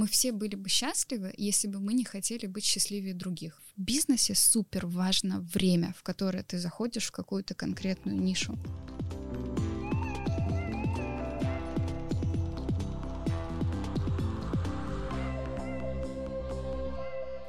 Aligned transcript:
мы 0.00 0.06
все 0.06 0.32
были 0.32 0.54
бы 0.54 0.70
счастливы, 0.70 1.34
если 1.36 1.68
бы 1.68 1.78
мы 1.78 1.92
не 1.92 2.04
хотели 2.04 2.46
быть 2.46 2.64
счастливее 2.64 3.12
других. 3.12 3.60
В 3.76 3.82
бизнесе 3.82 4.34
супер 4.34 4.86
важно 4.86 5.40
время, 5.40 5.94
в 5.94 6.02
которое 6.02 6.42
ты 6.42 6.58
заходишь 6.58 7.08
в 7.08 7.10
какую-то 7.10 7.54
конкретную 7.54 8.18
нишу. 8.18 8.58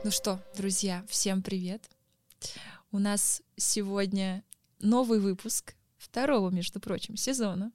Ну 0.03 0.11
что, 0.11 0.43
друзья, 0.57 1.05
всем 1.07 1.41
привет. 1.41 1.89
У 2.91 2.99
нас 2.99 3.41
сегодня 3.55 4.43
новый 4.81 5.21
выпуск 5.21 5.75
второго, 5.97 6.49
между 6.49 6.81
прочим, 6.81 7.15
сезона. 7.15 7.71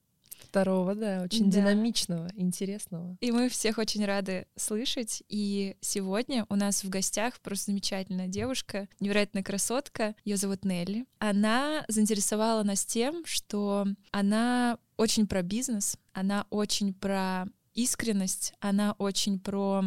Второго, 0.57 0.95
да, 0.95 1.21
очень 1.23 1.51
да. 1.51 1.59
динамичного, 1.61 2.31
интересного. 2.35 3.19
И 3.21 3.31
мы 3.31 3.51
всех 3.51 3.77
очень 3.77 4.07
рады 4.07 4.47
слышать. 4.57 5.23
И 5.29 5.77
сегодня 5.83 6.47
у 6.49 6.57
нас 6.57 6.83
в 6.83 6.89
гостях 6.89 7.39
просто 7.41 7.73
замечательная 7.73 8.27
девушка, 8.27 8.89
невероятная 8.99 9.43
красотка. 9.43 10.15
Ее 10.25 10.39
зовут 10.39 10.65
Нелли. 10.65 11.05
Она 11.19 11.85
заинтересовала 11.89 12.63
нас 12.63 12.87
тем, 12.87 13.27
что 13.27 13.87
она 14.13 14.79
очень 14.97 15.27
про 15.27 15.43
бизнес, 15.43 15.99
она 16.15 16.47
очень 16.49 16.95
про 16.95 17.45
искренность, 17.75 18.55
она 18.59 18.95
очень 18.97 19.39
про 19.39 19.85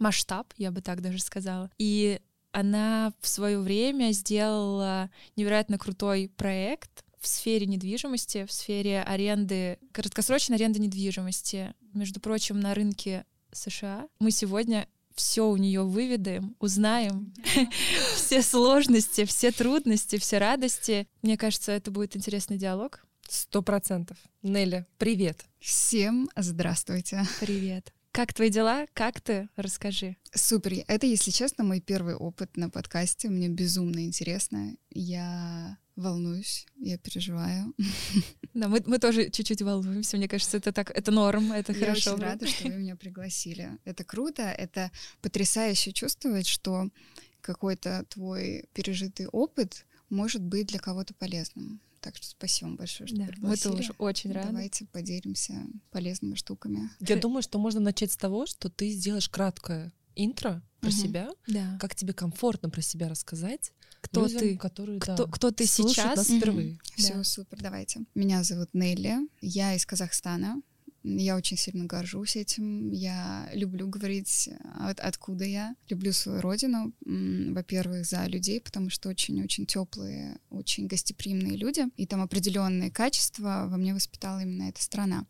масштаб, 0.00 0.52
я 0.56 0.72
бы 0.72 0.80
так 0.80 1.02
даже 1.02 1.20
сказала. 1.20 1.70
И 1.78 2.20
она 2.50 3.12
в 3.20 3.28
свое 3.28 3.60
время 3.60 4.10
сделала 4.10 5.08
невероятно 5.36 5.78
крутой 5.78 6.32
проект 6.36 7.04
в 7.20 7.26
сфере 7.26 7.66
недвижимости, 7.66 8.44
в 8.44 8.52
сфере 8.52 9.02
аренды, 9.02 9.78
краткосрочной 9.92 10.56
аренды 10.56 10.78
недвижимости. 10.78 11.74
Между 11.94 12.20
прочим, 12.20 12.60
на 12.60 12.74
рынке 12.74 13.24
США 13.52 14.08
мы 14.18 14.30
сегодня 14.30 14.88
все 15.14 15.48
у 15.48 15.56
нее 15.56 15.82
выведаем, 15.82 16.54
узнаем 16.60 17.34
все 18.14 18.40
сложности, 18.40 19.24
все 19.24 19.50
трудности, 19.50 20.18
все 20.18 20.38
радости. 20.38 21.08
Мне 21.22 21.36
кажется, 21.36 21.72
это 21.72 21.90
будет 21.90 22.16
интересный 22.16 22.56
диалог. 22.56 23.04
Сто 23.28 23.60
процентов. 23.60 24.16
Нелли, 24.42 24.86
привет. 24.96 25.44
Всем 25.58 26.30
здравствуйте. 26.36 27.24
Привет. 27.40 27.92
Как 28.12 28.32
твои 28.32 28.48
дела? 28.48 28.86
Как 28.94 29.20
ты? 29.20 29.48
Расскажи. 29.56 30.16
Супер. 30.32 30.84
Это, 30.86 31.06
если 31.06 31.30
честно, 31.30 31.62
мой 31.62 31.80
первый 31.80 32.14
опыт 32.14 32.56
на 32.56 32.70
подкасте. 32.70 33.28
Мне 33.28 33.48
безумно 33.48 34.04
интересно. 34.04 34.74
Я 34.90 35.78
волнуюсь, 35.98 36.66
я 36.78 36.98
переживаю. 36.98 37.74
Да, 38.54 38.66
мы, 38.66 38.82
мы 38.86 38.98
тоже 38.98 39.30
чуть-чуть 39.30 39.62
волнуемся. 39.62 40.16
Мне 40.16 40.26
кажется, 40.26 40.56
это 40.56 40.72
так, 40.72 40.90
это 40.90 41.12
норм, 41.12 41.52
это 41.52 41.72
я 41.72 41.78
хорошо. 41.78 42.10
Я 42.10 42.16
очень 42.16 42.24
рада, 42.24 42.46
что 42.48 42.64
вы 42.64 42.74
меня 42.74 42.96
пригласили. 42.96 43.78
Это 43.84 44.02
круто, 44.02 44.42
это 44.42 44.90
потрясающе 45.20 45.92
чувствовать, 45.92 46.48
что 46.48 46.88
какой-то 47.40 48.04
твой 48.08 48.64
пережитый 48.72 49.28
опыт 49.28 49.86
может 50.10 50.42
быть 50.42 50.68
для 50.68 50.80
кого-то 50.80 51.14
полезным. 51.14 51.80
Так 52.00 52.16
что 52.16 52.26
спасибо 52.26 52.68
вам 52.68 52.76
большое, 52.78 53.06
что 53.06 53.16
да, 53.16 53.26
пригласили. 53.26 53.68
Мы 53.68 53.76
тоже 53.76 53.92
очень 53.98 54.32
рады. 54.32 54.48
Давайте 54.48 54.86
поделимся 54.86 55.54
полезными 55.90 56.34
штуками. 56.34 56.90
Я 57.00 57.16
думаю, 57.16 57.42
что 57.42 57.58
можно 57.58 57.80
начать 57.80 58.10
с 58.10 58.16
того, 58.16 58.46
что 58.46 58.70
ты 58.70 58.90
сделаешь 58.90 59.28
краткое 59.28 59.92
интро 60.16 60.62
про 60.80 60.88
угу. 60.88 60.96
себя, 60.96 61.30
да. 61.46 61.76
как 61.80 61.94
тебе 61.94 62.12
комфортно 62.12 62.70
про 62.70 62.82
себя 62.82 63.08
рассказать. 63.08 63.72
Кто 64.00 64.22
людям, 64.22 64.40
ты? 64.40 64.56
Которые, 64.56 65.00
кто, 65.00 65.16
да, 65.16 65.24
кто 65.26 65.50
ты 65.50 65.66
сейчас? 65.66 66.16
Нас 66.16 66.26
впервые. 66.28 66.78
Все 66.96 67.14
да. 67.14 67.24
супер, 67.24 67.58
давайте. 67.60 68.00
Меня 68.14 68.42
зовут 68.44 68.70
Нелли, 68.72 69.18
я 69.40 69.74
из 69.74 69.84
Казахстана. 69.86 70.60
Я 71.04 71.36
очень 71.36 71.56
сильно 71.56 71.84
горжусь 71.84 72.36
этим. 72.36 72.90
Я 72.90 73.48
люблю 73.52 73.88
говорить, 73.88 74.50
от, 74.78 75.00
откуда 75.00 75.44
я. 75.44 75.74
Люблю 75.88 76.12
свою 76.12 76.40
родину, 76.40 76.92
во-первых, 77.04 78.04
за 78.04 78.26
людей, 78.26 78.60
потому 78.60 78.90
что 78.90 79.08
очень-очень 79.08 79.64
теплые, 79.64 80.38
очень 80.50 80.86
гостеприимные 80.86 81.56
люди. 81.56 81.84
И 81.96 82.06
там 82.06 82.20
определенные 82.20 82.90
качества 82.90 83.66
во 83.68 83.76
мне 83.76 83.94
воспитала 83.94 84.40
именно 84.40 84.64
эта 84.64 84.82
страна. 84.82 85.24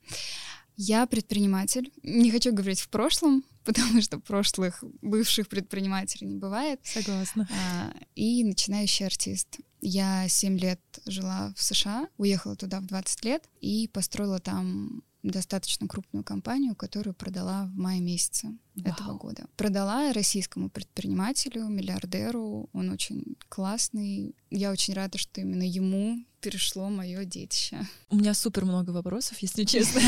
Я 0.80 1.06
предприниматель. 1.06 1.92
Не 2.04 2.30
хочу 2.30 2.52
говорить 2.52 2.80
в 2.80 2.88
прошлом, 2.88 3.44
потому 3.64 4.00
что 4.00 4.20
прошлых 4.20 4.84
бывших 5.02 5.48
предпринимателей 5.48 6.28
не 6.28 6.36
бывает. 6.36 6.80
Согласна. 6.84 7.48
А, 7.50 7.92
и 8.14 8.44
начинающий 8.44 9.04
артист. 9.04 9.58
Я 9.80 10.28
7 10.28 10.56
лет 10.56 10.80
жила 11.04 11.52
в 11.56 11.62
США, 11.62 12.08
уехала 12.16 12.54
туда 12.54 12.78
в 12.78 12.86
20 12.86 13.24
лет 13.24 13.44
и 13.60 13.88
построила 13.92 14.38
там 14.38 15.02
достаточно 15.30 15.86
крупную 15.86 16.24
компанию, 16.24 16.74
которую 16.74 17.14
продала 17.14 17.66
в 17.66 17.76
мае 17.76 18.00
месяце 18.00 18.48
Вау. 18.74 18.94
этого 18.94 19.14
года. 19.14 19.46
Продала 19.56 20.12
российскому 20.12 20.70
предпринимателю, 20.70 21.64
миллиардеру. 21.66 22.68
Он 22.72 22.90
очень 22.90 23.36
классный. 23.48 24.34
Я 24.50 24.70
очень 24.70 24.94
рада, 24.94 25.18
что 25.18 25.40
именно 25.40 25.62
ему 25.62 26.18
перешло 26.40 26.88
мое 26.88 27.24
детище. 27.24 27.80
У 28.10 28.16
меня 28.16 28.32
супер 28.34 28.64
много 28.64 28.90
вопросов, 28.90 29.38
если 29.38 29.64
честно. 29.64 30.00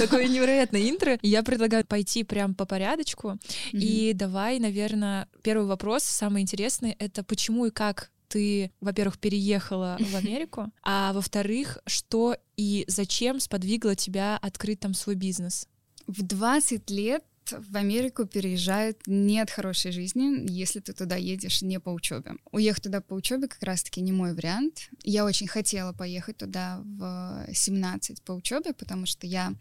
Такое 0.00 0.28
невероятное 0.28 0.88
интро. 0.88 1.18
Я 1.22 1.42
предлагаю 1.42 1.84
пойти 1.84 2.24
прям 2.24 2.54
по 2.54 2.66
порядочку. 2.66 3.38
И 3.72 4.12
давай, 4.14 4.58
наверное, 4.58 5.28
первый 5.42 5.66
вопрос, 5.66 6.04
самый 6.04 6.42
интересный, 6.42 6.92
это 6.98 7.24
почему 7.24 7.66
и 7.66 7.70
как 7.70 8.10
ты, 8.28 8.70
во-первых, 8.80 9.18
переехала 9.18 9.96
в 10.00 10.14
Америку, 10.16 10.70
а 10.82 11.12
во-вторых, 11.12 11.78
что 11.86 12.36
и 12.56 12.84
зачем 12.88 13.40
сподвигло 13.40 13.94
тебя 13.94 14.36
открыть 14.36 14.80
там 14.80 14.94
свой 14.94 15.14
бизнес? 15.14 15.68
В 16.06 16.22
20 16.22 16.90
лет 16.90 17.24
в 17.52 17.76
Америку 17.76 18.26
переезжают 18.26 18.98
не 19.06 19.40
от 19.40 19.50
хорошей 19.50 19.92
жизни, 19.92 20.50
если 20.50 20.80
ты 20.80 20.92
туда 20.92 21.16
едешь 21.16 21.62
не 21.62 21.78
по 21.78 21.90
учебе. 21.90 22.32
Уехать 22.52 22.84
туда 22.84 23.00
по 23.00 23.14
учебе 23.14 23.48
как 23.48 23.62
раз-таки 23.62 24.00
не 24.00 24.12
мой 24.12 24.34
вариант. 24.34 24.90
Я 25.02 25.24
очень 25.24 25.46
хотела 25.46 25.92
поехать 25.92 26.38
туда 26.38 26.80
в 26.84 27.46
17 27.52 28.22
по 28.22 28.32
учебе, 28.32 28.72
потому 28.72 29.06
что 29.06 29.26
я 29.26 29.54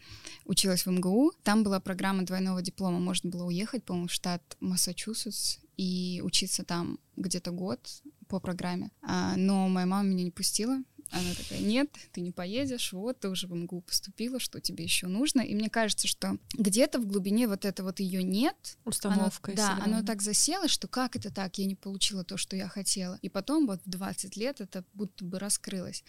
училась 0.46 0.86
в 0.86 0.92
МГУ. 0.92 1.34
Там 1.44 1.64
была 1.64 1.80
программа 1.80 2.24
двойного 2.24 2.62
диплома. 2.62 3.00
Можно 3.00 3.30
было 3.30 3.46
уехать, 3.46 3.84
по-моему, 3.84 4.08
в 4.08 4.12
штат 4.12 4.58
Массачусетс 4.60 5.60
и 5.78 6.22
учиться 6.24 6.64
там 6.64 7.00
где-то 7.18 7.52
год 7.52 7.80
по 8.28 8.40
программе. 8.40 8.92
А, 9.02 9.36
но 9.36 9.68
моя 9.68 9.86
мама 9.86 10.08
меня 10.08 10.24
не 10.24 10.32
пустила. 10.32 10.78
Она 11.12 11.34
такая, 11.38 11.60
нет, 11.60 11.90
ты 12.12 12.22
не 12.22 12.32
поедешь, 12.32 12.92
вот, 12.92 13.20
ты 13.20 13.30
уже 13.30 13.48
в 13.48 13.54
МГУ 13.54 13.82
поступила, 13.82 14.40
что 14.40 14.60
тебе 14.60 14.84
еще 14.84 15.08
нужно. 15.08 15.42
И 15.42 15.54
мне 15.54 15.70
кажется, 15.70 16.08
что 16.08 16.38
где-то 16.54 17.00
в 17.00 17.06
глубине 17.06 17.48
вот 17.48 17.64
это 17.64 17.84
вот 17.84 18.00
ее 18.00 18.24
нет. 18.24 18.78
Установка. 18.86 19.52
Оно, 19.52 19.56
да, 19.56 19.80
оно 19.84 20.04
так 20.04 20.22
засело, 20.22 20.68
что 20.68 20.88
как 20.88 21.16
это 21.16 21.32
так, 21.32 21.58
я 21.58 21.66
не 21.66 21.76
получила 21.76 22.24
то, 22.24 22.38
что 22.38 22.56
я 22.56 22.68
хотела. 22.68 23.20
И 23.22 23.30
потом 23.30 23.68
вот 23.68 23.82
в 23.86 23.90
20 23.90 24.36
лет 24.36 24.62
это 24.62 24.84
будто 24.94 25.24
бы 25.24 25.38
раскрылось. 25.38 26.04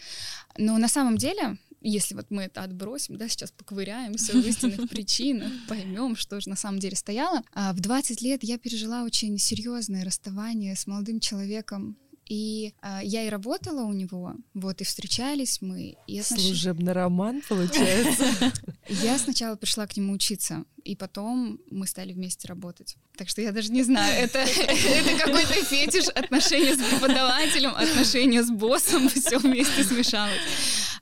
Но 0.57 0.77
на 0.77 0.87
самом 0.87 1.17
деле 1.17 1.57
если 1.79 2.15
вот 2.15 2.31
мы 2.31 2.43
это 2.43 2.63
отбросим, 2.63 3.17
да, 3.17 3.27
сейчас 3.29 3.51
поковыряемся 3.51 4.33
в 4.33 4.45
истинных 4.45 4.89
причинах, 4.89 5.51
поймем, 5.67 6.15
что 6.15 6.41
же 6.41 6.49
на 6.49 6.55
самом 6.55 6.79
деле 6.79 6.95
стояло. 6.95 7.43
А 7.53 7.71
в 7.73 7.79
20 7.79 8.21
лет 8.21 8.43
я 8.43 8.57
пережила 8.57 9.03
очень 9.03 9.37
серьезное 9.37 10.03
расставание 10.03 10.75
с 10.75 10.87
молодым 10.87 11.19
человеком, 11.19 11.95
и 12.27 12.73
э, 12.81 12.99
я 13.03 13.25
и 13.25 13.29
работала 13.29 13.83
у 13.83 13.93
него, 13.93 14.35
вот, 14.53 14.81
и 14.81 14.83
встречались 14.83 15.61
мы. 15.61 15.95
И 16.07 16.19
отнош... 16.19 16.41
Служебный 16.41 16.93
роман, 16.93 17.41
получается. 17.47 18.25
Я 18.89 19.17
сначала 19.17 19.55
пришла 19.55 19.87
к 19.87 19.97
нему 19.97 20.13
учиться, 20.13 20.63
и 20.83 20.95
потом 20.95 21.59
мы 21.69 21.87
стали 21.87 22.13
вместе 22.13 22.47
работать. 22.47 22.95
Так 23.17 23.29
что 23.29 23.41
я 23.41 23.51
даже 23.51 23.71
не 23.71 23.83
знаю, 23.83 24.23
это, 24.23 24.39
это 24.39 25.25
какой-то 25.25 25.53
фетиш, 25.65 26.07
отношения 26.09 26.75
с 26.75 26.77
преподавателем, 26.77 27.71
отношения 27.75 28.43
с 28.43 28.49
боссом, 28.49 29.09
все 29.09 29.39
вместе 29.39 29.83
смешалось. 29.83 30.39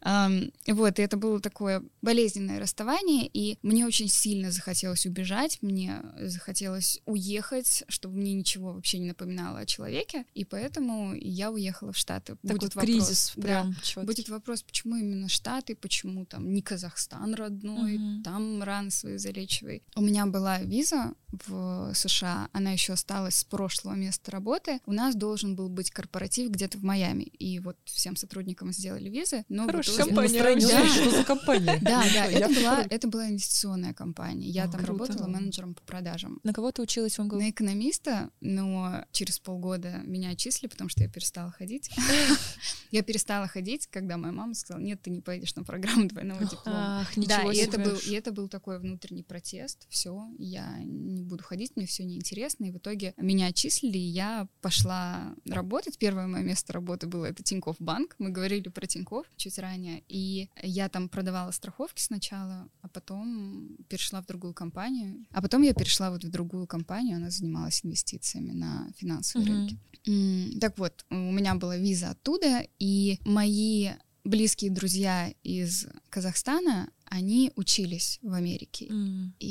Вот, 0.05 0.99
и 0.99 1.01
это 1.01 1.17
было 1.17 1.39
такое 1.39 1.83
болезненное 2.01 2.59
расставание, 2.59 3.27
и 3.33 3.57
мне 3.63 3.85
очень 3.87 4.07
сильно 4.07 4.51
захотелось 4.51 5.05
убежать, 5.07 5.57
мне 5.61 6.03
захотелось 6.19 7.01
уехать, 7.05 7.83
чтобы 7.87 8.17
мне 8.17 8.33
ничего 8.33 8.73
вообще 8.73 8.99
не 8.99 9.07
напоминало 9.07 9.59
о 9.59 9.65
человеке, 9.65 10.25
и 10.35 10.45
поэтому 10.45 11.15
я 11.15 11.51
уехала 11.51 11.91
в 11.91 11.97
Штаты. 11.97 12.35
Такой 12.43 12.59
будет 12.59 12.73
кризис 12.73 13.35
вопрос, 13.35 13.45
прям 13.45 13.75
да, 13.95 14.01
Будет 14.03 14.29
вопрос, 14.29 14.61
почему 14.61 14.95
именно 14.97 15.27
Штаты, 15.27 15.75
почему 15.75 16.25
там 16.25 16.53
не 16.53 16.61
Казахстан 16.61 17.33
родной, 17.33 17.95
угу. 17.95 18.23
там 18.23 18.61
раны 18.61 18.91
свои 18.91 19.17
залечивай. 19.17 19.81
У 19.95 20.01
меня 20.01 20.27
была 20.27 20.59
виза 20.61 21.13
в 21.47 21.91
США, 21.95 22.49
она 22.53 22.71
еще 22.71 22.93
осталась 22.93 23.37
с 23.37 23.43
прошлого 23.43 23.95
места 23.95 24.31
работы. 24.31 24.79
У 24.85 24.93
нас 24.93 25.15
должен 25.15 25.55
был 25.55 25.69
быть 25.69 25.89
корпоратив 25.89 26.51
где-то 26.51 26.77
в 26.77 26.83
Майами, 26.83 27.23
и 27.23 27.59
вот 27.59 27.77
всем 27.85 28.15
сотрудникам 28.15 28.71
сделали 28.71 29.09
визы, 29.09 29.45
но 29.49 29.65
Хорошая 29.65 29.94
компания. 29.95 30.43
Да. 30.43 30.87
Что 30.87 31.11
за 31.11 31.23
компания? 31.23 31.79
Да, 31.81 32.03
да, 32.13 32.25
это 32.25 32.49
была, 32.49 32.85
это 32.89 33.07
была 33.07 33.29
инвестиционная 33.29 33.93
компания. 33.93 34.49
Я 34.49 34.65
О, 34.65 34.71
там 34.71 34.83
круто. 34.83 35.05
работала 35.05 35.27
менеджером 35.27 35.73
по 35.75 35.81
продажам. 35.83 36.39
На 36.43 36.53
кого 36.53 36.71
ты 36.71 36.81
училась 36.81 37.17
в 37.17 37.23
МГУ? 37.23 37.37
На 37.37 37.49
экономиста, 37.49 38.29
но 38.41 39.05
через 39.11 39.39
полгода 39.39 40.01
меня 40.05 40.29
отчислили, 40.29 40.69
потому 40.69 40.89
что 40.89 41.03
я 41.03 41.09
перестала 41.09 41.51
ходить. 41.51 41.89
Я 42.91 43.01
перестала 43.03 43.47
ходить, 43.47 43.87
когда 43.87 44.15
моя 44.15 44.31
мама 44.31 44.53
сказала, 44.53 44.81
нет, 44.81 45.01
ты 45.01 45.09
не 45.09 45.19
поедешь 45.19 45.53
на 45.55 45.63
программу 45.63 46.07
двойного 46.07 46.45
диплома. 46.45 47.01
Ах, 47.01 47.11
Да, 47.15 47.43
ничего 47.43 47.51
и 47.51 47.57
это, 47.57 47.77
был, 47.79 47.97
и 47.97 48.13
это 48.13 48.31
был 48.31 48.47
такой 48.47 48.79
внутренний 48.79 49.23
протест. 49.23 49.85
Все, 49.89 50.25
я 50.37 50.77
не 50.83 51.21
буду 51.23 51.43
ходить, 51.43 51.75
мне 51.75 51.87
все 51.87 52.05
неинтересно. 52.05 52.65
И 52.65 52.71
в 52.71 52.77
итоге 52.77 53.13
меня 53.17 53.47
отчислили, 53.47 53.97
и 53.97 54.01
я 54.01 54.47
пошла 54.61 55.35
работать. 55.49 55.97
Первое 55.97 56.27
мое 56.27 56.43
место 56.43 56.71
работы 56.73 57.07
было 57.07 57.25
это 57.25 57.43
Тинькофф 57.43 57.75
Банк. 57.79 58.15
Мы 58.17 58.29
говорили 58.29 58.69
про 58.69 58.87
Тинькофф 58.87 59.25
чуть 59.35 59.59
ранее. 59.59 59.84
И 60.07 60.49
я 60.63 60.89
там 60.89 61.09
продавала 61.09 61.51
страховки 61.51 62.01
сначала, 62.01 62.67
а 62.81 62.87
потом 62.89 63.77
перешла 63.89 64.21
в 64.21 64.25
другую 64.25 64.53
компанию. 64.53 65.25
А 65.31 65.41
потом 65.41 65.61
я 65.63 65.73
перешла 65.73 66.11
вот 66.11 66.23
в 66.23 66.29
другую 66.29 66.67
компанию, 66.67 67.17
она 67.17 67.29
занималась 67.29 67.81
инвестициями 67.85 68.51
на 68.51 68.87
финансовые 68.97 69.49
Мгм. 69.49 69.57
рынки. 70.05 70.59
Так 70.59 70.77
вот, 70.77 71.05
у 71.09 71.15
меня 71.15 71.55
была 71.55 71.77
виза 71.77 72.11
оттуда, 72.11 72.67
и 72.79 73.19
мои 73.25 73.89
близкие 74.23 74.71
друзья 74.71 75.33
из 75.43 75.87
Казахстана, 76.09 76.89
они 77.05 77.51
учились 77.55 78.19
в 78.21 78.33
Америке. 78.33 78.87
М. 78.89 79.33
И 79.39 79.47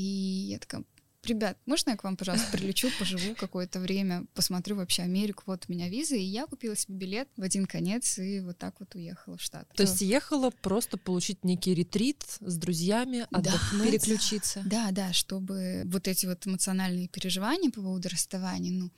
я 0.50 0.58
такая, 0.58 0.84
ребят, 1.26 1.58
можно 1.66 1.90
я 1.90 1.96
к 1.96 2.04
вам, 2.04 2.16
пожалуйста, 2.16 2.46
прилечу, 2.52 2.88
поживу 2.98 3.34
какое-то 3.34 3.80
время, 3.80 4.26
посмотрю 4.34 4.76
вообще 4.76 5.02
Америку, 5.02 5.42
вот 5.46 5.64
у 5.68 5.72
меня 5.72 5.88
виза, 5.88 6.16
и 6.16 6.22
я 6.22 6.46
купила 6.46 6.76
себе 6.76 6.94
билет 6.96 7.28
в 7.36 7.42
один 7.42 7.66
конец 7.66 8.18
и 8.18 8.40
вот 8.40 8.58
так 8.58 8.74
вот 8.80 8.94
уехала 8.94 9.36
в 9.36 9.42
Штат. 9.42 9.68
То 9.74 9.82
есть 9.82 10.00
ехала 10.00 10.50
просто 10.50 10.96
получить 10.98 11.44
некий 11.44 11.74
ретрит 11.74 12.24
с 12.40 12.56
друзьями, 12.56 13.26
Да. 13.30 13.38
отдохнуть. 13.38 13.90
Переключиться. 13.90 14.62
Да, 14.66 14.90
да, 14.92 15.12
чтобы 15.12 15.82
вот 15.86 16.08
эти 16.08 16.26
вот 16.26 16.46
эмоциональные 16.46 17.08
переживания 17.08 17.70
по 17.70 17.80
поводу 17.82 18.08
расставания, 18.08 18.72
ну, 18.72 18.90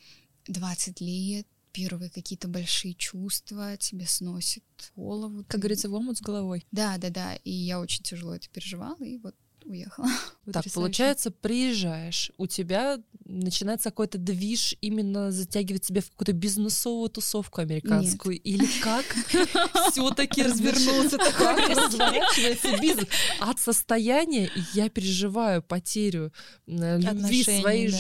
20 0.49 1.01
лет, 1.01 1.47
первые 1.73 2.09
какие-то 2.11 2.49
большие 2.49 2.95
чувства 2.95 3.77
тебе 3.77 4.07
сносят 4.07 4.65
голову. 4.95 5.39
Как 5.45 5.53
ты- 5.53 5.59
говорится, 5.59 5.91
в 5.91 5.95
омут 5.95 6.17
с 6.19 6.23
головой. 6.23 6.65
Да, 6.73 6.97
да, 6.99 7.11
да. 7.11 7.35
И 7.45 7.51
я 7.51 7.81
очень 7.81 8.03
тяжело 8.03 8.35
это 8.35 8.49
переживала, 8.49 9.03
и 9.05 9.19
вот 9.19 9.35
уехала. 9.67 10.09
Так, 10.53 10.65
получается, 10.73 11.33
приезжаешь, 11.33 12.31
у 12.39 12.47
тебя 12.47 13.01
начинается 13.25 13.91
какой-то 13.91 14.17
движ 14.17 14.77
именно 14.81 15.33
затягивать 15.33 15.83
тебя 15.83 16.01
в 16.01 16.11
какую-то 16.11 16.35
бизнесовую 16.35 17.11
тусовку 17.11 17.61
американскую? 17.61 18.39
Или 18.39 18.65
как 18.81 19.05
все-таки 19.91 20.45
развернулся, 20.45 21.19
как 21.19 21.69
разворачивается 21.69 22.79
бизнес? 22.81 23.09
От 23.41 23.59
состояния 23.59 24.49
я 24.73 24.89
переживаю 24.89 25.65
потерю 25.65 26.33
э, 26.69 27.01
любви 27.01 27.43
своей, 27.43 27.91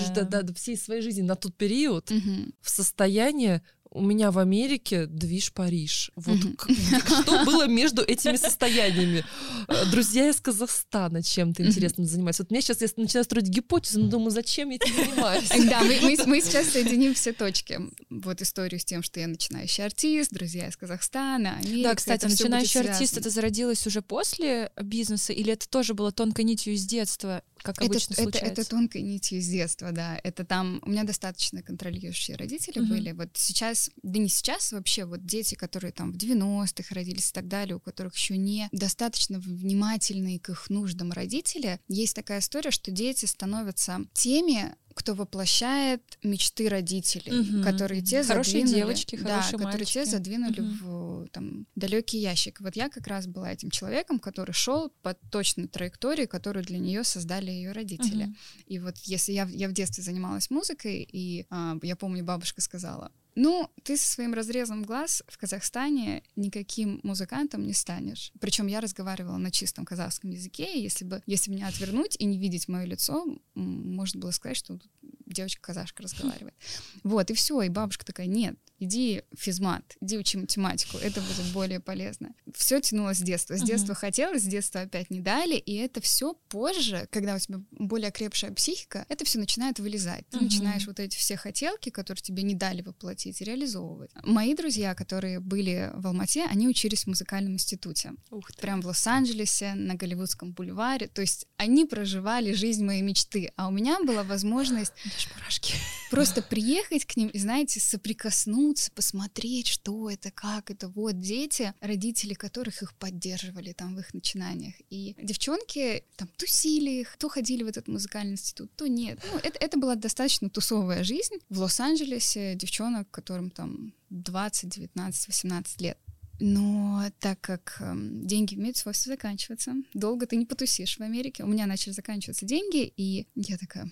всей 0.55 0.77
своей 0.77 1.03
жизни 1.03 1.23
на 1.23 1.35
тот 1.35 1.53
период 1.57 2.12
в 2.61 2.71
состояние 2.71 3.62
у 3.97 4.03
меня 4.03 4.31
в 4.31 4.39
Америке 4.39 5.07
движ 5.07 5.53
Париж. 5.53 6.11
Вот 6.17 6.39
что 6.39 7.45
было 7.45 7.67
между 7.67 8.03
этими 8.03 8.37
состояниями? 8.37 9.25
Э, 9.69 9.87
Друзья 9.91 10.29
из 10.29 10.41
Казахстана 10.41 11.23
чем-то 11.23 11.65
интересным 11.65 12.07
занимаются. 12.07 12.43
Вот 12.43 12.51
мне 12.51 12.61
сейчас 12.61 12.83
я 12.83 12.89
начинаю 12.97 13.25
строить 13.25 13.49
гипотезу, 13.49 14.01
но 14.01 14.09
думаю, 14.09 14.31
зачем 14.31 14.71
я 14.71 14.77
этим 14.77 14.95
занимаюсь? 14.95 15.49
Да, 15.69 15.83
мы, 16.27 16.41
сейчас 16.41 16.69
соединим 16.69 17.15
все 17.15 17.33
точки. 17.33 17.81
Вот 18.11 18.43
историю 18.43 18.79
с 18.79 18.85
тем, 18.85 19.03
что 19.03 19.19
я 19.21 19.27
начинающий 19.27 19.85
артист, 19.85 20.31
друзья 20.33 20.69
из 20.69 20.77
Казахстана. 20.77 21.59
Да, 21.83 21.95
кстати, 21.95 22.27
начинающий 22.27 22.81
артист, 22.81 23.17
это 23.17 23.31
зародилось 23.31 23.87
уже 23.87 24.03
после 24.03 24.71
бизнеса, 24.81 25.33
или 25.33 25.53
это 25.53 25.69
тоже 25.69 25.95
было 25.95 26.13
тонкой 26.13 26.45
нитью 26.45 26.75
из 26.75 26.85
детства, 26.85 27.43
как 27.62 27.76
Это, 27.79 27.87
обычно 27.87 28.12
это, 28.14 28.23
случается? 28.23 28.61
это 28.62 28.70
тонкой 28.70 29.03
нитью 29.03 29.38
из 29.38 29.49
детства, 29.49 29.93
да. 29.93 30.19
Это 30.23 30.44
там 30.44 30.81
у 30.85 30.91
меня 30.91 31.05
достаточно 31.05 31.62
контролирующие 31.62 32.37
родители 32.37 32.79
Мгм. 32.81 32.88
были. 32.88 33.12
Вот 33.12 33.31
сейчас, 33.35 33.91
да 34.03 34.19
не 34.19 34.29
сейчас 34.29 34.73
вообще, 34.73 35.05
вот 35.05 35.25
дети, 35.25 35.55
которые 35.55 35.93
там 35.93 36.12
в 36.12 36.17
90-х 36.17 36.94
родились 36.94 37.31
и 37.31 37.32
так 37.32 37.49
далее, 37.49 37.76
у 37.76 37.81
которых 37.81 38.14
еще 38.17 38.37
не 38.37 38.69
достаточно 38.73 39.38
внимательные 39.38 40.38
к 40.38 40.50
их 40.50 40.70
нуждам 40.70 41.12
родители, 41.12 41.81
есть 41.88 42.14
такая 42.14 42.41
история, 42.41 42.70
что 42.70 42.91
дети 42.91 43.25
становятся 43.26 44.00
теми, 44.12 44.75
кто 44.99 45.15
воплощает 45.15 46.01
мечты 46.23 46.69
родителей, 46.69 47.33
Мгм. 47.33 47.63
которые 47.63 48.01
те 48.01 48.23
Хорошие 48.25 48.61
задвинули, 48.63 48.75
девочки, 48.81 49.17
да, 49.17 49.41
хорошие 49.43 49.59
которые 49.59 49.85
те 49.85 50.05
задвинули 50.07 50.61
Мгм. 50.61 50.79
в 50.81 51.29
там 51.33 51.67
далекий 51.77 52.19
ящик. 52.19 52.61
Вот 52.61 52.77
я 52.77 52.89
как 52.89 53.07
раз 53.07 53.27
была 53.27 53.53
этим 53.53 53.71
человеком, 53.71 54.19
который 54.19 54.53
шел 54.53 54.91
по 55.03 55.13
точной 55.31 55.69
траектории, 55.69 56.25
которую 56.27 56.65
для 56.65 56.79
нее 56.79 57.05
создали 57.05 57.51
ее 57.51 57.73
родители. 57.73 58.25
Мгм. 58.25 58.37
И 58.67 58.79
вот 58.79 58.97
если 59.05 59.33
я, 59.33 59.45
в- 59.45 59.51
я 59.51 59.69
в 59.69 59.73
детстве 59.73 60.03
занималась 60.03 60.51
музыкой, 60.51 61.07
и 61.13 61.45
а, 61.51 61.77
я 61.83 61.95
помню, 61.95 62.25
бабушка 62.25 62.61
сказала, 62.63 63.13
ну, 63.37 63.71
ты 63.83 63.99
со 63.99 64.11
своим 64.11 64.33
разрезом 64.33 64.83
глаз 64.83 65.23
в 65.29 65.37
Казахстане 65.37 66.23
никаким 66.37 67.00
музыкантом 67.03 67.67
не 67.67 67.75
станешь. 67.75 68.33
Причем 68.41 68.67
я 68.67 68.81
разговаривала 68.81 69.37
на 69.37 69.50
чистом 69.50 69.85
казахском 69.85 70.31
языке, 70.31 70.75
и 70.75 70.83
если 70.83 71.05
бы, 71.05 71.23
если 71.27 71.50
меня 71.50 71.69
отвернуть 71.69 72.17
и 72.19 72.25
не 72.25 72.38
видеть 72.38 72.67
мое 72.67 72.87
лицо, 72.87 73.27
можно 73.55 74.21
было 74.21 74.31
сказать, 74.31 74.56
что 74.56 74.79
девочка-казашка 75.26 76.02
разговаривает. 76.02 76.55
Вот, 77.02 77.31
и 77.31 77.34
все. 77.34 77.61
И 77.62 77.69
бабушка 77.69 78.05
такая, 78.05 78.26
нет, 78.26 78.56
иди 78.78 79.23
физмат, 79.37 79.96
иди 80.00 80.19
учи 80.19 80.38
математику, 80.38 80.99
это 80.99 81.20
будет 81.20 81.52
более 81.52 81.81
полезно. 81.81 82.34
Все 82.55 82.81
тянулось 82.81 83.19
с 83.19 83.23
детства. 83.23 83.56
С 83.56 83.62
детства 83.62 83.94
хотелось, 83.94 84.43
с 84.43 84.46
детства 84.46 84.82
опять 84.82 85.11
не 85.11 85.20
дали, 85.20 85.56
и 85.56 85.75
это 85.76 86.00
все 86.00 86.34
позже, 86.49 87.08
когда 87.11 87.34
у 87.34 87.38
тебя 87.38 87.61
более 87.73 88.11
крепшая 88.11 88.52
психика, 88.52 89.05
это 89.08 89.25
все 89.25 89.38
начинает 89.38 89.78
вылезать. 89.78 90.26
Ты 90.31 90.37
Мгм. 90.38 90.44
начинаешь 90.46 90.87
вот 90.87 91.00
эти 91.00 91.17
все 91.17 91.37
хотелки, 91.37 91.90
которые 91.90 92.23
тебе 92.23 92.43
не 92.43 92.55
дали 92.55 92.82
воплотить, 92.82 93.40
реализовывать. 93.40 94.11
Мои 94.25 94.55
друзья, 94.55 94.94
которые 94.94 95.40
были 95.40 95.90
в 95.94 96.06
Алмате, 96.06 96.44
они 96.44 96.69
учились 96.69 97.05
в 97.05 97.06
музыкальном 97.08 97.55
институте. 97.55 98.12
Ух 98.31 98.52
ты. 98.52 98.61
Прям 98.62 98.81
в 98.82 98.87
Лос-Анджелесе, 98.87 99.75
на 99.75 99.94
Голливудском 99.94 100.52
бульваре. 100.52 101.08
То 101.08 101.20
есть 101.23 101.46
они 101.56 101.84
проживали 101.84 102.52
жизнь 102.52 102.84
моей 102.84 103.02
мечты. 103.02 103.52
А 103.56 103.69
у 103.69 103.70
меня 103.70 103.99
была 104.05 104.23
возможность 104.23 104.93
Аж 105.17 105.29
мурашки. 105.35 105.75
просто 106.11 106.43
приехать 106.43 107.05
к 107.05 107.17
ним 107.17 107.29
и, 107.29 107.39
знаете, 107.39 107.81
соприкоснуться, 107.81 108.91
посмотреть, 108.93 109.67
что 109.67 110.11
это, 110.11 110.31
как 110.31 110.71
это. 110.71 110.89
Вот 110.89 111.21
дети, 111.21 111.75
родители 111.81 112.35
которых 112.35 112.83
их 112.83 112.95
поддерживали 112.95 113.73
там 113.73 113.97
в 113.97 114.01
их 114.01 114.15
начинаниях. 114.15 114.75
И 114.91 115.15
девчонки 115.23 116.05
там 116.17 116.29
тусили 116.37 117.01
их, 117.01 117.17
то 117.19 117.29
ходили 117.29 117.63
в 117.63 117.69
этот 117.69 117.89
музыкальный 117.89 118.33
институт, 118.33 118.71
то 118.77 118.87
нет. 118.87 119.19
Ну, 119.33 119.39
это, 119.39 119.59
это 119.59 119.79
была 119.79 119.95
достаточно 119.95 120.49
тусовая 120.49 121.05
жизнь. 121.05 121.35
В 121.49 121.61
Лос-Анджелесе 121.61 122.55
девчонок, 122.55 123.11
которым 123.11 123.51
там 123.51 123.93
20, 124.11 124.71
19, 124.71 125.27
18 125.29 125.81
лет. 125.81 125.99
Но 126.39 127.03
так 127.19 127.41
как 127.41 127.79
эм, 127.81 128.27
деньги 128.27 128.55
имеют 128.55 128.77
свойство 128.77 129.12
заканчиваться, 129.12 129.75
долго 129.95 130.27
ты 130.27 130.37
не 130.37 130.45
потусишь 130.45 130.99
в 130.99 131.01
Америке. 131.01 131.45
У 131.45 131.47
меня 131.47 131.67
начали 131.67 131.93
заканчиваться 131.95 132.45
деньги, 132.45 132.93
и 132.97 133.27
я 133.35 133.57
такая, 133.57 133.91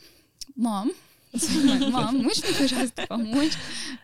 мам, 0.55 0.93
мам, 1.90 2.19
можешь 2.19 2.43
мне, 2.44 2.53
пожалуйста, 2.58 3.06
помочь? 3.08 3.53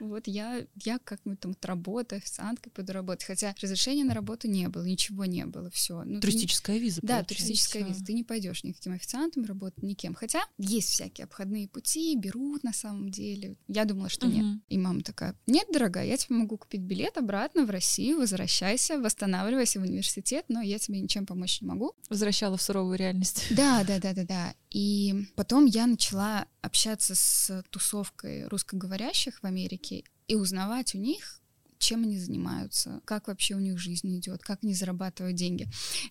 Вот 0.00 0.26
я, 0.26 0.64
я 0.82 0.98
как-нибудь 0.98 1.40
там 1.40 1.52
отработаю, 1.52 2.18
официанткой 2.18 2.72
пойду 2.72 2.92
работать. 2.92 3.24
Хотя 3.24 3.54
разрешения 3.60 4.04
на 4.04 4.14
работу 4.14 4.48
не 4.48 4.68
было, 4.68 4.84
ничего 4.84 5.24
не 5.24 5.46
было, 5.46 5.70
все. 5.70 6.04
Туристическая 6.20 6.78
виза. 6.78 7.00
Да, 7.02 7.18
получается. 7.18 7.34
туристическая 7.34 7.84
виза. 7.84 8.04
Ты 8.04 8.12
не 8.12 8.24
пойдешь 8.24 8.64
никаким 8.64 8.92
официантом 8.92 9.44
работать, 9.44 9.82
никем. 9.82 10.14
Хотя 10.14 10.42
есть 10.58 10.90
всякие 10.90 11.24
обходные 11.24 11.68
пути, 11.68 12.16
берут 12.16 12.64
на 12.64 12.72
самом 12.72 13.10
деле. 13.10 13.56
Я 13.68 13.84
думала, 13.84 14.08
что 14.08 14.26
нет. 14.26 14.44
Мгм. 14.44 14.62
И 14.68 14.78
мама 14.78 15.02
такая, 15.02 15.34
нет, 15.46 15.66
дорогая, 15.72 16.06
я 16.06 16.16
тебе 16.16 16.36
могу 16.36 16.56
купить 16.56 16.80
билет 16.80 17.16
обратно 17.16 17.64
в 17.64 17.70
Россию, 17.70 18.18
возвращайся, 18.18 18.98
восстанавливайся 18.98 19.80
в 19.80 19.82
университет, 19.82 20.46
но 20.48 20.60
я 20.60 20.78
тебе 20.78 21.00
ничем 21.00 21.26
помочь 21.26 21.60
не 21.60 21.68
могу. 21.68 21.92
Возвращала 22.08 22.56
в 22.56 22.62
суровую 22.62 22.98
реальность. 22.98 23.46
Да, 23.50 23.84
да, 23.84 23.98
да, 23.98 24.12
да, 24.12 24.24
да. 24.24 24.54
И 24.70 25.26
потом 25.34 25.66
я 25.66 25.86
начала 25.86 26.46
общаться 26.62 27.14
с 27.14 27.62
тусовкой 27.70 28.46
русскоговорящих 28.48 29.40
в 29.42 29.44
Америке 29.44 30.04
и 30.28 30.36
узнавать 30.36 30.94
у 30.94 30.98
них, 30.98 31.40
чем 31.78 32.04
они 32.04 32.18
занимаются, 32.18 33.00
как 33.04 33.26
вообще 33.28 33.54
у 33.54 33.58
них 33.58 33.78
жизнь 33.78 34.16
идет, 34.18 34.42
как 34.42 34.60
они 34.62 34.74
зарабатывают 34.74 35.34
деньги. 35.36 35.66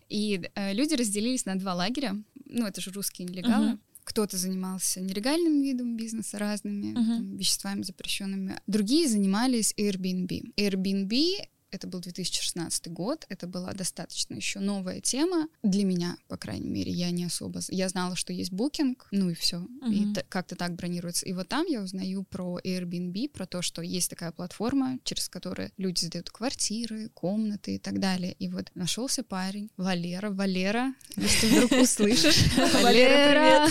И 0.10 0.50
э, 0.56 0.74
люди 0.74 0.96
разделились 0.96 1.46
на 1.46 1.58
два 1.58 1.76
лагеря. 1.76 2.18
Ну, 2.46 2.66
это 2.66 2.82
же 2.82 2.92
русские 2.92 3.28
нелегалы. 3.28 3.68
Мгм. 3.68 3.80
Кто-то 4.04 4.38
занимался 4.38 5.00
нелегальным 5.02 5.62
видом 5.62 5.96
бизнеса, 5.96 6.40
разными 6.40 6.94
Мгм. 6.94 7.06
там, 7.18 7.38
веществами 7.38 7.84
запрещенными. 7.84 8.60
Другие 8.66 9.08
занимались 9.08 9.74
Airbnb. 9.78 10.54
Airbnb 10.58 11.48
это 11.72 11.88
был 11.88 12.00
2016 12.00 12.88
год, 12.92 13.26
это 13.30 13.48
была 13.48 13.74
достаточно 13.74 14.34
еще 14.36 14.60
новая 14.60 15.02
тема 15.02 15.48
для 15.64 15.84
меня, 15.86 16.18
по 16.28 16.38
крайней 16.38 16.70
мере, 16.70 16.92
я 16.92 17.12
не 17.12 17.26
особо, 17.26 17.60
я 17.70 17.90
знала, 17.90 18.16
что 18.16 18.34
есть 18.34 18.52
Booking, 18.52 18.98
ну 19.12 19.30
и 19.30 19.34
все, 19.36 19.66
и 19.90 20.02
Мгм. 20.06 20.14
т- 20.16 20.26
как-то 20.30 20.56
так 20.56 20.76
бронируется. 20.76 21.26
И 21.26 21.34
вот 21.34 21.48
там 21.48 21.66
я 21.68 21.82
узнаю 21.82 22.24
про 22.24 22.60
Airbnb, 22.64 23.30
про 23.30 23.46
то, 23.46 23.62
что 23.62 23.82
есть 23.82 24.10
такая 24.10 24.32
платформа, 24.32 25.00
через 25.04 25.30
которую 25.30 25.72
люди 25.78 26.06
сдают 26.06 26.30
квартиры, 26.30 27.10
комнаты 27.10 27.76
и 27.76 27.80
так 27.80 28.00
далее. 28.00 28.34
И 28.40 28.50
вот 28.50 28.72
нашелся 28.76 29.24
парень, 29.24 29.70
Валера, 29.78 30.32
Валера, 30.32 30.94
если 31.16 31.48
ты 31.48 31.56
вдруг 31.66 31.72
услышишь, 31.84 32.44
Валера, 32.84 33.68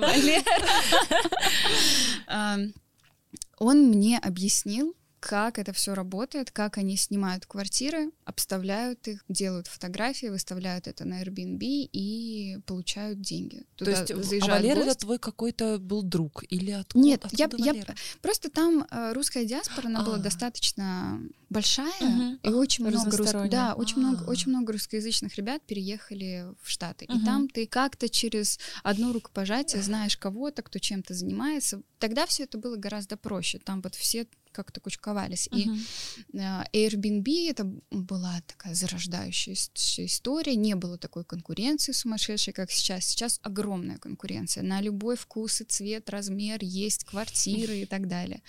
Валера. 0.00 0.44
Он 3.58 3.88
мне 3.90 4.18
объяснил, 4.18 4.94
как 5.20 5.58
это 5.58 5.72
все 5.72 5.94
работает, 5.94 6.50
как 6.50 6.78
они 6.78 6.96
снимают 6.96 7.44
квартиры, 7.44 8.10
обставляют 8.24 9.06
их, 9.06 9.22
делают 9.28 9.66
фотографии, 9.66 10.26
выставляют 10.26 10.88
это 10.88 11.04
на 11.04 11.22
Airbnb 11.22 11.58
и 11.60 12.58
получают 12.66 13.20
деньги. 13.20 13.66
Туда 13.76 14.04
То 14.04 14.14
есть 14.14 14.42
а 14.42 14.46
Валера 14.46 14.80
это 14.80 14.94
твой 14.94 15.18
какой-то 15.18 15.78
был 15.78 16.02
друг 16.02 16.44
или 16.48 16.70
откуда? 16.70 17.04
Нет, 17.04 17.24
откуда 17.24 17.56
я, 17.58 17.72
я 17.72 17.84
просто 18.22 18.50
там 18.50 18.86
э, 18.90 19.12
русская 19.12 19.44
диаспора, 19.44 19.86
она 19.86 20.00
а. 20.00 20.04
была 20.04 20.18
достаточно 20.18 21.20
большая 21.50 21.92
угу. 22.00 22.38
и 22.42 22.48
очень 22.48 22.86
много 22.86 23.16
рус... 23.16 23.30
да, 23.50 23.74
очень 23.74 23.96
а. 23.96 24.00
много 24.00 24.30
очень 24.30 24.50
много 24.50 24.72
русскоязычных 24.72 25.34
ребят 25.36 25.62
переехали 25.66 26.46
в 26.62 26.70
Штаты, 26.70 27.04
угу. 27.04 27.18
и 27.18 27.24
там 27.24 27.48
ты 27.48 27.66
как-то 27.66 28.08
через 28.08 28.58
одно 28.82 29.12
рукопожатие 29.12 29.82
знаешь 29.82 30.16
кого-то, 30.16 30.62
кто 30.62 30.78
чем-то 30.78 31.12
занимается. 31.12 31.82
Тогда 31.98 32.24
все 32.26 32.44
это 32.44 32.56
было 32.56 32.76
гораздо 32.76 33.18
проще. 33.18 33.58
Там 33.58 33.82
вот 33.82 33.94
все 33.94 34.26
как-то 34.52 34.80
кучковались. 34.80 35.48
Uh-huh. 35.48 35.78
И 36.32 36.36
uh, 36.36 36.66
Airbnb 36.72 37.50
это 37.50 37.64
была 37.90 38.40
такая 38.46 38.74
зарождающаяся 38.74 39.70
история, 40.04 40.56
не 40.56 40.74
было 40.74 40.98
такой 40.98 41.24
конкуренции 41.24 41.92
сумасшедшей, 41.92 42.52
как 42.52 42.70
сейчас. 42.70 43.04
Сейчас 43.04 43.40
огромная 43.42 43.98
конкуренция 43.98 44.62
на 44.62 44.80
любой 44.80 45.16
вкус 45.16 45.60
и 45.60 45.64
цвет, 45.64 46.10
размер, 46.10 46.58
есть 46.62 47.04
квартиры 47.04 47.80
и 47.80 47.86
так 47.86 48.08
далее. 48.08 48.42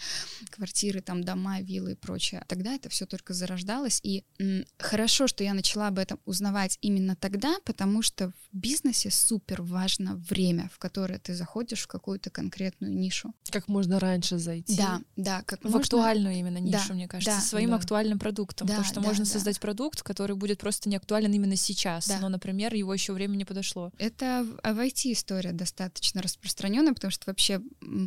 Квартиры, 0.50 1.02
там 1.02 1.24
дома, 1.24 1.62
виллы 1.62 1.94
и 1.94 1.96
прочее. 1.96 2.44
Тогда 2.48 2.74
это 2.74 2.90
все 2.90 3.06
только 3.06 3.34
зарождалось, 3.34 4.00
и 4.04 4.24
м, 4.40 4.66
хорошо, 4.78 5.28
что 5.28 5.44
я 5.44 5.54
начала 5.54 5.88
об 5.88 6.00
этом 6.00 6.20
узнавать 6.26 6.78
именно 6.82 7.16
тогда, 7.16 7.58
потому 7.66 8.02
что 8.02 8.30
в 8.30 8.58
бизнесе 8.58 9.12
супер 9.12 9.62
важно 9.62 10.16
время, 10.16 10.70
в 10.74 10.80
которое 10.80 11.20
ты 11.20 11.34
заходишь 11.36 11.82
в 11.82 11.88
какую-то 11.88 12.30
конкретную 12.30 12.94
нишу. 12.94 13.34
Как 13.50 13.68
можно 13.68 14.00
раньше 14.00 14.38
зайти. 14.38 14.78
Да, 14.78 15.02
да, 15.16 15.44
как 15.44 15.64
можно 15.64 15.80
актуальную 15.98 16.36
именно 16.36 16.58
нишу, 16.58 16.90
да, 16.90 16.94
мне 16.94 17.08
кажется, 17.08 17.36
да, 17.36 17.42
своим 17.42 17.70
да. 17.72 17.76
актуальным 17.78 18.20
продуктом. 18.20 18.68
Да, 18.68 18.74
потому 18.74 18.86
что 18.86 19.02
да, 19.02 19.08
можно 19.08 19.26
да. 19.26 19.32
создать 19.32 19.60
продукт, 19.60 20.04
который 20.04 20.36
будет 20.36 20.60
просто 20.60 20.90
не 20.90 20.96
актуален 20.96 21.32
именно 21.34 21.56
сейчас, 21.56 22.08
да. 22.08 22.20
но, 22.20 22.30
например, 22.30 22.74
его 22.74 22.94
еще 22.94 23.14
время 23.14 23.36
не 23.36 23.46
подошло. 23.46 23.92
Это 23.98 24.46
в 24.64 24.80
IT-история 24.80 25.52
достаточно 25.52 26.22
распространенная, 26.22 26.94
потому 26.94 27.12
что 27.12 27.24
вообще 27.28 27.62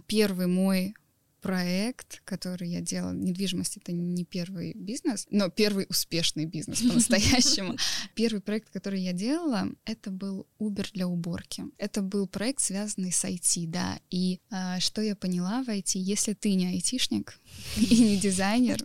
первый 0.06 0.46
мой 0.46 0.94
проект, 1.44 2.22
который 2.24 2.70
я 2.70 2.80
делала. 2.80 3.12
Недвижимость— 3.12 3.76
это 3.82 3.92
не 3.92 4.24
первый 4.24 4.72
бизнес, 4.72 5.26
но 5.28 5.50
первый 5.50 5.84
успешный 5.90 6.46
бизнес 6.46 6.80
по-настоящему. 6.88 7.76
Первый 8.14 8.40
проект, 8.40 8.70
который 8.70 9.02
я 9.02 9.12
делала, 9.12 9.68
это 9.84 10.10
был 10.10 10.46
Uber 10.58 10.86
для 10.94 11.06
уборки. 11.06 11.64
Это 11.76 12.00
был 12.00 12.26
проект, 12.26 12.60
связанный 12.60 13.12
с 13.12 13.22
IT, 13.26 13.66
да. 13.66 13.98
И 14.08 14.40
а, 14.50 14.80
что 14.80 15.02
я 15.02 15.14
поняла 15.14 15.62
в 15.62 15.68
IT, 15.68 15.98
если 15.98 16.32
ты 16.32 16.54
не 16.54 16.66
айтишник 16.68 17.38
и 17.76 18.00
не 18.00 18.16
дизайнер, 18.16 18.82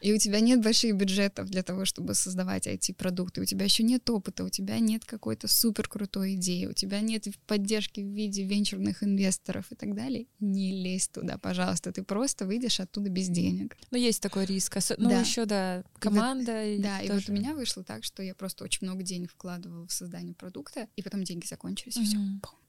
и 0.00 0.14
у 0.14 0.16
тебя 0.16 0.40
нет 0.40 0.62
больших 0.62 0.96
бюджетов 0.96 1.50
для 1.50 1.62
того, 1.62 1.84
чтобы 1.84 2.14
создавать 2.14 2.66
IT-продукты, 2.66 3.42
у 3.42 3.44
тебя 3.44 3.66
еще 3.66 3.82
нет 3.82 4.08
опыта, 4.08 4.44
у 4.44 4.48
тебя 4.48 4.78
нет 4.78 5.04
какой-то 5.04 5.46
супер 5.46 5.88
крутой 5.88 6.36
идеи, 6.36 6.64
у 6.64 6.72
тебя 6.72 7.00
нет 7.00 7.26
поддержки 7.46 8.00
в 8.00 8.06
виде 8.06 8.44
венчурных 8.44 9.02
инвесторов 9.02 9.70
и 9.72 9.74
так 9.74 9.94
далее, 9.94 10.26
не 10.40 10.72
лезь 10.72 11.08
туда, 11.08 11.36
пожалуйста 11.36 11.65
пожалуйста, 11.66 11.92
ты 11.92 12.02
просто 12.04 12.46
выйдешь 12.46 12.78
оттуда 12.78 13.08
без 13.08 13.28
денег. 13.28 13.76
Ну, 13.90 13.98
есть 13.98 14.22
такой 14.22 14.44
риск. 14.44 14.78
Ну, 14.98 15.10
да. 15.10 15.20
еще, 15.20 15.46
да, 15.46 15.82
команда. 15.98 16.64
И 16.64 16.76
вот, 16.76 16.82
да, 16.82 16.98
тоже... 16.98 17.06
и 17.06 17.12
вот 17.12 17.28
у 17.28 17.32
меня 17.32 17.54
вышло 17.54 17.82
так, 17.82 18.04
что 18.04 18.22
я 18.22 18.34
просто 18.34 18.62
очень 18.62 18.86
много 18.86 19.02
денег 19.02 19.32
вкладывала 19.32 19.86
в 19.86 19.92
создание 19.92 20.34
продукта, 20.34 20.86
и 20.94 21.02
потом 21.02 21.24
деньги 21.24 21.44
закончились, 21.44 21.96
mm-hmm. 21.96 22.02
и 22.02 22.04
все. 22.04 22.18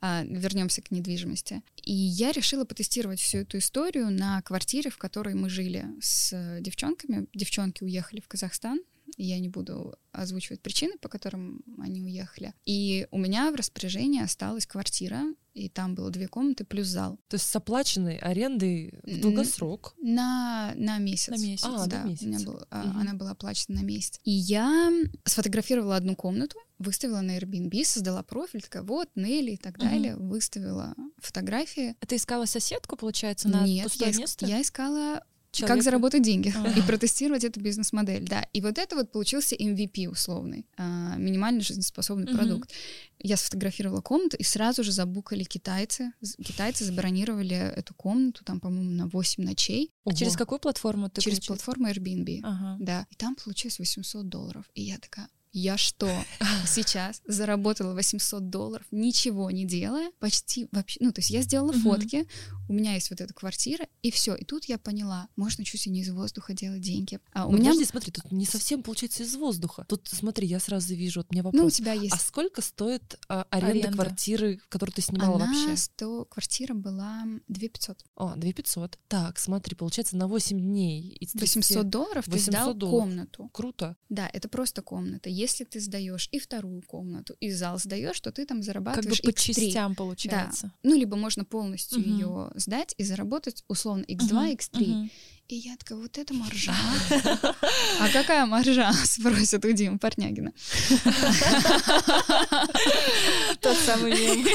А, 0.01 0.23
вернемся 0.23 0.81
к 0.81 0.89
недвижимости. 0.89 1.61
И 1.83 1.93
я 1.93 2.31
решила 2.31 2.65
потестировать 2.65 3.19
всю 3.19 3.39
эту 3.39 3.59
историю 3.59 4.09
на 4.09 4.41
квартире, 4.41 4.89
в 4.89 4.97
которой 4.97 5.35
мы 5.35 5.49
жили 5.49 5.85
с 6.01 6.59
девчонками. 6.61 7.27
Девчонки 7.33 7.83
уехали 7.83 8.19
в 8.19 8.27
Казахстан, 8.27 8.79
я 9.15 9.39
не 9.39 9.49
буду 9.49 9.97
озвучивать 10.11 10.61
причины, 10.61 10.97
по 10.99 11.09
которым 11.09 11.63
они 11.79 12.01
уехали. 12.01 12.53
И 12.65 13.07
у 13.11 13.17
меня 13.17 13.51
в 13.51 13.55
распоряжении 13.55 14.21
осталась 14.21 14.65
квартира, 14.65 15.23
и 15.53 15.69
там 15.69 15.95
было 15.95 16.11
две 16.11 16.27
комнаты 16.27 16.65
плюс 16.65 16.87
зал. 16.87 17.19
То 17.29 17.35
есть 17.35 17.47
с 17.47 17.55
оплаченной 17.55 18.17
арендой 18.17 18.93
в 19.03 19.21
долгосрок? 19.21 19.95
На, 19.99 20.73
на 20.75 20.99
месяц. 20.99 21.29
На 21.29 21.37
месяц. 21.37 21.65
А, 21.65 21.87
да, 21.87 22.03
месяц. 22.03 22.23
У 22.23 22.27
меня 22.27 22.39
был, 22.39 22.53
угу. 22.53 22.67
она 22.71 23.15
была 23.15 23.31
оплачена 23.31 23.81
на 23.81 23.83
месяц. 23.83 24.19
И 24.23 24.31
я 24.31 24.91
сфотографировала 25.25 25.95
одну 25.95 26.15
комнату, 26.15 26.59
выставила 26.77 27.21
на 27.21 27.37
Airbnb, 27.37 27.83
создала 27.83 28.21
профиль, 28.21 28.61
такая 28.61 28.83
вот, 28.83 29.09
Нелли 29.15 29.51
и 29.51 29.57
так 29.57 29.79
далее, 29.79 30.15
угу. 30.15 30.27
выставила 30.27 30.93
фотографии. 31.17 31.95
А 31.99 32.05
ты 32.05 32.17
искала 32.17 32.45
соседку, 32.45 32.95
получается, 32.95 33.47
на 33.47 33.65
Нет, 33.65 33.85
пустое 33.85 34.11
я 34.11 34.17
место? 34.17 34.45
я 34.45 34.61
искала 34.61 35.23
Человека. 35.57 35.75
Как 35.75 35.83
заработать 35.83 36.21
деньги 36.21 36.53
и 36.77 36.81
протестировать 36.81 37.43
эту 37.43 37.59
бизнес-модель, 37.59 38.23
да. 38.23 38.45
И 38.53 38.61
вот 38.61 38.77
это 38.77 38.95
вот 38.95 39.11
получился 39.11 39.55
MVP 39.55 40.07
условный, 40.07 40.65
а, 40.77 41.15
минимально 41.17 41.61
жизнеспособный 41.61 42.33
продукт. 42.33 42.71
Я 43.19 43.35
сфотографировала 43.37 44.01
комнату, 44.01 44.37
и 44.37 44.43
сразу 44.43 44.83
же 44.83 44.91
забукали 44.91 45.43
китайцы. 45.43 46.11
Китайцы 46.43 46.85
забронировали 46.85 47.55
эту 47.55 47.93
комнату, 47.95 48.45
там, 48.45 48.59
по-моему, 48.59 48.91
на 48.91 49.07
8 49.07 49.43
ночей. 49.43 49.91
А 50.05 50.13
через 50.13 50.35
какую 50.35 50.59
платформу 50.59 51.09
ты 51.09 51.21
Через 51.21 51.39
платформу 51.39 51.87
Airbnb, 51.87 52.41
ага. 52.43 52.77
да. 52.79 53.07
И 53.09 53.15
там 53.15 53.35
получилось 53.35 53.79
800 53.79 54.29
долларов. 54.29 54.65
И 54.75 54.83
я 54.83 54.97
такая, 54.99 55.27
я 55.57 55.77
что, 55.77 56.09
сейчас 56.65 57.21
заработала 57.25 57.93
800 57.93 58.49
долларов, 58.49 58.85
ничего 58.91 59.49
не 59.51 59.65
делая, 59.65 60.11
почти 60.19 60.67
вообще, 60.71 60.99
ну, 61.01 61.11
то 61.11 61.19
есть 61.19 61.31
я 61.31 61.41
сделала 61.41 61.73
фотки, 61.73 62.27
у 62.69 62.73
меня 62.73 62.93
есть 62.93 63.09
вот 63.09 63.21
эта 63.21 63.33
квартира, 63.33 63.87
и 64.01 64.11
все. 64.11 64.35
И 64.35 64.43
тут 64.43 64.65
я 64.65 64.77
поняла, 64.77 65.29
можно 65.35 65.63
чуть 65.63 65.85
ли 65.85 65.91
не 65.91 66.01
из 66.01 66.09
воздуха 66.09 66.53
делать 66.53 66.81
деньги. 66.81 67.19
А 67.33 67.47
у 67.47 67.51
Но 67.51 67.57
меня... 67.57 67.71
Подожди, 67.71 67.89
смотри, 67.89 68.11
тут 68.11 68.31
не 68.31 68.45
совсем 68.45 68.83
получается 68.83 69.23
из 69.23 69.35
воздуха. 69.35 69.85
Тут, 69.87 70.07
смотри, 70.07 70.47
я 70.47 70.59
сразу 70.59 70.93
вижу, 70.93 71.21
вот 71.21 71.27
у 71.29 71.33
меня 71.33 71.43
вопрос. 71.43 71.61
Ну, 71.61 71.67
у 71.67 71.71
тебя 71.71 71.93
есть... 71.93 72.13
А 72.13 72.17
сколько 72.17 72.61
стоит 72.61 73.17
а, 73.27 73.47
аренда, 73.49 73.87
аренда 73.87 73.91
квартиры, 73.93 74.59
которую 74.69 74.93
ты 74.93 75.01
снимала 75.01 75.35
Она 75.35 75.45
вообще? 75.45 75.77
Сто... 75.77 76.25
Квартира 76.25 76.73
была 76.73 77.23
2 77.47 77.69
500. 77.69 78.05
О, 78.15 78.35
2 78.35 78.53
500. 78.53 78.99
Так, 79.07 79.39
смотри, 79.39 79.75
получается 79.75 80.17
на 80.17 80.27
8 80.27 80.59
дней. 80.59 81.17
Из 81.19 81.33
800 81.33 81.89
долларов 81.89 82.27
800 82.27 82.45
ты 82.45 82.51
сдал 82.51 82.73
долларов. 82.73 83.01
комнату. 83.01 83.49
Круто. 83.53 83.95
Да, 84.09 84.29
это 84.31 84.49
просто 84.49 84.81
комната. 84.81 85.29
Если 85.29 85.46
ты 85.63 85.79
сдаешь 85.79 86.29
и 86.31 86.39
вторую 86.39 86.81
комнату, 86.81 87.35
и 87.39 87.51
зал 87.51 87.79
сдаешь, 87.79 88.19
то 88.19 88.31
ты 88.31 88.45
там 88.45 88.61
зарабатываешь 88.61 89.17
Как 89.17 89.25
бы 89.25 89.31
по 89.31 89.35
X3. 89.35 89.53
частям 89.53 89.95
получается. 89.95 90.67
Да. 90.67 90.89
Ну, 90.89 90.95
либо 90.95 91.15
можно 91.15 91.45
полностью 91.45 91.99
угу. 91.99 92.09
ее 92.09 92.51
сдать 92.55 92.93
и 92.97 93.03
заработать 93.03 93.27
работать 93.37 93.63
условно 93.67 94.03
x2, 94.03 94.31
uh-huh, 94.31 94.57
x3. 94.57 94.81
Uh-huh. 94.81 95.09
И 95.49 95.55
я 95.55 95.77
такая, 95.77 95.97
вот 95.97 96.17
это 96.17 96.33
маржа. 96.33 96.75
А 98.01 98.09
какая 98.11 98.45
маржа? 98.45 98.91
Спросят 99.05 99.63
у 99.63 99.71
Димы 99.71 99.97
Портнягина. 99.97 100.51
Тот 103.61 103.77
самый 103.77 104.11
мем. 104.11 104.45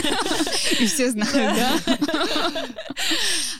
И 0.81 0.87
все 0.87 1.11
знают, 1.11 1.57
да? 1.57 1.81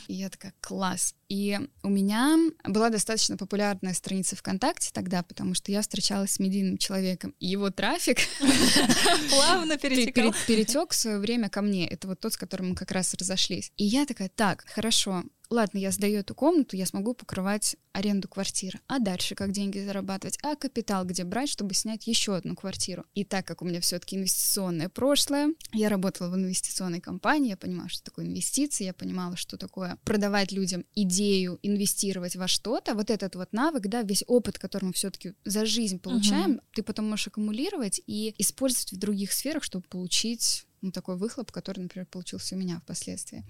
И 0.07 0.13
я 0.13 0.29
такая, 0.29 0.53
класс. 0.61 1.15
И 1.27 1.59
у 1.81 1.89
меня 1.89 2.37
была 2.65 2.89
достаточно 2.89 3.35
популярная 3.35 3.95
страница 3.95 4.35
ВКонтакте 4.35 4.91
тогда, 4.93 5.23
потому 5.23 5.55
что 5.55 5.71
я 5.71 5.81
встречалась 5.81 6.33
с 6.33 6.39
медийным 6.39 6.77
человеком, 6.77 7.33
и 7.39 7.47
его 7.47 7.71
трафик 7.71 8.19
плавно. 9.31 9.79
Перетек 9.79 10.91
в 10.91 10.95
свое 10.95 11.17
время 11.17 11.49
ко 11.49 11.63
мне. 11.63 11.87
Это 11.87 12.07
вот 12.07 12.19
тот, 12.19 12.33
с 12.33 12.37
которым 12.37 12.69
мы 12.69 12.75
как 12.75 12.91
раз 12.91 13.15
разошлись. 13.15 13.71
И 13.77 13.85
я 13.85 14.05
такая, 14.05 14.29
так, 14.29 14.65
хорошо, 14.67 15.23
ладно, 15.49 15.77
я 15.77 15.91
сдаю 15.91 16.19
эту 16.19 16.35
комнату, 16.35 16.75
я 16.75 16.85
смогу 16.85 17.13
покрывать 17.13 17.75
аренду 17.91 18.27
квартиры. 18.27 18.79
А 18.87 18.99
дальше 18.99 19.35
как 19.35 19.51
деньги 19.51 19.79
зарабатывать? 19.79 20.37
А 20.43 20.55
капитал 20.55 21.05
где 21.05 21.23
брать, 21.23 21.49
чтобы 21.49 21.73
снять 21.73 22.07
еще 22.07 22.35
одну 22.35 22.55
квартиру? 22.55 23.05
И 23.13 23.23
так 23.23 23.45
как 23.45 23.61
у 23.61 23.65
меня 23.65 23.79
все-таки 23.79 24.15
инвестиционное 24.15 24.89
прошлое, 24.89 25.53
я 25.73 25.89
работала 25.89 26.29
в 26.29 26.35
инвестиционной 26.35 27.01
компании, 27.01 27.49
я 27.49 27.57
понимала, 27.57 27.89
что 27.89 28.03
такое 28.03 28.25
инвестиции, 28.25 28.85
я 28.85 28.93
понимала, 28.93 29.37
что 29.37 29.57
такое 29.57 29.97
продавать 30.03 30.51
людям 30.51 30.85
идею, 30.95 31.59
инвестировать 31.61 32.35
во 32.35 32.47
что-то. 32.47 32.95
Вот 32.95 33.09
этот 33.09 33.35
вот 33.35 33.53
навык, 33.53 33.87
да, 33.87 34.01
весь 34.01 34.23
опыт, 34.27 34.57
который 34.57 34.85
мы 34.85 34.93
все-таки 34.93 35.33
за 35.45 35.65
жизнь 35.65 35.99
получаем, 35.99 36.53
uh-huh. 36.53 36.63
ты 36.73 36.83
потом 36.83 37.09
можешь 37.09 37.27
аккумулировать 37.27 38.01
и 38.07 38.33
использовать 38.37 38.93
в 38.93 38.97
других 38.97 39.31
сферах, 39.31 39.63
чтобы 39.63 39.85
получить 39.87 40.65
ну, 40.83 40.91
такой 40.91 41.15
выхлоп, 41.15 41.51
который, 41.51 41.79
например, 41.79 42.05
получился 42.05 42.55
у 42.55 42.57
меня 42.57 42.79
впоследствии. 42.81 43.43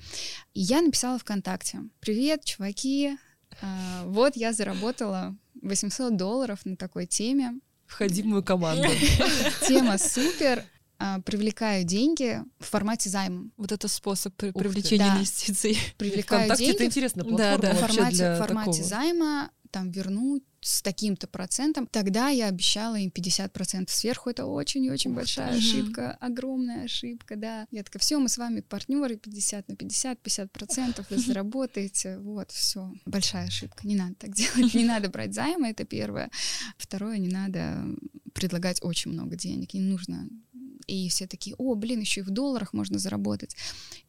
И 0.53 0.61
я 0.61 0.81
написала 0.81 1.17
ВКонтакте, 1.17 1.79
привет, 1.99 2.45
чуваки, 2.45 3.17
а, 3.61 4.03
вот 4.05 4.35
я 4.35 4.53
заработала 4.53 5.35
800 5.61 6.15
долларов 6.15 6.59
на 6.65 6.77
такой 6.77 7.07
теме. 7.07 7.59
Входи 7.87 8.21
в 8.21 8.25
мою 8.25 8.43
команду. 8.43 8.87
Тема 9.67 9.97
супер, 9.97 10.63
а, 10.99 11.21
привлекаю 11.21 11.83
деньги 11.83 12.39
в 12.59 12.65
формате 12.65 13.09
займа. 13.09 13.49
Вот 13.57 13.71
это 13.71 13.87
способ 13.87 14.35
при- 14.35 14.51
привлечения 14.51 15.07
да. 15.07 15.15
инвестиций. 15.15 15.77
Привлекаю 15.97 16.55
деньги. 16.55 16.75
это 16.75 16.85
интересная 16.85 17.25
платформа 17.25 17.57
да, 17.57 17.69
да. 17.69 17.75
в 17.75 17.79
формате, 17.79 18.35
формате 18.35 18.71
такого. 18.71 18.83
займа 18.83 19.51
там 19.71 19.89
вернуть 19.89 20.43
с 20.63 20.81
таким-то 20.81 21.27
процентом, 21.27 21.87
тогда 21.87 22.29
я 22.29 22.47
обещала 22.47 22.95
им 22.95 23.09
50% 23.09 23.89
сверху. 23.89 24.29
Это 24.29 24.45
очень 24.45 24.83
и 24.85 24.91
очень 24.91 25.13
большая 25.13 25.57
ошибка, 25.57 26.17
огромная 26.19 26.85
ошибка, 26.85 27.35
да. 27.35 27.67
Я 27.71 27.83
такая, 27.83 27.99
все, 27.99 28.17
мы 28.19 28.29
с 28.29 28.37
вами 28.37 28.61
партнеры 28.61 29.17
50 29.17 29.67
на 29.67 29.75
50, 29.75 30.19
50 30.19 30.51
процентов, 30.51 31.05
вы 31.09 31.17
заработаете, 31.17 32.19
вот, 32.19 32.51
все. 32.51 32.91
Большая 33.05 33.47
ошибка, 33.47 33.85
не 33.85 33.95
надо 33.95 34.15
так 34.15 34.33
делать, 34.33 34.73
не 34.73 34.85
надо 34.85 35.09
брать 35.09 35.33
займы, 35.33 35.69
это 35.69 35.83
первое. 35.83 36.31
Второе, 36.77 37.17
не 37.17 37.29
надо 37.29 37.85
предлагать 38.33 38.79
очень 38.81 39.11
много 39.11 39.35
денег, 39.35 39.73
не 39.73 39.81
нужно 39.81 40.29
и 40.87 41.09
все 41.09 41.27
такие, 41.27 41.55
о, 41.57 41.75
блин, 41.75 41.99
еще 42.01 42.21
и 42.21 42.23
в 42.23 42.29
долларах 42.29 42.73
можно 42.73 42.99
заработать. 42.99 43.55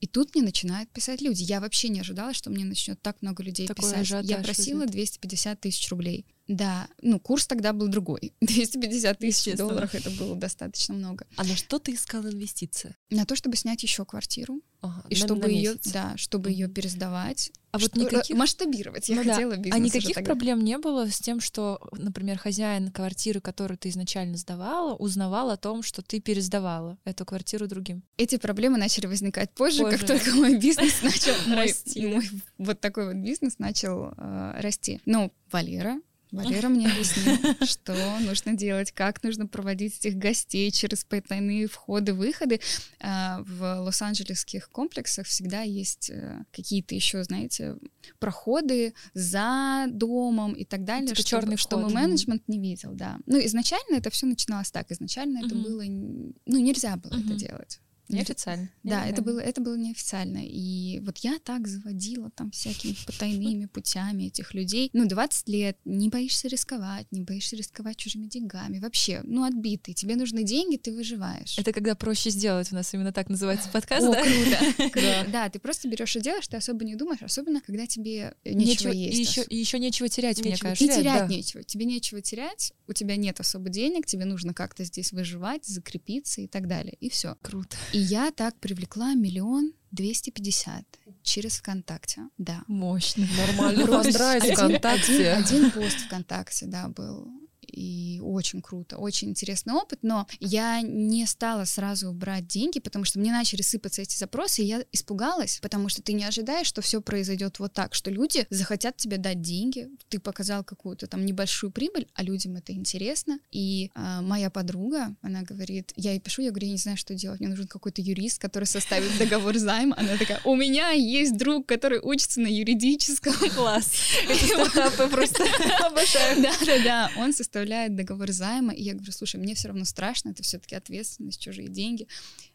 И 0.00 0.06
тут 0.06 0.34
мне 0.34 0.44
начинают 0.44 0.90
писать 0.90 1.20
люди. 1.20 1.42
Я 1.42 1.61
вообще 1.61 1.88
не 1.88 2.00
ожидала, 2.00 2.34
что 2.34 2.50
мне 2.50 2.64
начнет 2.64 3.00
так 3.00 3.20
много 3.23 3.42
людей 3.42 3.66
Такой 3.66 3.90
писать. 3.90 4.25
Я 4.25 4.38
просила 4.38 4.80
возьмет. 4.80 4.92
250 4.92 5.61
тысяч 5.61 5.88
рублей. 5.90 6.26
Да, 6.46 6.88
ну 7.00 7.18
курс 7.18 7.46
тогда 7.46 7.72
был 7.72 7.88
другой. 7.88 8.32
250 8.40 9.18
тысяч 9.18 9.56
долларов 9.56 9.94
это 9.94 10.10
было 10.10 10.36
достаточно 10.36 10.94
много. 10.94 11.26
А 11.36 11.44
на 11.44 11.56
что 11.56 11.78
ты 11.78 11.94
искал 11.94 12.22
инвестиции? 12.26 12.94
На 13.10 13.24
то, 13.24 13.34
чтобы 13.36 13.56
снять 13.56 13.82
еще 13.82 14.04
квартиру. 14.04 14.60
Ага, 14.80 15.02
и 15.08 15.14
на, 15.14 15.20
чтобы 15.20 15.50
ее, 15.50 15.76
да, 15.92 16.14
чтобы 16.16 16.50
ее 16.50 16.68
пересдавать, 16.68 17.50
а 17.74 17.78
вот 17.78 17.96
никаких 17.96 18.36
масштабировать. 18.36 19.08
Я 19.08 19.16
ну, 19.16 19.24
хотела 19.24 19.52
да. 19.52 19.56
бизнес. 19.56 19.74
А 19.74 19.78
никаких 19.78 20.22
проблем 20.22 20.62
не 20.62 20.78
было 20.78 21.10
с 21.10 21.18
тем, 21.18 21.40
что, 21.40 21.80
например, 21.90 22.38
хозяин 22.38 22.92
квартиры, 22.92 23.40
которую 23.40 23.78
ты 23.78 23.88
изначально 23.88 24.36
сдавала, 24.36 24.94
узнавал 24.94 25.50
о 25.50 25.56
том, 25.56 25.82
что 25.82 26.02
ты 26.02 26.20
пересдавала 26.20 26.98
эту 27.04 27.24
квартиру 27.24 27.66
другим. 27.66 28.04
Эти 28.16 28.36
проблемы 28.36 28.78
начали 28.78 29.06
возникать 29.06 29.50
позже, 29.50 29.82
позже. 29.82 29.98
как 29.98 30.06
только 30.06 30.36
мой 30.36 30.56
бизнес 30.56 31.00
начал 31.02 31.34
расти. 31.52 32.06
Мой 32.06 32.30
вот 32.58 32.80
такой 32.80 33.06
вот 33.06 33.16
бизнес 33.16 33.58
начал 33.58 34.12
э, 34.16 34.60
расти. 34.60 35.00
Ну, 35.04 35.32
Валера 35.50 35.98
Валера 36.34 36.68
мне 36.68 36.88
объяснил, 36.88 37.36
что 37.66 37.94
нужно 38.20 38.54
делать, 38.54 38.92
как 38.92 39.22
нужно 39.22 39.46
проводить 39.46 39.98
этих 39.98 40.16
гостей 40.16 40.70
через 40.70 41.04
потайные 41.04 41.68
входы-выходы. 41.68 42.60
А, 43.00 43.42
в 43.46 43.80
лос-анджелесских 43.80 44.70
комплексах 44.70 45.26
всегда 45.26 45.62
есть 45.62 46.10
э, 46.10 46.44
какие-то 46.52 46.94
еще, 46.94 47.22
знаете, 47.24 47.76
проходы 48.18 48.94
за 49.14 49.86
домом 49.88 50.52
и 50.54 50.64
так 50.64 50.84
далее, 50.84 51.08
типа 51.08 51.20
что, 51.20 51.56
что 51.56 51.78
мы 51.78 51.90
менеджмент 51.90 52.42
не 52.48 52.58
видел, 52.58 52.92
да. 52.92 53.18
Ну, 53.26 53.38
изначально 53.44 53.96
это 53.96 54.10
все 54.10 54.26
начиналось 54.26 54.70
так. 54.70 54.90
Изначально 54.90 55.44
это 55.44 55.54
было, 55.54 55.82
ну, 55.84 56.34
нельзя 56.58 56.96
было 56.96 57.12
это 57.12 57.34
делать. 57.34 57.80
Неофициально. 58.08 58.70
Да, 58.82 59.06
это 59.06 59.23
было, 59.23 59.40
это 59.40 59.61
было 59.61 59.76
неофициально. 59.76 60.40
И 60.42 61.00
вот 61.00 61.18
я 61.18 61.38
так 61.42 61.66
заводила 61.66 62.30
там 62.30 62.50
всякими 62.50 62.94
потайными 63.06 63.66
путями 63.66 64.25
этих 64.25 64.54
людей. 64.54 64.90
Ну, 64.92 65.06
20 65.06 65.49
лет, 65.49 65.78
не 65.84 66.08
боишься 66.08 66.49
рисковать, 66.49 67.06
не 67.11 67.23
боишься 67.23 67.56
рисковать 67.56 67.96
чужими 67.96 68.26
деньгами. 68.26 68.78
Вообще, 68.78 69.20
ну, 69.25 69.44
отбитый. 69.44 69.94
Тебе 69.94 70.16
нужны 70.16 70.44
деньги, 70.44 70.76
ты 70.76 70.92
выживаешь. 70.92 71.58
Это 71.58 71.73
когда 71.73 71.94
проще 71.94 72.30
сделать. 72.30 72.70
У 72.73 72.75
нас 72.75 72.92
именно 72.92 73.12
так 73.12 73.28
называется 73.28 73.68
подкаст, 73.70 74.06
да? 74.06 74.23
круто. 74.23 75.26
Да, 75.32 75.49
ты 75.49 75.58
просто 75.58 75.88
берешь 75.88 76.14
и 76.16 76.20
делаешь, 76.20 76.46
ты 76.46 76.56
особо 76.56 76.84
не 76.84 76.96
думаешь, 76.96 77.23
особенно 77.23 77.61
когда 77.61 77.87
тебе 77.87 78.34
нечего 78.44 78.92
есть. 78.92 79.38
И 79.49 79.56
еще 79.56 79.78
нечего 79.78 80.08
терять, 80.08 80.40
мне 80.44 80.56
кажется. 80.56 80.84
И 80.84 80.88
терять 80.88 81.28
нечего. 81.28 81.62
Тебе 81.62 81.87
нечего 81.87 82.20
терять, 82.20 82.73
у 82.87 82.92
тебя 82.92 83.16
нет 83.16 83.40
особо 83.40 83.68
денег, 83.68 84.06
тебе 84.06 84.25
нужно 84.25 84.52
как-то 84.54 84.84
здесь 84.84 85.12
выживать, 85.12 85.64
закрепиться 85.64 86.40
и 86.40 86.46
так 86.46 86.68
далее. 86.68 86.96
И 87.00 87.08
все. 87.08 87.37
Круто. 87.42 87.76
И 87.94 87.98
я 87.98 88.32
так 88.32 88.58
привлекла 88.58 89.14
миллион 89.14 89.72
двести 89.92 90.30
пятьдесят 90.30 90.84
через 91.22 91.58
ВКонтакте, 91.58 92.22
да. 92.38 92.64
Мощно. 92.66 93.24
Нормально. 93.36 93.86
Поздравить 93.86 94.52
ВКонтакте. 94.52 95.30
Один, 95.30 95.66
один 95.66 95.70
пост 95.70 96.00
ВКонтакте, 96.00 96.66
да, 96.66 96.88
был 96.88 97.28
и 97.74 98.20
очень 98.20 98.62
круто, 98.62 98.96
очень 98.96 99.30
интересный 99.30 99.74
опыт, 99.74 100.00
но 100.02 100.26
я 100.40 100.80
не 100.82 101.26
стала 101.26 101.64
сразу 101.64 102.12
брать 102.12 102.46
деньги, 102.46 102.78
потому 102.78 103.04
что 103.04 103.18
мне 103.18 103.32
начали 103.32 103.62
сыпаться 103.62 104.02
эти 104.02 104.16
запросы, 104.16 104.62
и 104.62 104.66
я 104.66 104.84
испугалась, 104.92 105.58
потому 105.60 105.88
что 105.88 106.02
ты 106.02 106.12
не 106.12 106.24
ожидаешь, 106.24 106.66
что 106.66 106.82
все 106.82 107.00
произойдет 107.00 107.58
вот 107.58 107.72
так, 107.72 107.94
что 107.94 108.10
люди 108.10 108.46
захотят 108.50 108.96
тебе 108.96 109.18
дать 109.18 109.40
деньги, 109.40 109.88
ты 110.08 110.18
показал 110.18 110.64
какую-то 110.64 111.06
там 111.06 111.26
небольшую 111.26 111.70
прибыль, 111.72 112.06
а 112.14 112.22
людям 112.22 112.56
это 112.56 112.72
интересно. 112.72 113.38
И 113.50 113.90
а, 113.94 114.22
моя 114.22 114.50
подруга, 114.50 115.14
она 115.22 115.42
говорит, 115.42 115.92
я 115.96 116.12
ей 116.12 116.20
пишу, 116.20 116.42
я 116.42 116.50
говорю, 116.50 116.66
я 116.66 116.72
не 116.72 116.78
знаю, 116.78 116.96
что 116.96 117.14
делать, 117.14 117.40
мне 117.40 117.48
нужен 117.48 117.66
какой-то 117.66 118.00
юрист, 118.00 118.40
который 118.40 118.64
составит 118.64 119.16
договор 119.18 119.56
займа. 119.58 119.96
Она 119.98 120.16
такая, 120.16 120.40
у 120.44 120.54
меня 120.54 120.90
есть 120.90 121.36
друг, 121.36 121.66
который 121.66 122.00
учится 122.00 122.40
на 122.40 122.46
юридическом. 122.46 123.34
Класс. 123.54 123.90
Это 124.28 124.46
стартапы 124.46 125.08
просто 125.08 125.44
обожаю. 125.80 126.42
Да-да-да, 126.42 127.10
он 127.16 127.32
составляет 127.32 127.63
составляет 127.64 127.96
договор 127.96 128.31
займа, 128.31 128.72
и 128.74 128.83
я 128.83 128.92
говорю, 128.92 129.12
слушай, 129.12 129.37
мне 129.37 129.55
все 129.55 129.68
равно 129.68 129.85
страшно, 129.85 130.31
это 130.31 130.42
все-таки 130.42 130.74
ответственность, 130.74 131.40
чужие 131.40 131.68
деньги. 131.68 132.07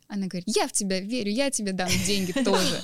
Она 0.07 0.25
говорит, 0.25 0.45
я 0.47 0.67
в 0.67 0.71
тебя 0.71 0.99
верю, 0.99 1.31
я 1.31 1.51
тебе 1.51 1.71
дам 1.71 1.89
деньги 2.05 2.31
тоже. 2.31 2.81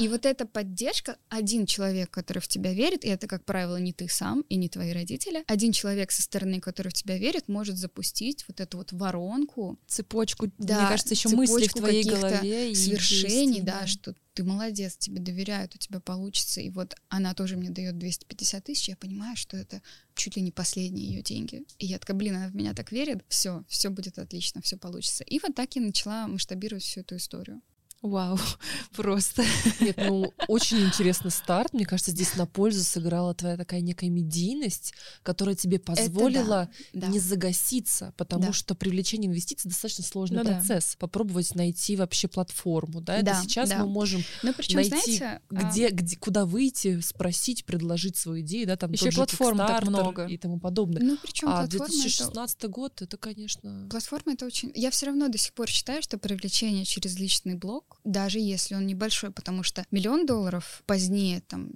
И 0.00 0.08
вот 0.08 0.26
эта 0.26 0.44
поддержка, 0.44 1.16
один 1.28 1.66
человек, 1.66 2.10
который 2.10 2.40
в 2.40 2.48
тебя 2.48 2.72
верит, 2.72 3.04
и 3.04 3.08
это, 3.08 3.26
как 3.26 3.44
правило, 3.44 3.76
не 3.76 3.92
ты 3.92 4.08
сам 4.08 4.44
и 4.48 4.56
не 4.56 4.68
твои 4.68 4.92
родители, 4.92 5.44
один 5.46 5.72
человек 5.72 6.10
со 6.10 6.22
стороны, 6.22 6.60
который 6.60 6.88
в 6.88 6.94
тебя 6.94 7.16
верит, 7.16 7.48
может 7.48 7.76
запустить 7.76 8.44
вот 8.48 8.60
эту 8.60 8.78
вот 8.78 8.92
воронку. 8.92 9.78
Цепочку, 9.86 10.50
да, 10.58 10.80
мне 10.80 10.88
кажется, 10.88 11.14
еще 11.14 11.28
мысли 11.28 11.68
в 11.68 11.74
твоей 11.74 12.04
голове. 12.04 12.74
Свершений, 12.74 13.60
да, 13.60 13.80
да, 13.80 13.86
что 13.86 14.14
ты 14.38 14.44
молодец, 14.44 14.96
тебе 14.96 15.20
доверяют, 15.20 15.74
у 15.74 15.78
тебя 15.78 15.98
получится. 15.98 16.60
И 16.60 16.70
вот 16.70 16.94
она 17.08 17.34
тоже 17.34 17.56
мне 17.56 17.70
дает 17.70 17.98
250 17.98 18.64
тысяч, 18.64 18.88
я 18.88 18.96
понимаю, 18.96 19.36
что 19.36 19.56
это 19.56 19.82
чуть 20.14 20.36
ли 20.36 20.42
не 20.42 20.52
последние 20.52 21.08
ее 21.08 21.22
деньги. 21.22 21.64
И 21.78 21.86
я 21.86 21.98
такая, 21.98 22.16
блин, 22.16 22.36
она 22.36 22.46
в 22.46 22.54
меня 22.54 22.72
так 22.72 22.92
верит, 22.92 23.24
все, 23.28 23.64
все 23.66 23.90
будет 23.90 24.16
отлично, 24.16 24.62
все 24.62 24.76
получится. 24.76 25.24
И 25.24 25.40
вот 25.40 25.56
так 25.56 25.74
я 25.74 25.82
начала 25.82 26.28
масштабировать 26.28 26.84
всю 26.84 27.00
эту 27.00 27.16
историю. 27.16 27.60
Вау, 28.02 28.38
просто. 28.96 29.44
Нет, 29.80 29.96
ну, 29.96 30.32
очень 30.48 30.80
интересный 30.84 31.32
старт. 31.32 31.72
Мне 31.74 31.84
кажется, 31.84 32.12
здесь 32.12 32.36
на 32.36 32.46
пользу 32.46 32.84
сыграла 32.84 33.34
твоя 33.34 33.56
такая 33.56 33.80
некая 33.80 34.08
медийность, 34.08 34.94
которая 35.24 35.56
тебе 35.56 35.80
позволила 35.80 36.68
да, 36.92 37.00
да. 37.00 37.06
не 37.08 37.18
загаситься, 37.18 38.14
потому 38.16 38.46
да. 38.46 38.52
что 38.52 38.76
привлечение 38.76 39.28
инвестиций 39.28 39.68
достаточно 39.68 40.04
сложный 40.04 40.44
ну, 40.44 40.50
процесс. 40.50 40.92
Да. 40.92 40.98
Попробовать 40.98 41.54
найти 41.56 41.96
вообще 41.96 42.28
платформу, 42.28 43.00
да? 43.00 43.20
да 43.20 43.32
Это 43.32 43.42
сейчас 43.42 43.68
да. 43.68 43.78
мы 43.78 43.88
можем 43.90 44.22
Но 44.44 44.52
причем, 44.52 44.76
найти, 44.76 45.16
знаете, 45.16 45.40
где, 45.50 45.88
а... 45.88 45.90
где, 45.90 46.16
куда 46.16 46.44
выйти, 46.44 47.00
спросить, 47.00 47.64
предложить 47.64 48.16
свою 48.16 48.42
идею, 48.42 48.68
да, 48.68 48.76
там 48.76 48.92
Еще 48.92 49.10
платформ 49.10 49.58
так 49.58 49.84
много 49.84 50.26
и 50.26 50.38
тому 50.38 50.60
подобное. 50.60 51.02
Ну, 51.02 51.18
причем 51.20 51.48
а 51.48 51.66
2016 51.66 52.56
это... 52.58 52.68
год, 52.68 53.02
это, 53.02 53.16
конечно... 53.16 53.88
Платформа 53.90 54.34
это 54.34 54.46
очень... 54.46 54.70
Я 54.76 54.92
все 54.92 55.06
равно 55.06 55.26
до 55.28 55.38
сих 55.38 55.52
пор 55.52 55.68
считаю, 55.68 56.00
что 56.00 56.16
привлечение 56.16 56.84
через 56.84 57.18
личный 57.18 57.56
блог 57.56 57.87
даже 58.04 58.38
если 58.38 58.74
он 58.74 58.86
небольшой, 58.86 59.30
потому 59.30 59.62
что 59.62 59.84
миллион 59.90 60.26
долларов 60.26 60.82
позднее, 60.86 61.40
там, 61.42 61.70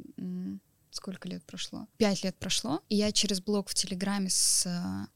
сколько 0.90 1.28
лет 1.28 1.44
прошло? 1.44 1.86
Пять 1.96 2.22
лет 2.22 2.36
прошло, 2.38 2.82
и 2.88 2.96
я 2.96 3.12
через 3.12 3.40
блог 3.40 3.68
в 3.68 3.74
Телеграме 3.74 4.28
с, 4.30 4.66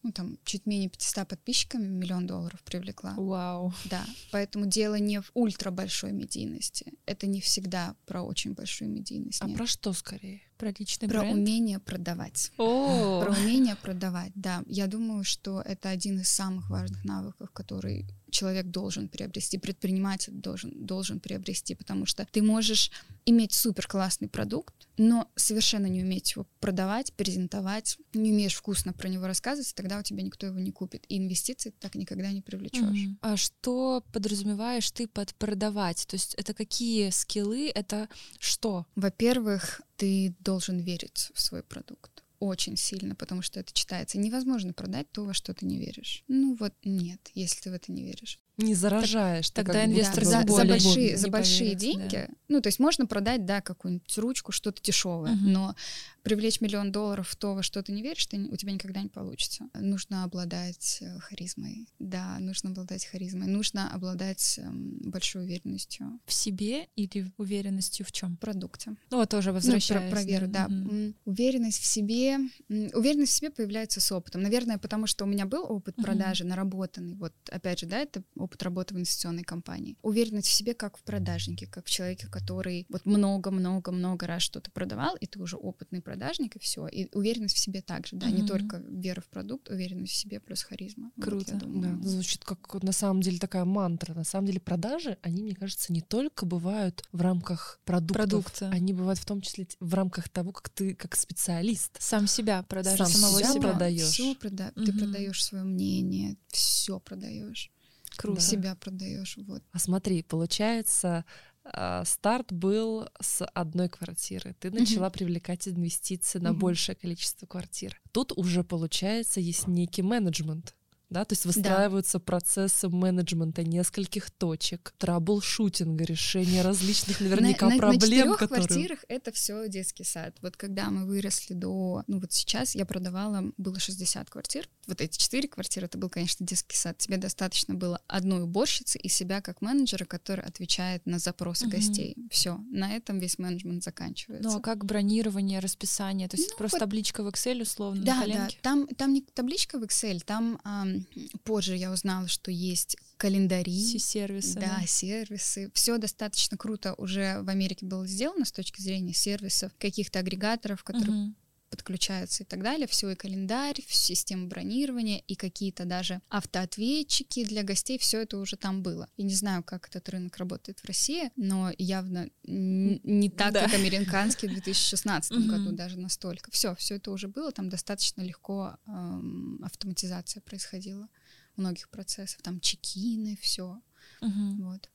ну, 0.02 0.12
там, 0.12 0.38
чуть 0.44 0.66
менее 0.66 0.88
500 0.88 1.28
подписчиками 1.28 1.86
миллион 1.86 2.26
долларов 2.26 2.62
привлекла. 2.64 3.14
Вау. 3.16 3.72
Да, 3.84 4.04
поэтому 4.30 4.66
дело 4.66 4.96
не 4.96 5.20
в 5.20 5.30
ультра 5.34 5.70
большой 5.70 6.12
медийности. 6.12 6.94
Это 7.04 7.26
не 7.26 7.40
всегда 7.40 7.94
про 8.06 8.22
очень 8.22 8.54
большую 8.54 8.90
медийность. 8.90 9.42
А 9.42 9.46
нет. 9.46 9.56
про 9.56 9.66
что 9.66 9.92
скорее? 9.92 10.42
Про 10.56 10.72
личный 10.78 11.08
Про 11.08 11.20
бренд? 11.20 11.34
умение 11.34 11.78
продавать. 11.78 12.52
О! 12.56 13.20
Про 13.24 13.32
умение 13.32 13.76
продавать, 13.76 14.32
да. 14.34 14.62
Я 14.66 14.86
думаю, 14.86 15.24
что 15.24 15.60
это 15.60 15.90
один 15.90 16.20
из 16.20 16.28
самых 16.28 16.70
важных 16.70 17.04
навыков, 17.04 17.50
который 17.52 18.06
человек 18.30 18.66
должен 18.66 19.08
приобрести, 19.08 19.58
предприниматель 19.58 20.32
должен, 20.32 20.72
должен 20.86 21.20
приобрести, 21.20 21.74
потому 21.74 22.06
что 22.06 22.26
ты 22.30 22.42
можешь 22.42 22.90
иметь 23.24 23.52
супер 23.52 23.86
классный 23.86 24.28
продукт, 24.28 24.74
но 24.98 25.28
совершенно 25.36 25.86
не 25.86 26.02
уметь 26.02 26.32
его 26.32 26.46
продавать, 26.60 27.12
презентовать, 27.14 27.98
не 28.14 28.32
умеешь 28.32 28.54
вкусно 28.54 28.92
про 28.92 29.08
него 29.08 29.26
рассказывать, 29.26 29.74
тогда 29.74 29.98
у 29.98 30.02
тебя 30.02 30.22
никто 30.22 30.46
его 30.46 30.58
не 30.58 30.70
купит. 30.70 31.04
И 31.08 31.18
инвестиции 31.18 31.72
так 31.80 31.94
никогда 31.94 32.30
не 32.30 32.42
привлечешь. 32.42 32.82
Mm-hmm. 32.82 33.16
А 33.22 33.36
что 33.36 34.04
подразумеваешь 34.12 34.90
ты 34.90 35.08
под 35.08 35.34
продавать? 35.34 36.06
То 36.06 36.14
есть 36.14 36.34
это 36.34 36.54
какие 36.54 37.10
скиллы, 37.10 37.70
это 37.74 38.08
что? 38.38 38.86
Во-первых, 38.96 39.80
ты 39.96 40.34
должен 40.40 40.78
верить 40.78 41.30
в 41.34 41.40
свой 41.40 41.62
продукт 41.62 42.22
очень 42.38 42.76
сильно, 42.76 43.14
потому 43.14 43.42
что 43.42 43.60
это 43.60 43.72
читается. 43.72 44.18
Невозможно 44.18 44.72
продать 44.72 45.10
то, 45.10 45.24
во 45.24 45.34
что 45.34 45.54
ты 45.54 45.66
не 45.66 45.78
веришь. 45.78 46.22
Ну 46.28 46.56
вот 46.58 46.74
нет, 46.84 47.30
если 47.34 47.62
ты 47.62 47.70
в 47.70 47.74
это 47.74 47.92
не 47.92 48.04
веришь. 48.04 48.38
Не 48.56 48.74
заражаешь. 48.74 49.50
Тогда 49.50 49.72
как 49.74 49.82
будто 49.82 49.92
инвестор 49.92 50.24
бы 50.24 50.30
за, 50.30 50.46
за 50.46 50.64
большие, 50.64 51.10
не 51.10 51.16
за 51.16 51.28
большие 51.28 51.74
поверит, 51.76 51.78
деньги. 51.78 52.28
Ну, 52.48 52.60
то 52.62 52.68
есть 52.68 52.78
можно 52.78 53.06
продать, 53.06 53.44
да, 53.44 53.60
какую-нибудь 53.60 54.16
ручку, 54.18 54.50
что-то 54.52 54.82
дешевое, 54.82 55.32
Мгм. 55.32 55.52
но 55.52 55.76
привлечь 56.22 56.60
миллион 56.60 56.90
долларов 56.90 57.28
в 57.28 57.36
то, 57.36 57.54
во 57.54 57.62
что 57.62 57.82
ты 57.82 57.92
не 57.92 58.02
веришь, 58.02 58.26
ты, 58.26 58.38
у 58.38 58.56
тебя 58.56 58.72
никогда 58.72 59.00
не 59.02 59.08
получится. 59.08 59.68
Нужно 59.74 60.24
обладать 60.24 60.98
э, 61.00 61.18
харизмой. 61.20 61.86
Да, 61.98 62.38
нужно 62.40 62.70
обладать 62.70 63.04
харизмой. 63.04 63.46
Нужно 63.46 63.92
обладать 63.92 64.58
эм, 64.58 64.98
большой 65.04 65.44
уверенностью 65.44 66.18
В 66.26 66.32
себе 66.32 66.88
или 66.96 67.30
уверенностью 67.36 68.04
в 68.06 68.10
чем? 68.12 68.36
в 68.36 68.40
продукте. 68.40 68.96
Ну, 69.10 69.18
вот 69.18 69.28
тоже 69.28 69.50
Ну, 69.50 69.54
возвращаясь. 69.54 70.10
про, 70.10 70.16
про 70.16 70.24
веру, 70.24 70.48
да. 70.48 70.66
Мгм. 70.68 70.88
М, 71.08 71.14
Уверенность 71.26 71.80
в 71.80 71.84
себе. 71.86 72.38
Уверенность 72.68 73.32
в 73.32 73.36
себе 73.36 73.50
появляется 73.50 74.00
с 74.00 74.10
опытом. 74.10 74.42
Наверное, 74.42 74.78
потому 74.78 75.06
что 75.06 75.24
у 75.24 75.28
меня 75.28 75.46
был 75.46 75.64
опыт 75.68 75.96
Мгм. 75.96 76.04
продажи, 76.06 76.44
наработанный. 76.44 77.14
Вот, 77.14 77.32
опять 77.50 77.80
же, 77.80 77.86
да, 77.86 77.98
это 77.98 78.22
опыт 78.46 78.62
работы 78.62 78.94
в 78.94 78.96
инвестиционной 78.96 79.42
компании. 79.44 79.96
Уверенность 80.02 80.48
в 80.48 80.52
себе 80.52 80.74
как 80.74 80.96
в 80.96 81.02
продажнике, 81.02 81.66
как 81.66 81.86
в 81.86 81.90
человеке, 81.90 82.26
который 82.28 82.86
вот 82.88 83.04
много-много-много 83.06 84.26
раз 84.26 84.42
что-то 84.42 84.70
продавал, 84.70 85.16
и 85.16 85.26
ты 85.26 85.40
уже 85.40 85.56
опытный 85.56 86.00
продажник, 86.00 86.56
и 86.56 86.58
все. 86.58 86.86
И 86.86 87.08
уверенность 87.14 87.56
в 87.56 87.58
себе 87.58 87.82
также, 87.82 88.16
да, 88.16 88.30
не 88.30 88.38
Мгм. 88.42 88.46
только 88.48 88.76
вера 88.78 89.20
в 89.20 89.26
продукт, 89.28 89.68
уверенность 89.68 90.12
в 90.12 90.16
себе 90.16 90.40
плюс 90.40 90.62
харизма. 90.62 91.10
Вот, 91.16 91.24
Круто. 91.24 91.52
Да, 91.54 91.58
думаю. 91.60 92.02
звучит 92.02 92.44
как 92.44 92.82
на 92.82 92.92
самом 92.92 93.20
деле 93.20 93.38
такая 93.38 93.64
мантра. 93.64 94.14
На 94.14 94.24
самом 94.24 94.46
деле 94.46 94.60
продажи, 94.60 95.18
они, 95.22 95.42
мне 95.42 95.54
кажется, 95.54 95.92
не 95.92 96.00
только 96.00 96.46
бывают 96.46 97.04
в 97.12 97.20
рамках 97.20 97.80
продуктов, 97.84 98.16
Продукта. 98.28 98.68
они 98.70 98.92
бывают 98.92 99.18
в 99.18 99.24
том 99.26 99.40
числе 99.40 99.66
в 99.80 99.94
рамках 99.94 100.28
того, 100.28 100.52
как 100.52 100.68
ты 100.70 100.94
как 100.94 101.16
специалист. 101.16 101.96
Сам 102.00 102.26
себя 102.26 102.62
продажа 102.62 103.04
Сам 103.04 103.12
самого 103.12 103.38
себя 103.40 103.52
себя. 103.52 103.62
продаешь. 103.62 104.02
Все 104.08 104.34
прода... 104.34 104.72
Ты 104.74 104.92
Мгм. 104.92 104.98
продаешь 104.98 105.44
свое 105.44 105.64
мнение, 105.64 106.36
все 106.48 107.00
продаешь. 107.00 107.70
Круто. 108.16 108.40
Себя 108.40 108.74
продаешь. 108.76 109.36
Вот. 109.46 109.62
А 109.72 109.78
смотри, 109.78 110.22
получается, 110.22 111.24
а, 111.64 112.04
старт 112.04 112.52
был 112.52 113.08
с 113.20 113.44
одной 113.44 113.88
квартиры. 113.88 114.54
Ты 114.60 114.70
начала 114.70 115.10
привлекать 115.10 115.66
инвестиции 115.68 116.38
на 116.38 116.54
большее 116.54 116.96
количество 116.96 117.46
квартир. 117.46 118.00
Тут 118.12 118.32
уже, 118.36 118.62
получается, 118.62 119.40
есть 119.40 119.66
некий 119.66 120.02
менеджмент. 120.02 120.75
Да, 121.08 121.24
то 121.24 121.34
есть 121.34 121.44
выстраиваются 121.46 122.18
процессы 122.18 122.88
менеджмента 122.88 123.62
нескольких 123.62 124.30
точек, 124.30 124.92
трабл-шутинга, 124.98 126.04
решения 126.04 126.62
различных 126.62 127.20
наверняка 127.20 127.68
на, 127.68 127.78
проблем, 127.78 128.00
на 128.00 128.06
четырех 128.06 128.36
которые... 128.38 128.66
квартирах 128.66 129.04
это 129.08 129.32
все 129.32 129.68
детский 129.68 130.04
сад. 130.04 130.36
Вот 130.42 130.56
когда 130.56 130.90
мы 130.90 131.06
выросли 131.06 131.54
до... 131.54 132.02
Ну 132.06 132.18
вот 132.20 132.32
сейчас 132.32 132.74
я 132.74 132.84
продавала, 132.86 133.52
было 133.56 133.78
60 133.78 134.28
квартир. 134.30 134.68
Вот 134.86 135.00
эти 135.00 135.16
четыре 135.18 135.48
квартиры, 135.48 135.86
это 135.86 135.96
был, 135.98 136.08
конечно, 136.08 136.44
детский 136.44 136.76
сад. 136.76 136.98
Тебе 136.98 137.16
достаточно 137.18 137.74
было 137.74 138.00
одной 138.08 138.42
уборщицы 138.42 138.98
и 138.98 139.08
себя 139.08 139.40
как 139.40 139.60
менеджера, 139.60 140.04
который 140.04 140.44
отвечает 140.44 141.06
на 141.06 141.18
запросы 141.18 141.66
Мгм. 141.66 141.76
гостей. 141.76 142.16
Все, 142.30 142.58
на 142.70 142.94
этом 142.96 143.18
весь 143.18 143.38
менеджмент 143.38 143.82
заканчивается. 143.84 144.48
Ну, 144.48 144.56
а 144.56 144.60
как 144.60 144.84
бронирование, 144.84 145.60
расписание? 145.60 146.28
То 146.28 146.36
есть 146.36 146.48
Ну, 146.48 146.52
это 146.54 146.58
просто 146.58 146.76
вот- 146.76 146.80
табличка 146.80 147.22
в 147.22 147.28
Excel 147.28 147.62
условно 147.62 148.04
Да, 148.04 148.24
да, 148.26 148.48
там, 148.62 148.86
там 148.88 149.12
не 149.12 149.22
табличка 149.22 149.78
в 149.78 149.82
Excel, 149.82 150.20
там 150.24 150.60
ам, 150.64 150.95
позже 151.44 151.76
я 151.76 151.90
узнала, 151.90 152.28
что 152.28 152.50
есть 152.50 152.96
календари. 153.16 153.84
Все 153.84 153.98
сервисы. 153.98 154.58
Да, 154.60 154.82
сервисы. 154.86 155.70
Все 155.74 155.98
достаточно 155.98 156.56
круто 156.56 156.94
уже 156.94 157.40
в 157.42 157.48
Америке 157.48 157.86
было 157.86 158.06
сделано 158.06 158.44
с 158.44 158.52
точки 158.52 158.80
зрения 158.80 159.14
сервисов, 159.14 159.72
каких-то 159.78 160.18
агрегаторов, 160.18 160.84
которые 160.84 161.14
Мгм. 161.14 161.36
Подключаются 161.70 162.42
и 162.42 162.46
так 162.46 162.62
далее. 162.62 162.86
Все 162.86 163.10
и 163.10 163.14
календарь, 163.14 163.80
система 163.88 164.46
бронирования, 164.46 165.18
и 165.26 165.34
какие-то 165.34 165.84
даже 165.84 166.20
автоответчики 166.28 167.44
для 167.44 167.62
гостей. 167.62 167.98
Все 167.98 168.22
это 168.22 168.38
уже 168.38 168.56
там 168.56 168.82
было. 168.82 169.08
Я 169.16 169.24
не 169.24 169.34
знаю, 169.34 169.62
как 169.62 169.88
этот 169.88 170.08
рынок 170.08 170.36
работает 170.36 170.80
в 170.80 170.84
России, 170.84 171.30
но 171.36 171.72
явно 171.78 172.28
не 172.44 173.30
так, 173.30 173.52
Да. 173.52 173.64
как 173.64 173.74
американский 173.74 174.48
в 174.48 174.52
2016 174.52 175.32
Мгм. 175.32 175.48
году 175.48 175.72
даже 175.72 175.98
настолько. 175.98 176.50
Все, 176.50 176.74
все 176.76 176.96
это 176.96 177.10
уже 177.10 177.28
было. 177.28 177.52
Там 177.52 177.68
достаточно 177.68 178.22
легко 178.22 178.76
эм, 178.86 179.60
автоматизация 179.64 180.40
происходила 180.40 181.08
многих 181.56 181.88
процессов. 181.90 182.40
Там 182.42 182.60
чекины, 182.60 183.36
все. 183.40 183.80
Мгм. 184.20 184.62
Вот. 184.62 184.90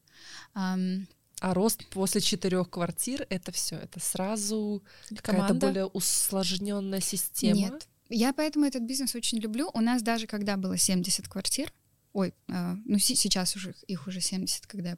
Ам, 0.54 1.08
А 1.42 1.54
рост 1.56 1.84
после 1.90 2.22
четырех 2.22 2.70
квартир 2.70 3.26
это 3.30 3.52
все, 3.52 3.76
это 3.76 4.00
сразу 4.00 4.84
какая-то 5.10 5.54
более 5.56 5.86
усложненная 5.88 7.02
система. 7.02 7.60
Нет. 7.60 7.88
Я 8.10 8.32
поэтому 8.32 8.66
этот 8.66 8.84
бизнес 8.84 9.16
очень 9.16 9.40
люблю. 9.40 9.72
У 9.74 9.82
нас 9.82 10.04
даже 10.04 10.28
когда 10.28 10.56
было 10.56 10.78
70 10.78 11.28
квартир, 11.28 11.74
ой, 12.14 12.34
э, 12.48 12.76
ну 12.86 13.00
сейчас 13.00 13.56
уже 13.56 13.74
их- 13.88 14.08
уже 14.08 14.22
70, 14.22 14.68
когда 14.68 14.90
я 14.92 14.98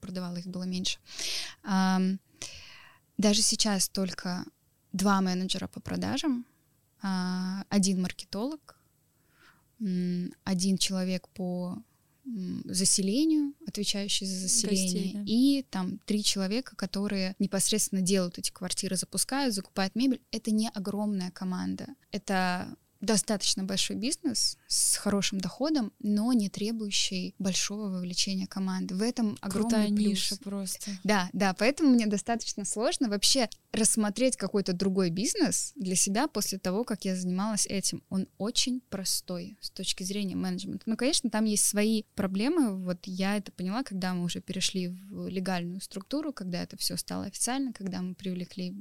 продавала, 0.00 0.36
их 0.36 0.46
было 0.46 0.64
меньше. 0.64 0.98
Ам, 1.62 2.18
даже 3.16 3.40
сейчас 3.40 3.88
только 3.88 4.44
два 4.92 5.20
менеджера 5.22 5.66
по 5.66 5.80
продажам, 5.80 6.44
а, 7.02 7.64
один 7.70 8.02
маркетолог, 8.02 8.76
один 9.78 10.76
человек 10.76 11.26
по 11.28 11.78
заселению, 12.64 13.54
отвечающий 13.66 14.26
за 14.26 14.36
заселение, 14.36 14.94
Гостей, 14.94 15.12
да. 15.14 15.22
и 15.26 15.64
там 15.70 15.98
три 16.06 16.22
человека, 16.22 16.76
которые 16.76 17.34
непосредственно 17.38 18.02
делают 18.02 18.38
эти 18.38 18.50
квартиры, 18.50 18.96
запускают, 18.96 19.54
закупают 19.54 19.94
мебель. 19.94 20.20
Это 20.30 20.50
не 20.50 20.68
огромная 20.68 21.30
команда. 21.30 21.88
Это 22.12 22.76
достаточно 23.00 23.64
большой 23.64 23.96
бизнес 23.96 24.56
с 24.70 24.96
хорошим 24.96 25.40
доходом, 25.40 25.92
но 25.98 26.32
не 26.32 26.48
требующий 26.48 27.34
большого 27.40 27.90
вовлечения 27.90 28.46
команды. 28.46 28.94
В 28.94 29.02
этом 29.02 29.36
огромный 29.40 29.70
Крутая 29.70 29.88
плюс. 29.88 30.08
ниша 30.08 30.36
просто. 30.36 30.92
Да, 31.02 31.28
да, 31.32 31.54
поэтому 31.54 31.90
мне 31.90 32.06
достаточно 32.06 32.64
сложно 32.64 33.08
вообще 33.08 33.48
рассмотреть 33.72 34.36
какой-то 34.36 34.72
другой 34.72 35.10
бизнес 35.10 35.72
для 35.74 35.96
себя 35.96 36.28
после 36.28 36.58
того, 36.58 36.84
как 36.84 37.04
я 37.04 37.16
занималась 37.16 37.66
этим. 37.66 38.02
Он 38.10 38.28
очень 38.38 38.80
простой 38.90 39.56
с 39.60 39.70
точки 39.70 40.04
зрения 40.04 40.36
менеджмента. 40.36 40.84
Ну, 40.86 40.96
конечно, 40.96 41.30
там 41.30 41.46
есть 41.46 41.64
свои 41.64 42.04
проблемы. 42.14 42.84
Вот 42.84 42.98
я 43.06 43.36
это 43.36 43.50
поняла, 43.50 43.82
когда 43.82 44.14
мы 44.14 44.24
уже 44.24 44.40
перешли 44.40 44.88
в 44.88 45.26
легальную 45.28 45.80
структуру, 45.80 46.32
когда 46.32 46.62
это 46.62 46.76
все 46.76 46.96
стало 46.96 47.24
официально, 47.24 47.72
когда 47.72 48.02
мы 48.02 48.14
привлекли 48.14 48.74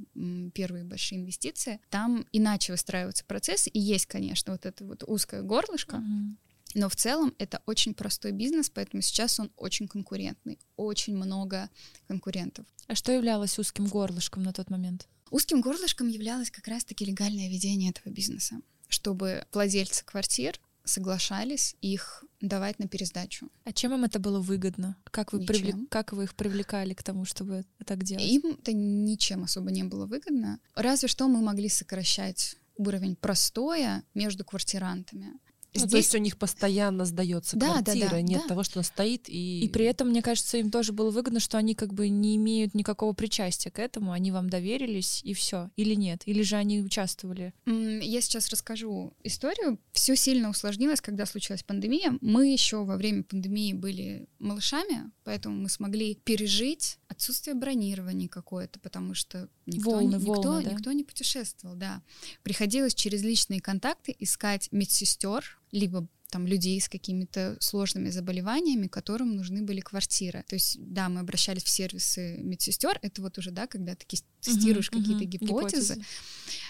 первые 0.54 0.84
большие 0.84 1.22
инвестиции. 1.22 1.80
Там 1.90 2.28
иначе 2.32 2.74
выстраиваются 2.74 3.26
процессы, 3.26 3.72
и 3.72 3.80
есть, 3.80 4.06
конечно, 4.06 4.54
вот 4.54 4.68
это 4.68 4.86
вот 4.86 5.04
узкое 5.08 5.42
горлышко, 5.86 5.98
Мгм. 5.98 6.38
но 6.76 6.90
в 6.90 6.96
целом 6.96 7.34
это 7.38 7.62
очень 7.66 7.94
простой 7.94 8.32
бизнес, 8.32 8.70
поэтому 8.70 9.02
сейчас 9.02 9.40
он 9.40 9.50
очень 9.58 9.88
конкурентный, 9.88 10.60
очень 10.78 11.16
много 11.16 11.70
конкурентов. 12.08 12.66
А 12.88 12.96
что 12.96 13.12
являлось 13.12 13.58
узким 13.60 13.86
горлышком 13.88 14.44
на 14.44 14.54
тот 14.54 14.70
момент? 14.70 15.08
Узким 15.32 15.62
горлышком 15.62 16.08
являлось 16.08 16.50
как 16.52 16.68
раз-таки 16.68 17.06
легальное 17.06 17.50
ведение 17.50 17.92
этого 17.92 18.12
бизнеса, 18.14 18.56
чтобы 18.88 19.46
владельцы 19.54 20.04
квартир 20.06 20.60
соглашались 20.86 21.76
их 21.82 22.24
давать 22.42 22.80
на 22.80 22.88
пересдачу. 22.88 23.50
А 23.64 23.72
чем 23.72 23.94
им 23.94 24.04
это 24.06 24.18
было 24.18 24.40
выгодно? 24.40 24.96
Как 25.12 25.34
вы, 25.34 25.46
привлек- 25.46 25.88
как 25.90 26.14
вы 26.14 26.24
их 26.24 26.34
привлекали 26.34 26.94
к 26.96 27.04
тому, 27.04 27.26
чтобы 27.26 27.66
так 27.86 28.04
делать? 28.04 28.26
Им 28.26 28.58
это 28.60 28.74
ничем 28.74 29.44
особо 29.44 29.70
не 29.72 29.84
было 29.84 30.08
выгодно. 30.08 30.60
Разве 30.74 31.08
что 31.08 31.28
мы 31.28 31.42
могли 31.42 31.70
сокращать 31.70 32.56
уровень 32.78 33.16
простоя 33.16 34.04
между 34.16 34.44
квартирантами. 34.46 35.34
Ну, 35.74 35.82
то 35.82 35.88
Здесь 35.88 36.06
есть 36.06 36.16
у 36.16 36.18
них 36.18 36.38
постоянно 36.38 37.06
сдается 37.06 37.56
Да, 37.56 37.76
да, 37.76 37.84
квартира, 37.84 38.10
да, 38.10 38.22
нет 38.22 38.42
да. 38.44 38.48
того, 38.50 38.64
что 38.64 38.80
она 38.80 38.84
стоит 38.84 39.30
и... 39.30 39.62
И 39.62 39.70
при 39.70 39.86
этом, 39.86 40.10
мне 40.10 40.22
кажется, 40.22 40.58
им 40.58 40.72
тоже 40.72 40.94
было 40.94 41.12
выгодно, 41.12 41.40
что 41.40 41.58
они 41.58 41.76
как 41.76 41.94
бы 41.94 42.10
не 42.10 42.36
имеют 42.38 42.74
никакого 42.74 43.14
причастия 43.14 43.70
к 43.70 43.80
этому, 43.80 44.12
они 44.12 44.32
вам 44.32 44.50
доверились 44.50 45.22
и 45.24 45.34
все, 45.34 45.70
или 45.76 45.94
нет, 45.94 46.24
или 46.26 46.42
же 46.42 46.56
они 46.56 46.82
участвовали. 46.82 47.54
Я 47.66 48.22
сейчас 48.22 48.50
расскажу 48.50 49.14
историю. 49.24 49.80
Все 49.92 50.16
сильно 50.16 50.50
усложнилось, 50.50 51.02
когда 51.02 51.26
случилась 51.26 51.64
пандемия. 51.64 52.18
Мы 52.22 52.52
еще 52.52 52.84
во 52.84 52.98
время 52.98 53.24
пандемии 53.24 53.74
были 53.74 54.28
малышами, 54.40 55.12
поэтому 55.24 55.56
мы 55.56 55.70
смогли 55.70 56.16
пережить 56.16 56.98
отсутствие 57.08 57.56
бронирования 57.56 58.28
какое-то, 58.28 58.80
потому 58.80 59.14
что 59.14 59.50
никто, 59.70 59.92
Волны, 59.92 60.16
никто, 60.16 60.34
волны, 60.42 60.64
да? 60.64 60.72
никто 60.72 60.92
не 60.92 61.04
путешествовал, 61.04 61.76
да. 61.76 62.02
Приходилось 62.44 62.96
через 62.96 63.22
личные 63.22 63.62
контакты 63.62 64.16
искать 64.20 64.70
медсестер, 64.72 65.60
либо 65.72 66.08
там 66.30 66.48
людей 66.48 66.80
с 66.80 66.90
какими-то 66.90 67.58
сложными 67.60 68.10
заболеваниями, 68.10 68.88
которым 68.88 69.36
нужны 69.36 69.62
были 69.64 69.82
квартиры. 69.82 70.44
То 70.48 70.56
есть, 70.56 70.78
да, 70.80 71.10
мы 71.10 71.22
обращались 71.22 71.64
в 71.64 71.70
сервисы 71.70 72.38
медсестер. 72.40 73.00
Это 73.02 73.22
вот 73.22 73.38
уже, 73.38 73.52
да, 73.52 73.68
когда 73.68 73.96
ты 73.96 74.06
тестируешь 74.42 74.92
Мгм, 74.92 75.02
какие-то 75.02 75.24
мгм. 75.24 75.30
гипотезы. 75.30 76.02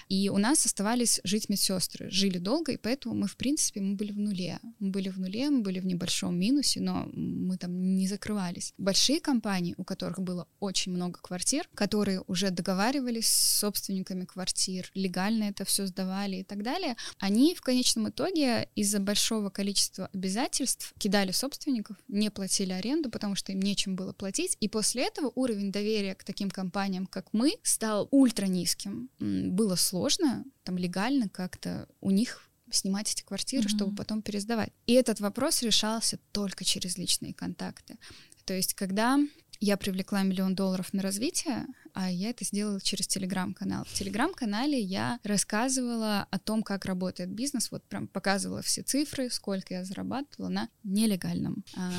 И 0.08 0.28
у 0.28 0.38
нас 0.38 0.66
оставались 0.66 1.20
жить 1.24 1.48
медсестры. 1.48 2.10
Жили 2.10 2.38
долго, 2.38 2.72
и 2.72 2.76
поэтому 2.76 3.14
мы, 3.14 3.26
в 3.26 3.36
принципе, 3.36 3.80
мы 3.80 3.94
были 3.94 4.12
в 4.12 4.18
нуле. 4.18 4.58
Мы 4.78 4.90
были 4.90 5.08
в 5.08 5.18
нуле, 5.18 5.50
мы 5.50 5.60
были 5.60 5.78
в 5.80 5.86
небольшом 5.86 6.36
минусе, 6.38 6.80
но 6.80 7.08
мы 7.12 7.56
там 7.56 7.96
не 7.96 8.08
закрывались. 8.08 8.74
Большие 8.78 9.20
компании, 9.20 9.74
у 9.76 9.84
которых 9.84 10.20
было 10.20 10.48
очень 10.58 10.92
много 10.92 11.20
квартир, 11.20 11.68
которые 11.74 12.22
уже 12.26 12.50
договаривались 12.50 13.28
с 13.28 13.58
собственниками 13.60 14.24
квартир, 14.24 14.90
легально 14.94 15.44
это 15.44 15.64
все 15.64 15.86
сдавали 15.86 16.36
и 16.36 16.44
так 16.44 16.62
далее, 16.62 16.96
они 17.18 17.54
в 17.54 17.60
конечном 17.60 18.08
итоге 18.08 18.68
из-за 18.74 18.98
большого 18.98 19.49
большого 19.50 19.60
количества 19.60 20.08
обязательств 20.12 20.94
кидали 20.98 21.32
собственников, 21.32 21.96
не 22.08 22.30
платили 22.30 22.72
аренду, 22.72 23.10
потому 23.10 23.34
что 23.34 23.52
им 23.52 23.60
нечем 23.60 23.96
было 23.96 24.12
платить. 24.12 24.56
И 24.60 24.68
после 24.68 25.06
этого 25.06 25.32
уровень 25.34 25.72
доверия 25.72 26.14
к 26.14 26.24
таким 26.24 26.50
компаниям, 26.50 27.06
как 27.06 27.32
мы, 27.32 27.56
стал 27.62 28.08
ультра 28.10 28.46
низким. 28.46 29.10
Было 29.18 29.76
сложно 29.76 30.44
там 30.64 30.78
легально 30.78 31.28
как-то 31.28 31.86
у 32.00 32.10
них 32.10 32.48
снимать 32.72 33.12
эти 33.12 33.24
квартиры, 33.24 33.64
mm-hmm. 33.64 33.76
чтобы 33.76 33.96
потом 33.96 34.22
пересдавать. 34.22 34.72
И 34.86 34.92
этот 34.92 35.20
вопрос 35.20 35.62
решался 35.62 36.18
только 36.32 36.64
через 36.64 36.98
личные 36.98 37.34
контакты. 37.34 37.96
То 38.44 38.54
есть, 38.54 38.74
когда 38.74 39.18
я 39.60 39.76
привлекла 39.76 40.22
миллион 40.22 40.54
долларов 40.54 40.92
на 40.94 41.02
развитие, 41.02 41.66
а 41.92 42.10
я 42.10 42.30
это 42.30 42.44
сделала 42.44 42.80
через 42.80 43.06
телеграм-канал. 43.06 43.84
В 43.84 43.92
телеграм-канале 43.92 44.80
я 44.80 45.20
рассказывала 45.22 46.26
о 46.30 46.38
том, 46.38 46.62
как 46.62 46.86
работает 46.86 47.30
бизнес, 47.30 47.70
вот 47.70 47.84
прям 47.84 48.08
показывала 48.08 48.62
все 48.62 48.82
цифры, 48.82 49.28
сколько 49.28 49.74
я 49.74 49.84
зарабатывала 49.84 50.48
на 50.48 50.68
нелегальном, 50.82 51.62
а, 51.76 51.92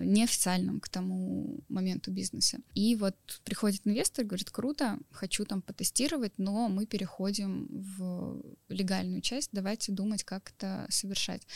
неофициальном 0.00 0.80
к 0.80 0.88
тому 0.88 1.60
моменту 1.68 2.10
бизнесе. 2.10 2.60
И 2.74 2.96
вот 2.96 3.16
приходит 3.44 3.82
инвестор, 3.84 4.24
говорит, 4.24 4.50
круто, 4.50 4.98
хочу 5.10 5.44
там 5.44 5.60
потестировать, 5.60 6.32
но 6.38 6.68
мы 6.68 6.86
переходим 6.86 7.66
в 7.70 8.42
легальную 8.68 9.20
часть, 9.20 9.50
давайте 9.52 9.92
думать, 9.92 10.24
как 10.24 10.52
это 10.56 10.86
совершать. 10.88 11.46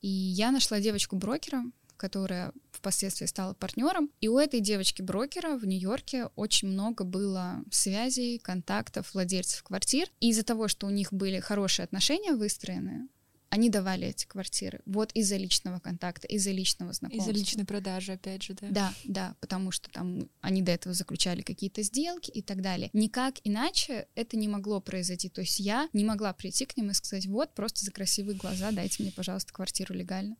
И 0.00 0.08
я 0.08 0.52
нашла 0.52 0.80
девочку-брокера, 0.80 1.64
которая 1.96 2.52
впоследствии 2.70 3.26
стала 3.26 3.54
партнером. 3.54 4.10
И 4.20 4.28
у 4.28 4.38
этой 4.38 4.60
девочки-брокера 4.60 5.56
в 5.56 5.66
Нью-Йорке 5.66 6.26
очень 6.36 6.68
много 6.68 7.04
было 7.04 7.62
связей, 7.70 8.38
контактов 8.38 9.14
владельцев 9.14 9.62
квартир. 9.62 10.08
И 10.20 10.30
из-за 10.30 10.42
того, 10.42 10.68
что 10.68 10.86
у 10.86 10.90
них 10.90 11.12
были 11.12 11.40
хорошие 11.40 11.84
отношения 11.84 12.32
выстроены, 12.32 13.08
они 13.48 13.70
давали 13.70 14.08
эти 14.08 14.26
квартиры. 14.26 14.80
Вот 14.86 15.12
из-за 15.12 15.36
личного 15.36 15.78
контакта, 15.78 16.26
из-за 16.26 16.50
личного 16.50 16.92
знакомства. 16.92 17.30
Из-за 17.30 17.38
личной 17.38 17.64
продажи, 17.64 18.12
опять 18.12 18.42
же, 18.42 18.54
да? 18.54 18.68
Да, 18.70 18.94
да, 19.04 19.36
потому 19.40 19.70
что 19.70 19.88
там 19.90 20.28
они 20.40 20.62
до 20.62 20.72
этого 20.72 20.94
заключали 20.94 21.42
какие-то 21.42 21.82
сделки 21.82 22.30
и 22.30 22.42
так 22.42 22.60
далее. 22.60 22.90
Никак 22.92 23.36
иначе 23.44 24.08
это 24.14 24.36
не 24.36 24.48
могло 24.48 24.80
произойти. 24.80 25.28
То 25.28 25.42
есть 25.42 25.60
я 25.60 25.88
не 25.92 26.04
могла 26.04 26.32
прийти 26.32 26.66
к 26.66 26.76
ним 26.76 26.90
и 26.90 26.94
сказать, 26.94 27.26
вот, 27.26 27.54
просто 27.54 27.84
за 27.84 27.92
красивые 27.92 28.36
глаза 28.36 28.72
дайте 28.72 29.02
мне, 29.02 29.12
пожалуйста, 29.12 29.52
квартиру 29.52 29.94
легально. 29.94 30.36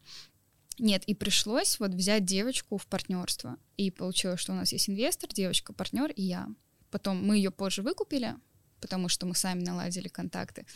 Нет, 0.79 1.05
и 1.05 1.15
пришлось 1.15 1.79
вот 1.81 1.93
взять 1.93 2.25
девочку 2.25 2.79
в 2.79 2.87
партнерство. 2.87 3.57
И 3.77 3.91
получилось, 3.91 4.41
что 4.41 4.53
у 4.53 4.57
нас 4.57 4.73
есть 4.73 4.89
инвестор, 4.89 5.31
девочка, 5.33 5.73
партнер 5.73 6.11
и 6.11 6.23
я. 6.23 6.49
Потом 6.91 7.25
мы 7.25 7.37
ее 7.37 7.51
позже 7.51 7.83
выкупили, 7.83 8.35
потому 8.81 9.09
что 9.09 9.27
мы 9.27 9.35
сами 9.35 9.63
наладили 9.63 10.09
контакты. 10.09 10.67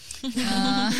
А, 0.50 0.90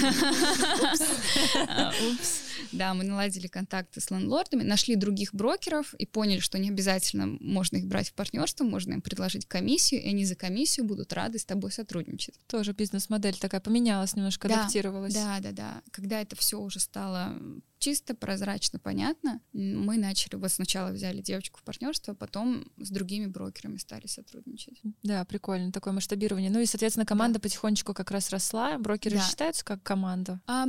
упс. 2.12 2.42
Да, 2.72 2.94
мы 2.94 3.04
наладили 3.04 3.46
контакты 3.46 4.00
с 4.00 4.10
лендлордами, 4.10 4.62
нашли 4.62 4.96
других 4.96 5.34
брокеров 5.34 5.94
и 5.94 6.06
поняли, 6.06 6.40
что 6.40 6.58
не 6.58 6.68
обязательно 6.68 7.26
можно 7.40 7.78
их 7.78 7.86
брать 7.86 8.10
в 8.10 8.14
партнерство, 8.14 8.64
можно 8.64 8.92
им 8.92 9.02
предложить 9.02 9.46
комиссию, 9.46 10.02
и 10.02 10.08
они 10.08 10.24
за 10.24 10.36
комиссию 10.36 10.86
будут 10.86 11.12
рады 11.12 11.38
с 11.38 11.44
тобой 11.44 11.72
сотрудничать. 11.72 12.34
Тоже 12.46 12.72
бизнес-модель 12.72 13.36
такая 13.36 13.60
поменялась, 13.60 14.14
немножко 14.14 14.48
да, 14.48 14.60
адаптировалась. 14.60 15.14
Да, 15.14 15.40
да, 15.40 15.52
да. 15.52 15.82
Когда 15.90 16.20
это 16.20 16.36
все 16.36 16.60
уже 16.60 16.80
стало 16.80 17.36
чисто, 17.80 18.14
прозрачно, 18.14 18.78
понятно, 18.78 19.40
мы 19.52 19.96
начали, 19.96 20.36
вот 20.36 20.52
сначала 20.52 20.90
взяли 20.90 21.20
девочку 21.22 21.58
в 21.58 21.64
партнерство, 21.64 22.14
потом 22.14 22.70
с 22.76 22.90
другими 22.90 23.26
брокерами 23.26 23.78
стали 23.78 24.06
сотрудничать. 24.06 24.80
Да, 25.02 25.24
прикольно, 25.24 25.72
такое 25.72 25.92
масштабирование. 25.92 26.50
Ну 26.50 26.60
и, 26.60 26.66
соответственно, 26.66 27.06
команда 27.06 27.38
да. 27.38 27.42
потихонечку 27.42 27.94
как 27.94 28.10
раз 28.10 28.30
росла. 28.30 28.78
Брокеры 28.78 29.16
да. 29.16 29.22
считаются 29.22 29.64
как 29.64 29.82
команда? 29.82 30.40
А, 30.46 30.66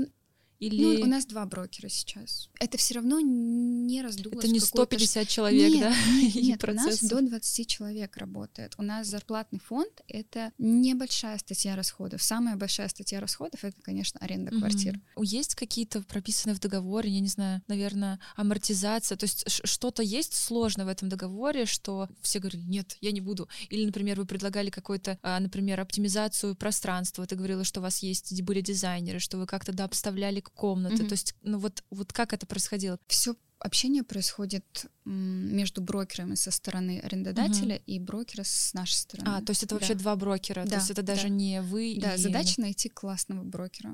или... 0.61 0.99
Ну, 0.99 1.05
у 1.05 1.07
нас 1.07 1.25
два 1.25 1.43
брокера 1.47 1.89
сейчас. 1.89 2.47
Это 2.59 2.77
все 2.77 2.93
равно 2.93 3.19
не 3.19 4.03
раздулось. 4.03 4.37
Это 4.37 4.47
не 4.47 4.59
150 4.59 5.27
человек, 5.27 5.71
нет, 5.71 5.79
да? 5.81 5.95
Нет, 6.11 6.35
нет 6.61 6.63
у 6.63 6.71
нас 6.71 7.03
до 7.03 7.19
20 7.19 7.67
человек 7.67 8.15
работает. 8.17 8.75
У 8.77 8.83
нас 8.83 9.07
зарплатный 9.07 9.59
фонд— 9.59 9.89
это 10.07 10.51
небольшая 10.59 11.39
статья 11.39 11.75
расходов. 11.75 12.21
Самая 12.21 12.57
большая 12.57 12.89
статья 12.89 13.19
расходов— 13.19 13.63
это, 13.63 13.81
конечно, 13.81 14.19
аренда 14.19 14.51
квартир. 14.51 14.97
Mm-hmm. 15.15 15.25
Есть 15.25 15.55
какие-то 15.55 16.03
прописанные 16.03 16.55
в 16.55 16.59
договоре, 16.59 17.09
я 17.09 17.21
не 17.21 17.27
знаю, 17.27 17.63
наверное, 17.67 18.19
амортизация? 18.35 19.17
То 19.17 19.23
есть 19.23 19.45
что-то 19.47 20.03
есть 20.03 20.35
сложно 20.35 20.85
в 20.85 20.89
этом 20.89 21.09
договоре, 21.09 21.65
что 21.65 22.07
все 22.21 22.37
говорили, 22.37 22.61
нет, 22.61 22.97
я 23.01 23.11
не 23.11 23.21
буду. 23.21 23.49
Или, 23.69 23.83
например, 23.83 24.19
вы 24.19 24.27
предлагали 24.27 24.69
какой-то, 24.69 25.17
а, 25.23 25.39
например, 25.39 25.79
оптимизацию 25.79 26.55
пространства. 26.55 27.25
Ты 27.25 27.35
говорила, 27.35 27.63
что 27.63 27.79
у 27.79 27.83
вас 27.83 28.03
есть 28.03 28.39
были 28.43 28.61
дизайнеры, 28.61 29.17
что 29.17 29.39
вы 29.39 29.47
как-то 29.47 29.73
дообставляли 29.73 30.43
комнаты. 30.55 31.03
Mm-hmm. 31.03 31.07
То 31.07 31.13
есть, 31.13 31.35
ну 31.41 31.59
вот, 31.59 31.83
вот 31.89 32.13
как 32.13 32.33
это 32.33 32.45
происходило? 32.45 32.99
Все 33.07 33.35
общение 33.59 34.03
происходит 34.03 34.85
между 35.05 35.81
брокерами 35.81 36.35
со 36.35 36.51
стороны 36.51 36.99
арендодателя 37.03 37.75
угу. 37.75 37.83
и 37.85 37.99
брокера 37.99 38.43
с 38.43 38.73
нашей 38.73 38.95
стороны. 38.95 39.37
А, 39.37 39.41
то 39.41 39.51
есть 39.51 39.63
это 39.63 39.75
вообще 39.75 39.93
да. 39.93 39.99
два 39.99 40.15
брокера, 40.15 40.63
да, 40.63 40.71
то 40.71 40.75
есть 40.77 40.89
это 40.89 41.03
даже 41.03 41.23
да. 41.23 41.29
не 41.29 41.61
вы 41.61 41.97
Да, 42.01 42.15
и... 42.15 42.17
задача 42.17 42.59
найти 42.59 42.89
классного 42.89 43.43
брокера 43.43 43.93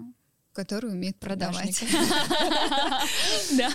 который 0.54 0.90
умеет 0.92 1.20
продавать. 1.20 1.84
Да, 3.58 3.72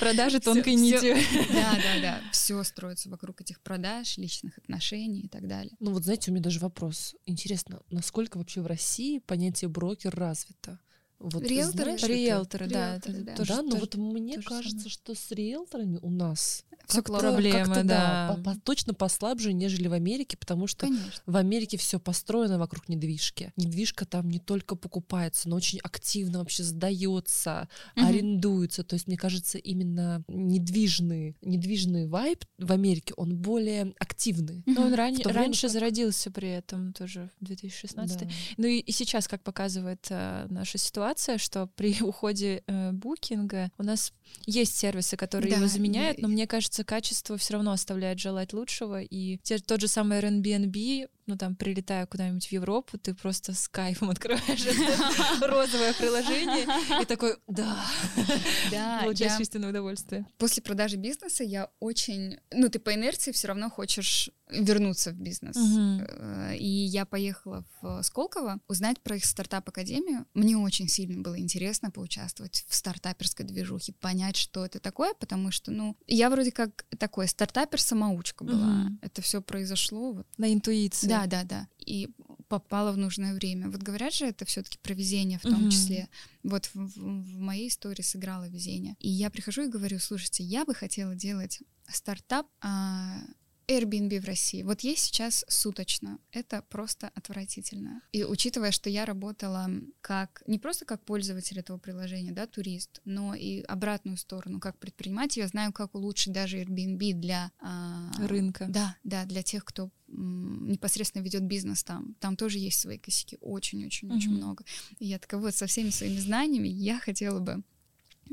Продажи 0.00 0.40
тонкой 0.40 0.74
нитью. 0.74 1.14
Да, 1.52 1.74
да, 1.76 2.00
да. 2.02 2.20
Все 2.32 2.60
строится 2.64 3.08
вокруг 3.08 3.40
этих 3.40 3.60
продаж, 3.60 4.18
личных 4.18 4.58
отношений 4.58 5.20
и 5.20 5.28
так 5.28 5.46
далее. 5.46 5.72
Ну 5.78 5.92
вот 5.92 6.02
знаете, 6.02 6.30
у 6.30 6.34
меня 6.34 6.42
даже 6.42 6.58
вопрос. 6.58 7.14
Интересно, 7.24 7.80
насколько 7.90 8.38
вообще 8.38 8.62
в 8.62 8.66
России 8.66 9.20
понятие 9.20 9.68
брокер 9.68 10.12
развито? 10.12 10.80
Вот, 11.22 11.42
риэлторы? 11.42 11.96
Знаешь, 11.98 12.02
риэлторы, 12.02 12.66
да. 12.66 12.92
Риэлторы, 12.92 13.18
да. 13.22 13.34
Тоже, 13.36 13.54
да, 13.54 13.62
но 13.62 13.76
вот 13.76 13.94
мне 13.94 14.40
кажется, 14.42 14.70
самое. 14.70 14.90
что 14.90 15.14
с 15.14 15.30
риэлторами 15.30 15.98
у 16.02 16.10
нас 16.10 16.64
все 16.86 17.02
проблемы, 17.02 17.74
да. 17.74 17.82
да 17.82 18.34
по, 18.36 18.42
по, 18.42 18.60
точно 18.60 18.94
послабже, 18.94 19.52
нежели 19.52 19.88
в 19.88 19.92
Америке, 19.92 20.36
потому 20.36 20.66
что 20.66 20.86
Конечно. 20.86 21.22
в 21.26 21.36
Америке 21.36 21.76
все 21.76 21.98
построено 21.98 22.58
вокруг 22.58 22.88
недвижки. 22.88 23.52
Недвижка 23.56 24.04
там 24.04 24.28
не 24.28 24.38
только 24.38 24.74
покупается, 24.76 25.48
но 25.48 25.56
очень 25.56 25.78
активно 25.82 26.38
вообще 26.40 26.62
сдается, 26.62 27.68
угу. 27.96 28.06
арендуется. 28.06 28.84
То 28.84 28.94
есть, 28.94 29.06
мне 29.06 29.16
кажется, 29.16 29.58
именно 29.58 30.22
недвижный, 30.28 31.36
недвижный 31.40 32.06
вайб 32.06 32.44
в 32.58 32.72
Америке, 32.72 33.14
он 33.16 33.36
более 33.36 33.94
активный. 33.98 34.62
Но 34.66 34.82
он 34.82 34.94
ран... 34.94 35.16
раньше 35.24 35.62
как... 35.62 35.70
зародился 35.70 36.30
при 36.30 36.50
этом 36.50 36.92
тоже 36.92 37.30
в 37.40 37.44
2016. 37.44 38.20
Да. 38.20 38.28
Ну 38.56 38.66
и, 38.66 38.78
и 38.78 38.92
сейчас, 38.92 39.28
как 39.28 39.42
показывает 39.42 40.06
э, 40.10 40.46
наша 40.50 40.78
ситуация, 40.78 41.11
что 41.38 41.68
при 41.76 41.94
уходе 42.02 42.62
э, 42.66 42.92
букинга 42.92 43.70
у 43.78 43.82
нас 43.82 44.12
есть 44.46 44.76
сервисы, 44.76 45.16
которые 45.16 45.50
да, 45.50 45.56
его 45.56 45.66
заменяют, 45.68 46.18
но 46.18 46.28
мне 46.28 46.46
кажется, 46.46 46.84
качество 46.84 47.36
все 47.36 47.54
равно 47.54 47.72
оставляет 47.72 48.18
желать 48.18 48.52
лучшего. 48.52 49.02
И 49.02 49.38
те, 49.42 49.58
тот 49.58 49.80
же 49.80 49.88
самый 49.88 50.20
Airbnb, 50.20 51.08
ну 51.26 51.36
там, 51.36 51.54
прилетая 51.54 52.06
куда-нибудь 52.06 52.46
в 52.46 52.52
Европу, 52.52 52.98
ты 52.98 53.14
просто 53.14 53.52
с 53.52 53.68
кайфом 53.68 54.10
открываешь 54.10 54.64
розовое 55.40 55.92
приложение 55.94 56.66
и 57.00 57.04
такой, 57.04 57.36
да, 57.46 57.84
получаешь 59.02 59.38
чувственное 59.38 59.70
удовольствие. 59.70 60.26
После 60.38 60.62
продажи 60.62 60.96
бизнеса 60.96 61.44
я 61.44 61.70
очень, 61.80 62.38
ну 62.52 62.68
ты 62.68 62.78
по 62.78 62.94
инерции 62.94 63.32
все 63.32 63.48
равно 63.48 63.70
хочешь 63.70 64.30
вернуться 64.52 65.12
в 65.12 65.16
бизнес. 65.16 65.56
Э, 65.56 66.56
и 66.56 66.66
я 66.66 67.06
поехала 67.06 67.64
в 67.80 68.02
Сколково 68.02 68.60
узнать 68.68 69.00
про 69.00 69.16
их 69.16 69.24
стартап-академию. 69.24 70.26
Мне 70.34 70.56
очень 70.56 70.88
сильно 70.88 71.22
было 71.22 71.38
интересно 71.38 71.90
поучаствовать 71.90 72.64
в 72.68 72.74
стартаперской 72.74 73.46
движухе, 73.46 73.92
понять, 73.92 74.36
что 74.36 74.64
это 74.64 74.78
такое, 74.78 75.14
потому 75.14 75.50
что, 75.50 75.70
ну, 75.70 75.96
я 76.06 76.30
вроде 76.30 76.52
как 76.52 76.84
такой 76.98 77.28
стартапер-самоучка 77.28 78.44
была. 78.44 78.90
Это 79.00 79.22
все 79.22 79.40
произошло 79.40 80.12
вот. 80.12 80.26
На 80.38 80.52
интуиции. 80.52 81.06
Да, 81.12 81.26
да, 81.26 81.44
да. 81.44 81.68
И 81.78 82.08
попала 82.48 82.92
в 82.92 82.96
нужное 82.96 83.34
время. 83.34 83.70
Вот 83.70 83.82
говорят 83.82 84.12
же, 84.12 84.26
это 84.26 84.44
все-таки 84.44 84.78
про 84.82 84.94
везение 84.94 85.38
в 85.38 85.42
том 85.42 85.70
числе. 85.70 86.08
Вот 86.42 86.66
в, 86.66 86.74
в, 86.74 86.96
в 86.96 87.38
моей 87.38 87.68
истории 87.68 88.02
сыграло 88.02 88.48
везение. 88.48 88.94
И 88.98 89.08
я 89.08 89.30
прихожу 89.30 89.62
и 89.62 89.68
говорю, 89.68 89.98
слушайте, 89.98 90.44
я 90.44 90.64
бы 90.64 90.74
хотела 90.74 91.14
делать 91.14 91.60
стартап 91.88 92.46
а, 92.60 93.20
Airbnb 93.68 94.20
в 94.20 94.24
России. 94.24 94.62
Вот 94.62 94.80
есть 94.80 95.04
сейчас 95.04 95.44
суточно. 95.48 96.18
Это 96.30 96.62
просто 96.68 97.10
отвратительно. 97.14 98.02
И 98.12 98.24
учитывая, 98.24 98.72
что 98.72 98.90
я 98.90 99.04
работала 99.04 99.70
как 100.00 100.42
не 100.46 100.58
просто 100.58 100.84
как 100.84 101.04
пользователь 101.04 101.58
этого 101.58 101.78
приложения, 101.78 102.32
да, 102.32 102.46
турист, 102.46 103.00
но 103.04 103.34
и 103.34 103.62
обратную 103.62 104.16
сторону, 104.16 104.60
как 104.60 104.78
предприниматель, 104.78 105.40
я 105.40 105.48
знаю, 105.48 105.72
как 105.72 105.94
улучшить 105.94 106.32
даже 106.32 106.60
Airbnb 106.60 107.12
для 107.14 107.50
а, 107.60 108.10
рынка. 108.18 108.66
Да, 108.68 108.96
да, 109.04 109.24
для 109.24 109.42
тех, 109.42 109.64
кто 109.64 109.90
непосредственно 110.08 111.22
ведет 111.22 111.42
бизнес 111.42 111.82
там. 111.84 112.14
Там 112.20 112.36
тоже 112.36 112.58
есть 112.58 112.80
свои 112.80 112.98
косяки, 112.98 113.38
очень-очень-очень 113.40 114.30
mm-hmm. 114.30 114.36
много. 114.36 114.64
И 114.98 115.06
я 115.06 115.18
такая 115.18 115.40
вот 115.40 115.54
со 115.54 115.66
всеми 115.66 115.90
своими 115.90 116.18
знаниями 116.18 116.68
я 116.68 116.98
хотела 116.98 117.40
бы 117.40 117.62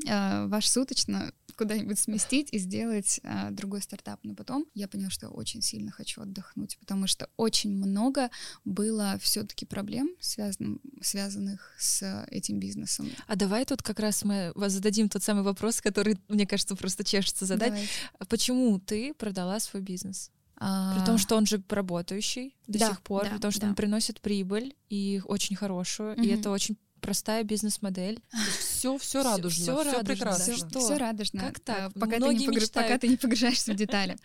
э, 0.06 0.46
ваш 0.46 0.68
суточно 0.68 1.32
куда-нибудь 1.60 1.98
сместить 1.98 2.48
и 2.52 2.58
сделать 2.58 3.20
а, 3.22 3.50
другой 3.50 3.82
стартап. 3.82 4.18
Но 4.22 4.34
потом 4.34 4.64
я 4.72 4.88
поняла, 4.88 5.10
что 5.10 5.26
я 5.26 5.30
очень 5.30 5.60
сильно 5.60 5.90
хочу 5.90 6.22
отдохнуть, 6.22 6.78
потому 6.78 7.06
что 7.06 7.28
очень 7.36 7.70
много 7.70 8.30
было 8.64 9.18
все-таки 9.20 9.66
проблем, 9.66 10.08
связанных, 10.20 10.80
связанных 11.02 11.74
с 11.78 12.24
этим 12.30 12.60
бизнесом. 12.60 13.10
А 13.26 13.36
давай 13.36 13.66
тут 13.66 13.82
как 13.82 14.00
раз 14.00 14.24
мы 14.24 14.52
вас 14.54 14.72
зададим 14.72 15.10
тот 15.10 15.22
самый 15.22 15.42
вопрос, 15.42 15.82
который, 15.82 16.18
мне 16.28 16.46
кажется, 16.46 16.76
просто 16.76 17.04
чешется 17.04 17.44
задать. 17.44 17.72
Давайте. 17.72 17.90
Почему 18.30 18.78
ты 18.80 19.12
продала 19.12 19.60
свой 19.60 19.82
бизнес? 19.82 20.30
А... 20.56 20.96
При 20.96 21.04
том, 21.04 21.18
что 21.18 21.36
он 21.36 21.44
же 21.44 21.62
работающий 21.68 22.56
до 22.66 22.78
да, 22.78 22.88
сих 22.88 23.02
пор, 23.02 23.24
да, 23.24 23.30
при 23.30 23.38
том, 23.38 23.50
что 23.50 23.62
да. 23.62 23.68
он 23.68 23.74
приносит 23.74 24.22
прибыль 24.22 24.76
и 24.88 25.20
очень 25.24 25.56
хорошую, 25.56 26.14
mm-hmm. 26.14 26.24
и 26.24 26.28
это 26.28 26.50
очень 26.50 26.78
простая 27.00 27.44
бизнес-модель. 27.44 28.22
Все, 28.58 28.96
все 28.98 29.22
радужно, 29.22 29.62
все, 29.62 29.90
все 29.90 30.04
прекрасно. 30.04 30.54
Все, 30.54 30.66
все 30.66 30.96
радужно. 30.96 31.40
Как 31.40 31.60
так? 31.60 31.92
Пока 31.94 32.18
ты, 32.18 32.34
не 32.34 32.46
погр... 32.46 32.62
пока 32.72 32.98
ты 32.98 33.08
не 33.08 33.16
погружаешься 33.16 33.72
в 33.72 33.76
детали. 33.76 34.16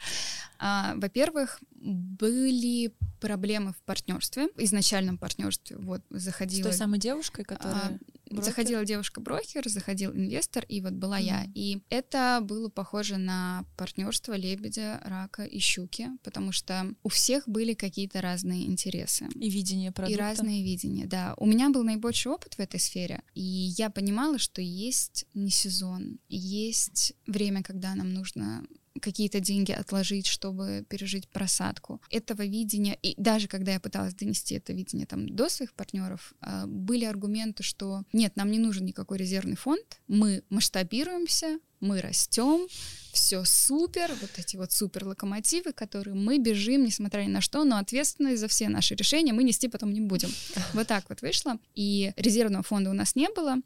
А, 0.60 0.94
во-первых, 0.96 1.60
были 1.72 2.94
проблемы 3.20 3.74
в 3.74 3.78
партнерстве, 3.84 4.50
изначальном 4.58 5.18
партнерстве. 5.18 5.78
Вот 5.78 6.02
заходила. 6.10 6.68
С 6.68 6.72
той 6.72 6.78
самой 6.78 7.00
девушкой, 7.00 7.44
которая. 7.44 7.76
А, 7.76 7.98
заходила 8.32 8.86
девушка-брокер, 8.86 9.68
заходил 9.70 10.12
инвестор, 10.14 10.66
и 10.68 10.82
вот 10.82 10.94
была 10.94 11.20
mm. 11.20 11.24
я. 11.24 11.48
И 11.54 11.82
это 11.90 12.40
было 12.42 12.70
похоже 12.70 13.18
на 13.18 13.66
партнерство 13.78 14.34
лебедя, 14.34 15.02
рака 15.04 15.44
и 15.44 15.60
щуки, 15.60 16.10
потому 16.24 16.52
что 16.52 16.94
у 17.04 17.10
всех 17.10 17.48
были 17.48 17.74
какие-то 17.74 18.22
разные 18.22 18.66
интересы. 18.66 19.28
И 19.36 19.50
видение 19.50 19.92
продукта. 19.92 20.18
И 20.18 20.20
разные 20.20 20.64
видения, 20.64 21.06
да. 21.06 21.34
У 21.38 21.46
меня 21.46 21.70
был 21.70 21.84
наибольший 21.84 22.32
опыт 22.32 22.56
в 22.56 22.60
этой 22.60 22.80
сфере, 22.80 23.22
и 23.34 23.42
я 23.42 23.90
понимала, 23.90 24.38
что 24.38 24.62
есть 24.62 25.26
не 25.34 25.50
сезон, 25.50 26.20
есть 26.28 27.14
время, 27.28 27.64
когда 27.64 27.96
нам 27.96 28.14
нужно 28.14 28.66
какие-то 29.02 29.40
деньги 29.40 29.72
отложить, 29.72 30.28
чтобы 30.28 30.86
пережить 30.90 31.28
просадку. 31.28 32.02
Этого 32.10 32.46
видения, 32.46 32.98
и 33.02 33.14
даже 33.18 33.48
когда 33.48 33.74
я 33.74 33.80
пыталась 33.80 34.14
донести 34.14 34.56
это 34.56 34.74
видение 34.74 35.06
там 35.06 35.28
до 35.28 35.50
своих 35.50 35.74
партнеров, 35.74 36.34
а, 36.42 36.66
были 36.66 37.06
аргументы, 37.06 37.64
что 37.64 38.04
нет, 38.14 38.36
нам 38.36 38.52
не 38.52 38.60
нужен 38.60 38.86
никакой 38.86 39.18
резервный 39.18 39.56
фонд, 39.56 40.00
мы 40.08 40.44
масштабируемся, 40.50 41.60
мы 41.80 42.02
растем, 42.02 42.68
все 43.12 43.44
супер, 43.46 44.12
вот 44.22 44.32
эти 44.38 44.58
вот 44.58 44.72
супер 44.72 45.06
локомотивы, 45.06 45.72
которые 45.72 46.16
мы 46.16 46.40
бежим, 46.40 46.84
несмотря 46.84 47.22
ни 47.22 47.28
на 47.28 47.42
что, 47.42 47.64
но 47.64 47.78
ответственность 47.78 48.42
за 48.42 48.48
все 48.48 48.70
наши 48.70 48.96
решения 48.96 49.34
мы 49.34 49.44
нести 49.44 49.68
потом 49.68 49.94
не 49.94 50.02
будем. 50.02 50.30
Вот 50.74 50.88
так 50.88 51.06
вот 51.10 51.22
вышло. 51.22 51.58
И 51.76 52.14
резервного 52.18 52.64
фонда 52.64 52.90
у 52.90 52.94
нас 52.94 53.16
не 53.16 53.30
было, 53.30 53.58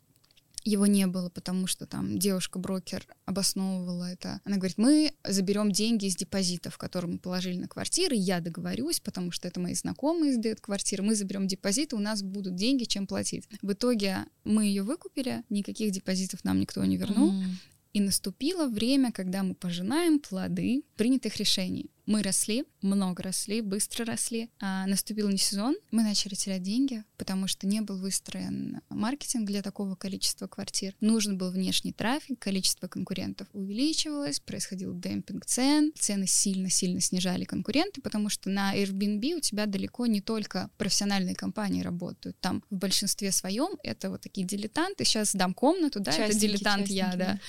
его 0.64 0.86
не 0.86 1.08
было, 1.08 1.30
потому 1.30 1.68
что 1.68 1.86
там 1.86 2.20
девушка-брокер 2.20 3.08
обосновывала 3.26 4.06
это. 4.06 4.42
Она 4.44 4.58
говорит, 4.58 4.78
мы 4.78 5.14
заберем 5.24 5.72
деньги 5.72 6.06
из 6.06 6.16
депозитов, 6.16 6.78
которые 6.78 7.14
мы 7.14 7.20
положили 7.20 7.58
на 7.58 7.68
квартиры, 7.68 8.16
я 8.16 8.40
договорюсь, 8.40 9.00
потому 9.00 9.32
что 9.32 9.48
это 9.48 9.60
мои 9.60 9.74
знакомые 9.74 10.34
сдают 10.34 10.62
квартиры, 10.62 11.04
мы 11.04 11.16
заберем 11.16 11.48
депозиты, 11.48 11.96
у 11.96 12.00
нас 12.00 12.22
будут 12.22 12.56
деньги, 12.56 12.84
чем 12.84 13.08
платить. 13.08 13.48
В 13.62 13.72
итоге 13.72 14.26
мы 14.44 14.66
ее 14.66 14.84
выкупили, 14.84 15.44
никаких 15.50 15.92
депозитов 15.92 16.44
нам 16.44 16.60
никто 16.60 16.84
не 16.86 16.98
вернул, 16.98 17.32
mm. 17.32 17.46
и 17.94 18.02
наступило 18.02 18.68
время, 18.68 19.12
когда 19.12 19.44
мы 19.44 19.56
пожинаем 19.56 20.20
плоды 20.20 20.84
принятых 20.96 21.38
решений. 21.38 21.90
Мы 22.10 22.24
росли, 22.24 22.64
много 22.82 23.22
росли, 23.22 23.62
быстро 23.62 24.04
росли. 24.04 24.50
А 24.60 24.88
наступил 24.88 25.30
не 25.30 25.38
сезон, 25.38 25.76
мы 25.92 26.02
начали 26.02 26.34
терять 26.34 26.64
деньги, 26.64 27.04
потому 27.18 27.46
что 27.46 27.68
не 27.68 27.82
был 27.82 28.00
выстроен 28.00 28.82
маркетинг 28.90 29.46
для 29.46 29.62
такого 29.62 29.94
количества 29.94 30.48
квартир. 30.48 30.96
Нужен 31.02 31.38
был 31.38 31.52
внешний 31.52 31.94
трафик, 31.94 32.40
количество 32.40 32.88
конкурентов 32.88 33.48
увеличивалось, 33.54 34.40
происходил 34.40 35.00
демпинг 35.00 35.46
цен, 35.46 35.94
цены 36.00 36.26
сильно-сильно 36.26 37.00
снижали 37.00 37.44
конкуренты, 37.44 38.02
потому 38.02 38.30
что 38.30 38.50
на 38.50 38.76
Airbnb 38.76 39.36
у 39.36 39.40
тебя 39.40 39.68
далеко 39.68 40.08
не 40.08 40.22
только 40.22 40.72
профессиональные 40.80 41.36
компании 41.36 41.84
работают. 41.84 42.40
Там 42.40 42.64
в 42.72 42.76
большинстве 42.76 43.32
своем 43.32 43.78
это 43.84 44.10
вот 44.10 44.22
такие 44.22 44.48
дилетанты. 44.48 45.06
Сейчас 45.06 45.34
сдам 45.34 45.54
комнату, 45.54 46.00
да, 46.00 46.12
частники, 46.12 46.32
это 46.32 46.40
дилетант 46.40 46.82
частники, 46.88 46.98
я, 46.98 47.16
да, 47.16 47.40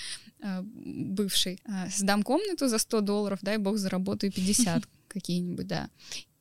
а, 0.43 0.63
бывший. 0.63 1.59
А, 1.65 1.89
сдам 1.89 2.23
комнату 2.23 2.69
за 2.69 2.77
100 2.79 3.01
долларов, 3.01 3.39
дай 3.41 3.57
бог 3.57 3.79
заработаю 3.79 4.31
50 4.31 4.50
50 4.55 4.85
какие-нибудь, 5.09 5.67
да. 5.67 5.91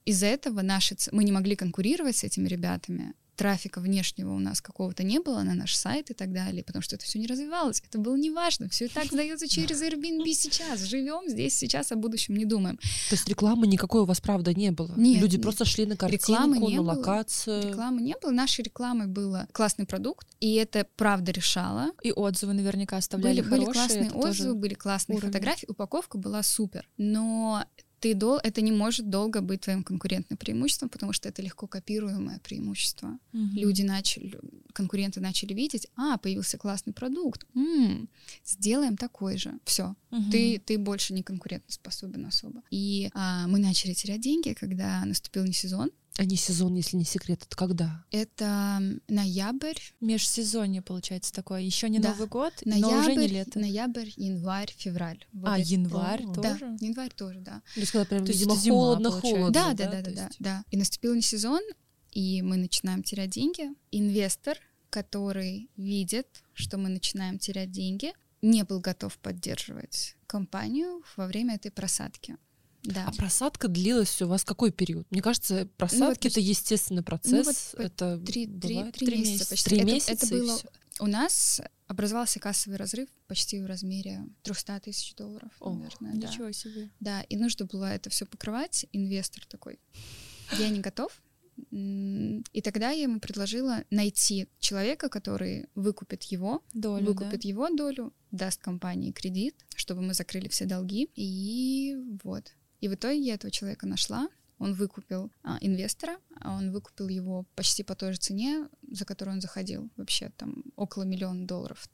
Из-за 0.06 0.28
этого 0.28 0.62
наши... 0.62 0.96
Мы 1.12 1.24
не 1.24 1.32
могли 1.32 1.56
конкурировать 1.56 2.18
с 2.18 2.24
этими 2.24 2.48
ребятами, 2.48 3.14
трафика 3.40 3.80
внешнего 3.80 4.34
у 4.34 4.40
нас 4.40 4.60
какого-то 4.60 5.02
не 5.04 5.20
было 5.20 5.44
на 5.44 5.54
наш 5.54 5.74
сайт 5.74 6.12
и 6.12 6.14
так 6.14 6.34
далее, 6.34 6.62
потому 6.62 6.84
что 6.84 6.98
это 6.98 7.06
все 7.06 7.20
не 7.20 7.26
развивалось. 7.26 7.82
Это 7.88 7.98
было 7.98 8.18
неважно. 8.18 8.68
Все 8.68 8.86
и 8.86 8.88
так 8.90 9.06
сдается 9.06 9.48
через 9.48 9.82
Airbnb 9.82 10.26
сейчас. 10.34 10.82
Живем 10.82 11.30
здесь 11.30 11.56
сейчас, 11.56 11.94
о 11.94 11.96
будущем 11.96 12.36
не 12.36 12.44
думаем. 12.44 12.76
То 12.76 13.16
есть 13.16 13.30
рекламы 13.30 13.66
никакой 13.68 14.02
у 14.02 14.06
вас, 14.06 14.20
правда, 14.20 14.54
не 14.54 14.72
было? 14.72 14.94
Нет. 14.98 15.22
Люди 15.22 15.38
нет. 15.38 15.44
просто 15.44 15.64
шли 15.64 15.86
на 15.86 15.96
картинку, 15.96 16.34
рекламы 16.34 16.58
не 16.58 16.76
на 16.76 16.82
было. 16.82 16.96
локацию. 16.96 17.70
Рекламы 17.70 18.02
не 18.02 18.16
было. 18.22 18.32
Нашей 18.32 18.64
рекламой 18.64 19.08
было 19.08 19.48
классный 19.54 19.86
продукт, 19.86 20.28
и 20.42 20.56
это 20.56 20.86
правда 20.98 21.32
решало. 21.32 21.92
И 22.04 22.12
отзывы 22.12 22.52
наверняка 22.52 22.98
оставляли 22.98 23.40
были, 23.40 23.64
хорошие. 23.64 23.68
Были 23.68 23.74
классные 23.74 24.12
отзывы, 24.12 24.56
были 24.56 24.74
классные 24.74 25.16
уровень. 25.16 25.32
фотографии, 25.32 25.66
упаковка 25.70 26.18
была 26.18 26.44
супер. 26.44 26.90
Но 26.98 27.64
ты 28.00 28.14
дол 28.14 28.40
это 28.44 28.62
не 28.62 28.72
может 28.72 29.10
долго 29.10 29.42
быть 29.42 29.62
твоим 29.62 29.84
конкурентным 29.84 30.38
преимуществом, 30.38 30.90
потому 30.90 31.14
что 31.14 31.30
это 31.30 31.42
легко 31.42 31.68
копируемое 31.68 32.40
преимущество. 32.40 33.20
Угу. 33.34 33.42
Люди 33.54 33.82
начали, 33.82 34.40
конкуренты 34.74 35.20
начали 35.20 35.54
видеть, 35.54 35.88
а, 35.96 36.18
появился 36.18 36.58
классный 36.58 36.94
продукт, 36.94 37.46
м-м, 37.56 38.10
сделаем 38.46 38.98
такой 38.98 39.38
же. 39.38 39.54
Все, 39.66 39.96
угу. 40.12 40.32
ты, 40.32 40.62
ты 40.66 40.78
больше 40.78 41.14
не 41.14 41.24
конкурентоспособен 41.24 42.26
особо. 42.26 42.62
И 42.72 43.10
а, 43.14 43.48
мы 43.48 43.60
начали 43.60 43.94
терять 43.94 44.22
деньги, 44.22 44.54
когда 44.54 45.04
наступил 45.06 45.44
не 45.44 45.54
сезон, 45.54 45.92
а 46.20 46.26
не 46.26 46.36
сезон, 46.36 46.76
если 46.76 46.98
не 46.98 47.06
секрет, 47.06 47.44
это 47.46 47.56
когда? 47.56 48.04
Это 48.12 48.82
ноябрь. 49.08 49.80
Межсезонье, 50.02 50.82
получается, 50.82 51.32
такое. 51.32 51.62
Еще 51.62 51.88
не 51.88 52.00
да. 52.00 52.10
Новый 52.10 52.28
год, 52.28 52.54
ноябрь, 52.66 52.92
но 52.92 53.00
уже 53.00 53.16
не 53.16 53.28
лето. 53.28 53.58
Ноябрь, 53.58 54.10
январь, 54.18 54.74
февраль. 54.78 55.26
Вот 55.32 55.48
а, 55.48 55.58
январь 55.58 56.26
О, 56.26 56.34
тоже? 56.34 56.60
Да, 56.60 56.86
январь 56.86 57.14
тоже, 57.16 57.40
да. 57.40 57.62
То 57.74 57.80
есть, 57.80 57.94
когда 57.94 58.04
прям, 58.04 58.26
То 58.26 58.34
видимо, 58.34 58.54
холодно, 58.58 59.12
холодно. 59.12 59.52
Да, 59.52 59.74
да, 59.74 59.90
да, 59.90 60.02
да, 60.02 60.12
да, 60.12 60.30
да. 60.40 60.64
И 60.72 60.76
наступил 60.76 61.16
не 61.16 61.22
сезон, 61.22 61.62
и 62.12 62.42
мы 62.42 62.58
начинаем 62.58 63.02
терять 63.02 63.30
деньги. 63.30 63.70
Инвестор, 63.92 64.58
который 64.90 65.70
видит, 65.78 66.28
что 66.54 66.78
мы 66.78 66.90
начинаем 66.90 67.40
терять 67.40 67.72
деньги, 67.72 68.12
не 68.42 68.64
был 68.64 68.82
готов 68.82 69.18
поддерживать 69.20 70.18
компанию 70.28 71.02
во 71.16 71.28
время 71.28 71.56
этой 71.56 71.72
просадки. 71.72 72.36
Да. 72.84 73.06
А 73.08 73.12
просадка 73.12 73.68
длилась 73.68 74.22
у 74.22 74.28
вас 74.28 74.44
какой 74.46 74.72
период? 74.72 75.06
Мне 75.12 75.22
кажется, 75.22 75.68
просадки 75.78 76.00
ну, 76.00 76.08
вот, 76.08 76.26
это 76.26 76.40
естественный 76.40 77.04
процесс. 77.04 77.74
Ну, 77.74 77.84
вот 77.84 77.86
это 77.86 78.18
три, 78.26 78.48
три, 78.48 78.92
три 78.92 79.18
месяца. 79.18 79.50
Почти. 79.50 79.70
Три 79.70 79.78
это, 79.80 79.88
месяца. 79.88 80.12
Это 80.14 80.28
было 80.28 80.60
у 81.00 81.08
нас 81.08 81.62
образовался 81.88 82.40
кассовый 82.40 82.78
разрыв 82.78 83.10
почти 83.28 83.60
в 83.60 83.66
размере 83.66 84.26
300 84.44 84.82
тысяч 84.82 85.16
долларов, 85.16 85.52
О, 85.60 85.74
наверное. 85.74 86.14
Ничего 86.14 86.48
да. 86.48 86.54
себе. 86.54 86.90
Да, 87.00 87.22
и 87.24 87.38
нужно 87.38 87.66
было 87.66 87.86
это 87.86 88.10
все 88.10 88.26
покрывать. 88.26 88.86
Инвестор 88.92 89.46
такой, 89.46 89.80
я 90.58 90.70
не 90.70 90.82
готов. 90.82 91.22
И 91.72 92.62
тогда 92.64 92.92
я 92.92 93.04
ему 93.04 93.20
предложила 93.20 93.84
найти 93.90 94.48
человека, 94.60 95.10
который 95.10 95.68
выкупит 95.76 96.24
его, 96.24 96.64
долю, 96.74 97.06
выкупит 97.06 97.42
да? 97.42 97.50
его 97.50 97.70
долю, 97.70 98.14
даст 98.32 98.62
компании 98.62 99.12
кредит, 99.12 99.56
чтобы 99.76 100.02
мы 100.02 100.14
закрыли 100.14 100.48
все 100.48 100.66
долги. 100.66 101.10
И 101.16 101.98
вот. 102.24 102.54
И 102.82 102.88
в 102.88 102.94
итоге 102.94 103.20
я 103.20 103.34
этого 103.36 103.52
человека 103.52 103.88
нашла. 103.88 104.30
Он 104.58 104.74
выкупил 104.74 105.32
а, 105.42 105.58
инвестора, 105.62 106.18
а 106.42 106.54
он 106.58 106.72
выкупил 106.72 107.08
его 107.08 107.46
почти 107.56 107.82
по 107.84 107.96
той 107.96 108.12
же 108.12 108.20
цене, 108.20 108.68
за 108.92 109.06
которую 109.06 109.36
он 109.36 109.42
заходил. 109.42 109.90
Вообще 109.96 110.32
там 110.36 110.66
около 110.76 111.04
миллиона 111.04 111.48
долларов 111.48 111.88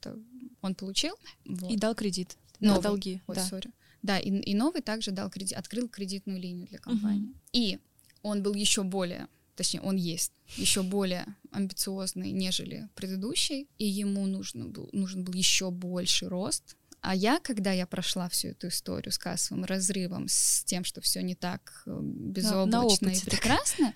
он 0.62 0.74
получил. 0.74 1.14
Вот. 1.44 1.70
И 1.70 1.76
дал 1.76 1.94
кредит 1.94 2.36
новый. 2.58 2.76
на 2.76 2.82
долги. 2.82 3.22
Ой, 3.28 3.36
да. 3.36 3.48
Sorry. 3.48 3.70
Да, 4.02 4.18
и, 4.18 4.30
и 4.30 4.54
новый 4.54 4.82
также 4.82 5.10
дал 5.10 5.30
кредит, 5.30 5.56
открыл 5.56 5.88
кредитную 5.88 6.40
линию 6.40 6.66
для 6.66 6.78
компании. 6.78 7.30
Угу. 7.30 7.38
И 7.52 7.78
он 8.22 8.42
был 8.42 8.54
еще 8.54 8.82
более, 8.82 9.28
точнее, 9.54 9.80
он 9.80 9.96
есть 9.96 10.32
еще 10.56 10.82
более 10.82 11.26
амбициозный, 11.50 12.32
нежели 12.32 12.88
предыдущий, 12.94 13.68
и 13.78 13.86
ему 13.86 14.26
нужен 14.26 14.70
был, 14.72 14.88
нужен 14.92 15.24
был 15.24 15.32
еще 15.32 15.70
больший 15.70 16.28
рост, 16.28 16.76
а 17.06 17.14
я, 17.14 17.38
когда 17.38 17.70
я 17.70 17.86
прошла 17.86 18.28
всю 18.28 18.48
эту 18.48 18.66
историю 18.66 19.12
с 19.12 19.18
кассовым 19.18 19.64
разрывом, 19.64 20.26
с 20.28 20.64
тем, 20.64 20.82
что 20.82 21.00
все 21.00 21.22
не 21.22 21.36
так 21.36 21.84
э, 21.86 21.98
безоблачно 22.02 23.10
и 23.10 23.20
прекрасно, 23.20 23.94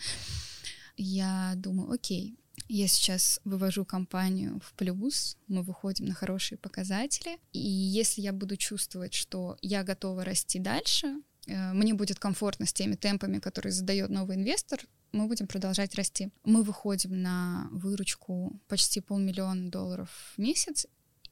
я 0.97 1.55
думаю, 1.57 1.91
окей, 1.91 2.39
я 2.69 2.87
сейчас 2.87 3.41
вывожу 3.45 3.85
компанию 3.85 4.61
в 4.65 4.75
плюс, 4.75 5.37
мы 5.49 5.63
выходим 5.63 6.07
на 6.07 6.15
хорошие 6.15 6.57
показатели, 6.57 7.39
и 7.53 7.59
если 7.59 8.21
я 8.21 8.33
буду 8.33 8.57
чувствовать, 8.57 9.13
что 9.13 9.59
я 9.61 9.83
готова 9.83 10.25
расти 10.25 10.61
дальше, 10.61 11.17
э, 11.49 11.73
мне 11.73 11.95
будет 11.95 12.21
комфортно 12.21 12.65
с 12.65 12.73
теми 12.73 12.95
темпами, 12.95 13.41
которые 13.41 13.73
задает 13.73 14.11
новый 14.11 14.37
инвестор, 14.37 14.79
мы 15.11 15.27
будем 15.27 15.49
продолжать 15.49 15.97
расти. 15.97 16.31
Мы 16.45 16.63
выходим 16.63 17.21
на 17.21 17.69
выручку 17.73 18.61
почти 18.69 19.01
полмиллиона 19.01 19.69
долларов 19.69 20.11
в 20.37 20.39
месяц, 20.41 20.87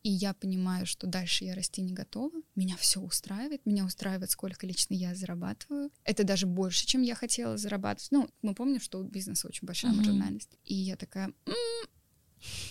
и 0.09 0.11
я 0.11 0.33
понимаю, 0.33 0.87
что 0.87 1.07
дальше 1.07 1.45
я 1.45 1.55
расти 1.55 1.83
не 1.83 1.93
готова. 1.93 2.33
Меня 2.55 2.79
все 2.79 2.99
устраивает, 2.99 3.67
меня 3.67 3.85
устраивает, 3.85 4.31
сколько 4.31 4.67
лично 4.67 4.95
я 4.95 5.15
зарабатываю. 5.15 5.91
Это 6.03 6.25
даже 6.25 6.47
больше, 6.47 6.87
чем 6.87 7.03
я 7.03 7.15
хотела 7.15 7.59
зарабатывать. 7.59 8.11
Ну, 8.11 8.31
мы 8.41 8.55
помним, 8.55 8.81
что 8.81 9.01
у 9.01 9.05
бизнеса 9.05 9.49
очень 9.49 9.67
большая 9.67 9.93
mm-hmm. 9.93 9.97
маржинальность. 9.97 10.57
И 10.65 10.75
я 10.75 10.97
такая, 10.97 11.27
м-м, 11.27 11.89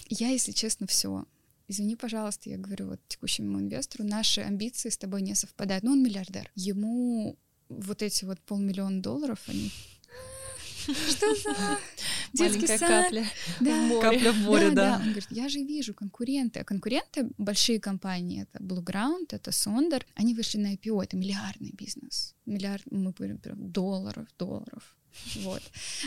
я, 0.09 0.29
если 0.29 0.51
честно, 0.51 0.87
все. 0.87 1.25
Извини, 1.67 1.95
пожалуйста, 1.95 2.49
я 2.49 2.57
говорю 2.57 2.87
вот 2.87 3.01
текущему 3.07 3.59
инвестору, 3.59 4.03
наши 4.03 4.41
амбиции 4.41 4.89
с 4.89 4.97
тобой 4.97 5.21
не 5.21 5.35
совпадают. 5.35 5.83
Ну, 5.83 5.91
он 5.91 6.01
миллиардер. 6.01 6.51
Ему 6.55 7.37
вот 7.69 8.01
эти 8.01 8.25
вот 8.25 8.39
полмиллиона 8.41 8.99
долларов, 8.99 9.43
они 9.45 9.71
что 10.93 11.35
за 11.35 11.79
детский 12.33 12.67
сад? 12.67 12.79
капля 12.79 13.25
да. 13.59 13.71
в 13.71 13.87
море. 13.87 14.01
Капля 14.01 14.31
в 14.31 14.37
море, 14.37 14.69
да, 14.69 14.75
да. 14.75 14.97
да. 14.97 15.03
Он 15.03 15.09
говорит, 15.09 15.27
я 15.29 15.49
же 15.49 15.59
вижу 15.59 15.93
конкуренты. 15.93 16.59
А 16.59 16.63
конкуренты, 16.63 17.29
большие 17.37 17.79
компании, 17.79 18.43
это 18.43 18.63
Blue 18.63 18.83
Ground, 18.83 19.27
это 19.29 19.51
Sonder, 19.51 20.03
они 20.15 20.33
вышли 20.33 20.57
на 20.57 20.73
IPO, 20.73 21.03
это 21.03 21.17
миллиардный 21.17 21.71
бизнес. 21.71 22.35
Миллиард, 22.45 22.83
мы 22.91 23.11
говорим, 23.11 23.39
долларов, 23.71 24.27
долларов. 24.37 24.95
Вот. 25.35 25.61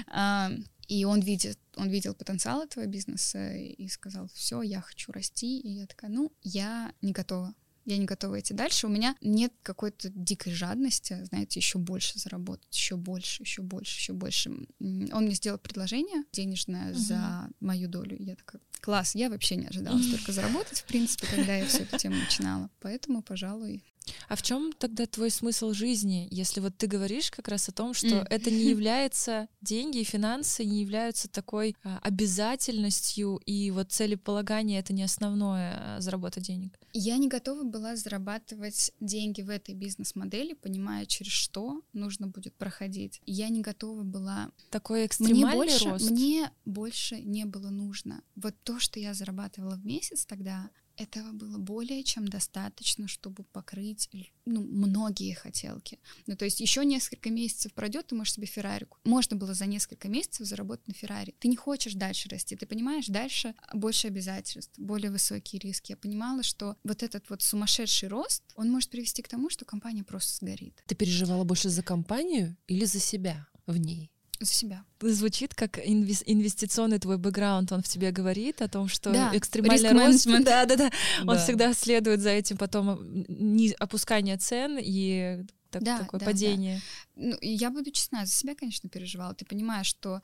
А, 0.09 0.51
и 0.89 1.05
он 1.05 1.21
видит, 1.21 1.59
он 1.77 1.89
видел 1.89 2.15
потенциал 2.15 2.63
этого 2.63 2.87
бизнеса 2.87 3.55
и 3.55 3.89
сказал, 3.89 4.29
все, 4.35 4.63
я 4.63 4.81
хочу 4.81 5.13
расти. 5.13 5.61
И 5.61 5.69
я 5.69 5.87
такая, 5.87 6.11
ну, 6.11 6.33
я 6.43 6.93
не 7.03 7.13
готова 7.13 7.55
я 7.91 7.99
не 7.99 8.07
готова 8.07 8.41
идти 8.41 8.55
дальше. 8.55 8.87
У 8.87 8.91
меня 8.91 9.17
нет 9.21 9.53
какой-то 9.63 10.11
дикой 10.11 10.53
жадности, 10.53 11.25
знаете, 11.25 11.61
еще 11.61 11.79
больше 11.79 12.19
заработать, 12.19 12.75
еще 12.75 12.97
больше, 12.97 13.43
еще 13.43 13.63
больше, 13.63 13.99
еще 13.99 14.13
больше. 14.13 14.51
Он 14.81 15.25
мне 15.25 15.35
сделал 15.35 15.59
предложение 15.59 16.25
денежное 16.33 16.93
uh-huh. 16.93 16.95
за 16.95 17.49
мою 17.61 17.89
долю. 17.89 18.17
Я 18.19 18.37
такая, 18.37 18.61
класс, 18.81 19.15
я 19.15 19.31
вообще 19.31 19.57
не 19.57 19.67
ожидала 19.67 19.99
столько 19.99 20.33
заработать, 20.33 20.81
в 20.81 20.85
принципе, 20.85 21.27
когда 21.27 21.57
я 21.57 21.67
всю 21.67 21.83
эту 21.83 21.99
тему 21.99 22.17
начинала. 22.17 22.71
Поэтому, 22.81 23.23
пожалуй, 23.23 23.85
а 24.29 24.37
в 24.37 24.43
чем 24.43 24.73
тогда 24.73 25.07
твой 25.07 25.31
смысл 25.31 25.73
жизни, 25.73 26.29
если 26.31 26.61
вот 26.61 26.77
ты 26.77 26.87
говоришь 26.87 27.31
как 27.31 27.49
раз 27.49 27.69
о 27.69 27.73
том, 27.73 27.95
что 27.95 28.07
mm. 28.07 28.27
это 28.31 28.51
не 28.51 28.65
является 28.65 29.49
деньги 29.61 29.99
и 29.99 30.05
финансы 30.05 30.65
не 30.65 30.81
являются 30.81 31.29
такой 31.29 31.77
а, 31.83 31.99
обязательностью 32.03 33.41
и 33.45 33.71
вот 33.71 33.93
целеполагание 33.93 34.81
это 34.81 34.93
не 34.93 35.03
основное 35.03 35.97
а, 35.97 36.01
заработать 36.01 36.45
денег? 36.45 36.79
Я 36.93 37.17
не 37.19 37.29
готова 37.29 37.63
была 37.63 37.97
зарабатывать 37.97 38.93
деньги 39.01 39.43
в 39.43 39.51
этой 39.51 39.75
бизнес-модели, 39.75 40.55
понимая, 40.55 41.07
через 41.07 41.33
что 41.33 41.83
нужно 41.93 42.27
будет 42.27 42.55
проходить. 42.55 43.21
Я 43.27 43.49
не 43.49 43.61
готова 43.61 44.03
была. 44.03 44.51
Такой 44.71 45.07
экстремальный 45.07 45.45
мне 45.45 45.55
больше, 45.55 45.89
рост. 45.89 46.11
Мне 46.11 46.51
больше 46.65 47.21
не 47.21 47.45
было 47.45 47.71
нужно. 47.71 48.23
Вот 48.35 48.55
то, 48.65 48.81
что 48.81 48.99
я 48.99 49.15
зарабатывала 49.15 49.75
в 49.77 49.85
месяц 49.85 50.25
тогда, 50.25 50.71
этого 51.01 51.33
было 51.33 51.59
более 51.59 52.03
чем 52.05 52.29
достаточно, 52.29 53.09
чтобы 53.09 53.45
покрыть 53.45 54.11
ну, 54.45 54.63
многие 54.63 55.33
хотелки. 55.35 55.99
Ну, 56.27 56.37
то 56.37 56.45
есть 56.45 56.61
еще 56.61 56.85
несколько 56.85 57.31
месяцев 57.31 57.73
пройдет, 57.73 58.09
ты 58.09 58.15
можешь 58.15 58.35
себе 58.35 58.47
Феррари. 58.47 58.87
Можно 59.05 59.37
было 59.37 59.55
за 59.55 59.67
несколько 59.67 60.09
месяцев 60.09 60.47
заработать 60.47 60.89
на 60.89 60.95
Феррари. 60.95 61.35
Ты 61.39 61.49
не 61.49 61.57
хочешь 61.57 61.95
дальше 61.95 62.29
расти, 62.29 62.57
ты 62.57 62.67
понимаешь, 62.67 63.07
дальше 63.07 63.55
больше 63.73 64.09
обязательств, 64.09 64.79
более 64.79 65.11
высокие 65.11 65.61
риски. 65.61 65.93
Я 65.93 65.97
понимала, 65.97 66.43
что 66.43 66.77
вот 66.85 67.03
этот 67.03 67.29
вот 67.31 67.43
сумасшедший 67.43 68.09
рост, 68.09 68.43
он 68.55 68.71
может 68.71 68.91
привести 68.91 69.23
к 69.23 69.29
тому, 69.29 69.51
что 69.51 69.65
компания 69.65 70.05
просто 70.05 70.37
сгорит. 70.37 70.83
Ты 70.87 70.95
переживала 70.95 71.45
больше 71.45 71.71
за 71.71 71.83
компанию 71.83 72.57
или 72.67 72.85
за 72.85 73.01
себя 73.01 73.49
в 73.67 73.77
ней? 73.77 74.13
За 74.41 74.53
себя. 74.53 74.85
Звучит 75.01 75.55
как 75.55 75.79
инвестиционный 75.79 76.99
твой 76.99 77.19
бэкграунд, 77.19 77.73
он 77.73 77.83
в 77.83 77.89
тебе 77.89 78.11
говорит 78.11 78.63
о 78.63 78.69
том, 78.69 78.89
что 78.89 79.13
да, 79.13 79.31
экстремальный 79.35 79.93
рост, 79.93 80.27
да, 80.45 80.67
да, 80.67 80.77
да, 80.77 80.91
он 81.27 81.39
всегда 81.39 81.73
следует 81.75 82.21
за 82.21 82.31
этим 82.31 82.57
потом 82.57 83.25
не, 83.29 83.73
опускание 83.73 84.37
цен 84.37 84.79
и 84.81 85.45
так, 85.71 85.83
да, 85.83 85.99
такое 85.99 86.21
да, 86.21 86.27
падение. 86.27 86.81
Да. 87.17 87.23
Ну, 87.29 87.39
я 87.41 87.71
буду 87.71 87.91
честна, 87.91 88.27
за 88.27 88.33
себя, 88.33 88.55
конечно, 88.55 88.89
переживала. 88.89 89.35
Ты 89.35 89.45
понимаешь, 89.45 89.87
что 89.87 90.21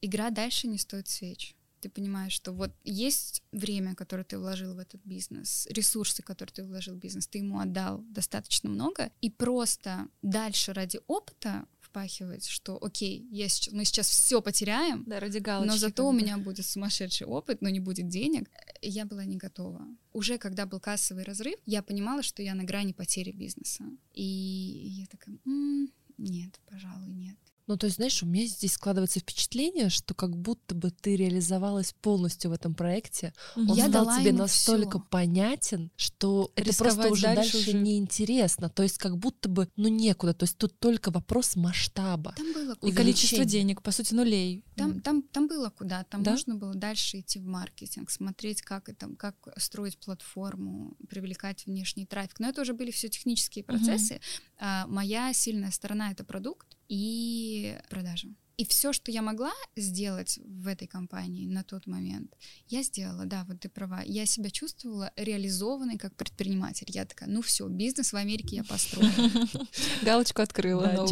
игра 0.00 0.30
дальше 0.30 0.68
не 0.68 0.78
стоит 0.78 1.08
свеч. 1.08 1.54
Ты 1.80 1.90
понимаешь, 1.90 2.32
что 2.32 2.52
вот 2.52 2.70
есть 2.84 3.42
время, 3.52 3.94
которое 3.94 4.24
ты 4.24 4.38
вложил 4.38 4.74
в 4.74 4.78
этот 4.78 5.02
бизнес, 5.04 5.66
ресурсы, 5.70 6.22
которые 6.22 6.54
ты 6.54 6.64
вложил 6.64 6.94
в 6.94 6.98
бизнес, 6.98 7.26
ты 7.26 7.38
ему 7.38 7.58
отдал 7.58 8.02
достаточно 8.08 8.70
много, 8.70 9.10
и 9.20 9.28
просто 9.28 10.08
дальше 10.22 10.72
ради 10.72 11.00
опыта 11.06 11.66
впахивать, 11.94 12.46
что 12.46 12.76
окей, 12.82 13.24
я 13.30 13.48
сейчас, 13.48 13.72
мы 13.72 13.84
сейчас 13.84 14.08
все 14.08 14.42
потеряем, 14.42 15.04
да, 15.06 15.20
ради 15.20 15.38
галочки, 15.38 15.70
но 15.70 15.78
зато 15.78 16.08
у 16.08 16.12
меня 16.12 16.38
будет 16.38 16.66
сумасшедший 16.66 17.26
опыт, 17.26 17.62
но 17.62 17.68
не 17.68 17.78
будет 17.78 18.08
денег. 18.08 18.50
Я 18.82 19.04
была 19.06 19.24
не 19.24 19.36
готова. 19.36 19.86
Уже 20.12 20.38
когда 20.38 20.66
был 20.66 20.80
кассовый 20.80 21.22
разрыв, 21.22 21.54
я 21.66 21.82
понимала, 21.82 22.24
что 22.24 22.42
я 22.42 22.54
на 22.54 22.64
грани 22.64 22.92
потери 22.92 23.30
бизнеса. 23.30 23.84
И 24.12 24.22
я 24.22 25.06
такая, 25.06 25.38
м-м, 25.46 25.92
нет, 26.18 26.60
пожалуй, 26.66 27.10
нет. 27.10 27.36
Ну, 27.66 27.78
то 27.78 27.86
есть, 27.86 27.96
знаешь, 27.96 28.22
у 28.22 28.26
меня 28.26 28.46
здесь 28.46 28.74
складывается 28.74 29.20
впечатление, 29.20 29.88
что 29.88 30.12
как 30.12 30.36
будто 30.36 30.74
бы 30.74 30.90
ты 30.90 31.16
реализовалась 31.16 31.94
полностью 32.02 32.50
в 32.50 32.54
этом 32.54 32.74
проекте. 32.74 33.32
Он 33.56 33.72
я 33.72 33.88
стал 33.88 34.06
тебе 34.18 34.32
настолько 34.32 34.98
всё. 34.98 35.06
понятен, 35.08 35.90
что 35.96 36.52
Рисковать 36.56 36.92
это 36.92 37.02
просто 37.02 37.12
уже 37.12 37.22
дальше, 37.22 37.52
дальше 37.52 37.70
уже... 37.70 37.78
неинтересно. 37.78 38.68
То 38.68 38.82
есть, 38.82 38.98
как 38.98 39.16
будто 39.16 39.48
бы, 39.48 39.68
ну, 39.76 39.88
некуда. 39.88 40.34
То 40.34 40.44
есть, 40.44 40.58
тут 40.58 40.78
только 40.78 41.10
вопрос 41.10 41.56
масштаба. 41.56 42.34
Там 42.36 42.52
было. 42.52 42.76
И 42.82 42.92
количество 42.92 43.46
денег, 43.46 43.80
по 43.80 43.92
сути, 43.92 44.12
нулей. 44.12 44.62
Там, 44.76 45.00
там, 45.00 45.22
там 45.22 45.48
было 45.48 45.70
куда. 45.70 46.04
Там 46.04 46.22
да? 46.22 46.32
можно 46.32 46.56
было 46.56 46.74
дальше 46.74 47.20
идти 47.20 47.38
в 47.38 47.46
маркетинг, 47.46 48.10
смотреть, 48.10 48.60
как, 48.60 48.90
это, 48.90 49.08
как 49.16 49.36
строить 49.56 49.98
платформу, 49.98 50.96
привлекать 51.08 51.64
внешний 51.64 52.04
трафик. 52.04 52.40
Но 52.40 52.48
это 52.48 52.60
уже 52.60 52.74
были 52.74 52.90
все 52.90 53.08
технические 53.08 53.64
процессы. 53.64 54.14
Угу. 54.14 54.20
А, 54.58 54.86
моя 54.86 55.32
сильная 55.32 55.70
сторона— 55.70 56.10
это 56.12 56.24
продукт 56.24 56.76
и 56.88 57.76
продажа. 57.88 58.28
И 58.56 58.64
все, 58.64 58.92
что 58.92 59.10
я 59.10 59.20
могла 59.20 59.52
сделать 59.74 60.38
в 60.44 60.68
этой 60.68 60.86
компании 60.86 61.46
на 61.46 61.64
тот 61.64 61.86
момент, 61.86 62.32
я 62.68 62.82
сделала, 62.82 63.24
да, 63.24 63.44
вот 63.48 63.60
ты 63.60 63.68
права. 63.68 64.02
Я 64.04 64.26
себя 64.26 64.50
чувствовала 64.50 65.12
реализованной 65.16 65.98
как 65.98 66.14
предприниматель. 66.14 66.86
Я 66.88 67.04
такая, 67.04 67.28
ну 67.28 67.42
все, 67.42 67.66
бизнес 67.68 68.12
в 68.12 68.16
Америке 68.16 68.56
я 68.56 68.64
построю. 68.64 69.10
Галочку 70.02 70.42
открыла. 70.42 70.84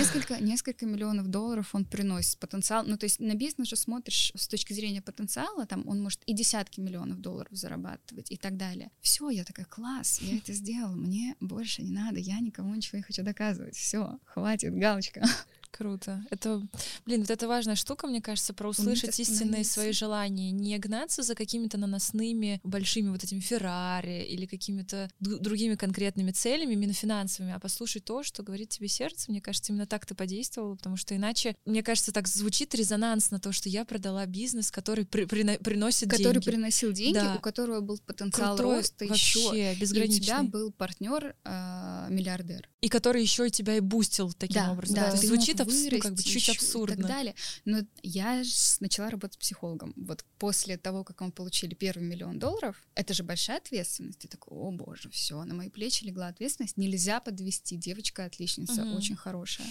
Несколько, 0.00 0.40
несколько 0.40 0.86
миллионов 0.86 1.28
долларов 1.28 1.74
он 1.74 1.84
приносит 1.84 2.38
потенциал. 2.38 2.84
Ну, 2.86 2.96
то 2.96 3.04
есть 3.04 3.18
на 3.20 3.34
бизнес 3.34 3.68
же 3.68 3.76
смотришь 3.76 4.32
с 4.36 4.46
точки 4.46 4.72
зрения 4.72 5.02
потенциала, 5.02 5.66
там 5.66 5.86
он 5.88 6.00
может 6.00 6.22
и 6.26 6.32
десятки 6.32 6.80
миллионов 6.80 7.20
долларов 7.20 7.52
зарабатывать 7.52 8.30
и 8.30 8.36
так 8.36 8.56
далее. 8.56 8.90
Все, 9.00 9.30
я 9.30 9.44
такая, 9.44 9.66
класс, 9.66 10.20
я 10.20 10.36
это 10.36 10.52
сделала, 10.52 10.94
мне 10.94 11.36
больше 11.40 11.82
не 11.82 11.90
надо, 11.90 12.18
я 12.20 12.38
никому 12.40 12.74
ничего 12.74 12.98
не 12.98 13.02
хочу 13.02 13.22
доказывать. 13.22 13.74
Все, 13.74 14.18
хватит, 14.24 14.74
галочка. 14.74 15.26
Круто. 15.70 16.24
Это, 16.30 16.62
блин, 17.06 17.20
вот 17.20 17.30
это 17.30 17.48
важная 17.48 17.76
штука, 17.76 18.06
мне 18.06 18.20
кажется, 18.20 18.52
про 18.52 18.68
услышать 18.68 19.18
истинные 19.18 19.64
свои 19.64 19.92
желания, 19.92 20.50
не 20.50 20.78
гнаться 20.78 21.22
за 21.22 21.34
какими-то 21.34 21.78
наносными 21.78 22.60
большими 22.64 23.10
вот 23.10 23.22
этими 23.22 23.40
Феррари 23.40 24.24
или 24.24 24.46
какими-то 24.46 25.08
другими 25.20 25.76
конкретными 25.76 26.32
целями, 26.32 26.72
именно 26.72 26.92
финансовыми, 26.92 27.54
а 27.54 27.60
послушать 27.60 28.04
то, 28.04 28.22
что 28.22 28.42
говорит 28.42 28.70
тебе 28.70 28.88
сердце. 28.88 29.30
Мне 29.30 29.40
кажется, 29.40 29.72
именно 29.72 29.86
так 29.86 30.06
ты 30.06 30.14
подействовала, 30.14 30.74
потому 30.74 30.96
что 30.96 31.14
иначе, 31.14 31.54
мне 31.64 31.82
кажется, 31.82 32.12
так 32.12 32.26
звучит 32.28 32.74
резонансно 32.74 33.38
то, 33.38 33.52
что 33.52 33.68
я 33.68 33.84
продала 33.84 34.26
бизнес, 34.26 34.70
который 34.70 35.06
при, 35.06 35.24
при, 35.24 35.56
приносит 35.58 36.10
который 36.10 36.18
деньги. 36.18 36.38
Который 36.38 36.52
приносил 36.52 36.92
деньги, 36.92 37.14
да. 37.14 37.36
у 37.36 37.40
которого 37.40 37.80
был 37.80 37.98
потенциал 37.98 38.56
Крутой, 38.56 38.76
роста 38.78 39.06
вообще, 39.06 39.40
еще. 39.40 39.80
безграничный. 39.80 40.16
И 40.16 40.20
у 40.20 40.24
тебя 40.24 40.42
был 40.42 40.72
партнер 40.72 41.34
э, 41.44 42.06
миллиардер. 42.10 42.68
И 42.80 42.88
который 42.88 43.22
еще 43.22 43.46
и 43.46 43.50
тебя 43.50 43.76
и 43.76 43.80
бустил 43.80 44.32
таким 44.32 44.62
да, 44.62 44.72
образом. 44.72 44.96
Да, 44.96 45.10
да. 45.10 45.16
звучит 45.16 45.59
вырасти, 45.64 45.94
ну, 45.94 46.00
как 46.00 46.14
бы 46.14 46.22
чуть 46.22 46.48
абсурдно. 46.48 46.94
И 46.94 46.96
так 46.96 47.06
далее. 47.06 47.34
Но 47.64 47.80
я 48.02 48.42
начала 48.80 49.10
работать 49.10 49.38
психологом. 49.38 49.92
Вот 49.96 50.24
после 50.38 50.76
того, 50.76 51.04
как 51.04 51.20
мы 51.20 51.32
получили 51.32 51.74
первый 51.74 52.02
миллион 52.02 52.38
долларов, 52.38 52.76
это 52.94 53.14
же 53.14 53.22
большая 53.22 53.58
ответственность. 53.58 54.18
Ты 54.18 54.28
такой, 54.28 54.56
о 54.56 54.70
боже, 54.70 55.10
все, 55.10 55.42
на 55.44 55.54
мои 55.54 55.68
плечи 55.68 56.04
легла 56.04 56.28
ответственность. 56.28 56.76
Нельзя 56.76 57.20
подвести. 57.20 57.76
Девочка 57.76 58.24
отличница, 58.24 58.82
угу. 58.82 58.96
очень 58.96 59.16
хорошая. 59.16 59.68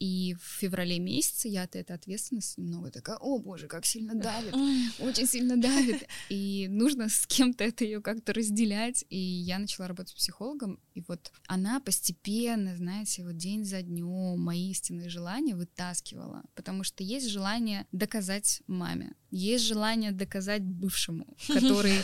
И 0.00 0.34
в 0.34 0.58
феврале 0.60 0.98
месяце 0.98 1.48
я 1.48 1.62
от 1.62 1.76
этой 1.76 1.94
ответственности 1.94 2.60
немного 2.60 2.90
такая, 2.90 3.16
о 3.16 3.38
боже, 3.38 3.68
как 3.68 3.86
сильно 3.86 4.14
давит, 4.14 4.54
очень 4.98 5.26
сильно 5.26 5.56
давит. 5.56 6.06
И 6.28 6.66
нужно 6.68 7.08
с 7.08 7.26
кем-то 7.26 7.64
это 7.64 7.84
ее 7.84 8.00
как-то 8.00 8.32
разделять. 8.32 9.04
И 9.08 9.18
я 9.18 9.58
начала 9.58 9.88
работать 9.88 10.12
с 10.12 10.16
психологом, 10.16 10.80
и 10.94 11.02
вот 11.06 11.32
она 11.46 11.80
постепенно, 11.80 12.76
знаете, 12.76 13.24
вот 13.24 13.36
день 13.36 13.64
за 13.64 13.82
днем 13.82 14.40
мои 14.40 14.70
истинные 14.70 15.08
желания 15.08 15.23
вытаскивала, 15.54 16.44
потому 16.54 16.84
что 16.84 17.02
есть 17.02 17.28
желание 17.28 17.86
доказать 17.92 18.62
маме, 18.66 19.14
есть 19.30 19.64
желание 19.64 20.12
доказать 20.12 20.62
бывшему, 20.62 21.26
который 21.48 21.98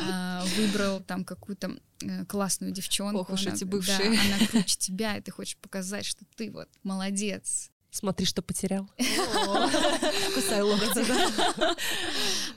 а, 0.00 0.44
выбрал 0.56 1.00
там 1.00 1.24
какую-то 1.24 1.78
э, 2.02 2.24
классную 2.26 2.72
девчонку. 2.72 3.20
Ох 3.20 3.30
уж 3.30 3.46
эти 3.46 3.64
бывшие. 3.64 4.10
Да, 4.10 4.36
она 4.36 4.46
круче 4.46 4.76
тебя, 4.78 5.16
и 5.16 5.22
ты 5.22 5.30
хочешь 5.30 5.56
показать, 5.56 6.04
что 6.04 6.24
ты 6.36 6.50
вот 6.50 6.68
молодец, 6.82 7.70
Смотри, 7.96 8.26
что 8.26 8.42
потерял. 8.42 8.90
Кусай 10.34 10.60
локти. 10.60 11.02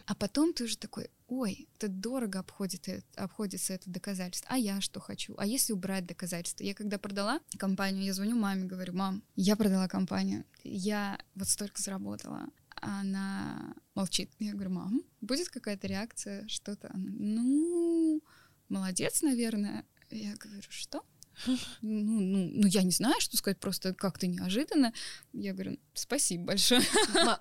А 0.05 0.13
потом 0.15 0.51
ты 0.51 0.65
уже 0.65 0.77
такой, 0.77 1.09
ой, 1.29 1.69
это 1.77 1.87
дорого 1.87 2.39
обходит, 2.39 3.05
обходится 3.15 3.71
это 3.71 3.89
доказательство. 3.89 4.49
А 4.51 4.57
я 4.57 4.81
что 4.81 4.99
хочу? 4.99 5.35
А 5.37 5.45
если 5.45 5.71
убрать 5.71 6.05
доказательства? 6.05 6.65
Я 6.65 6.73
когда 6.73 6.97
продала 6.97 7.39
компанию, 7.57 8.03
я 8.03 8.13
звоню 8.13 8.35
маме, 8.35 8.65
говорю, 8.65 8.91
мам, 8.91 9.23
я 9.37 9.55
продала 9.55 9.87
компанию, 9.87 10.43
я 10.65 11.17
вот 11.35 11.47
столько 11.47 11.81
заработала. 11.81 12.47
Она 12.81 13.75
молчит. 13.95 14.29
Я 14.39 14.51
говорю, 14.51 14.71
мам, 14.71 15.03
будет 15.21 15.47
какая-то 15.47 15.87
реакция, 15.87 16.45
что-то? 16.49 16.91
Ну, 16.95 18.21
молодец, 18.67 19.21
наверное. 19.21 19.85
Я 20.11 20.35
говорю, 20.35 20.67
что? 20.67 21.01
ну, 21.81 22.19
ну, 22.19 22.49
ну, 22.53 22.67
я 22.67 22.83
не 22.83 22.91
знаю, 22.91 23.15
что 23.19 23.37
сказать, 23.37 23.59
просто 23.59 23.93
как-то 23.93 24.27
неожиданно. 24.27 24.93
Я 25.33 25.53
говорю, 25.53 25.77
спасибо 25.93 26.45
большое. 26.45 26.81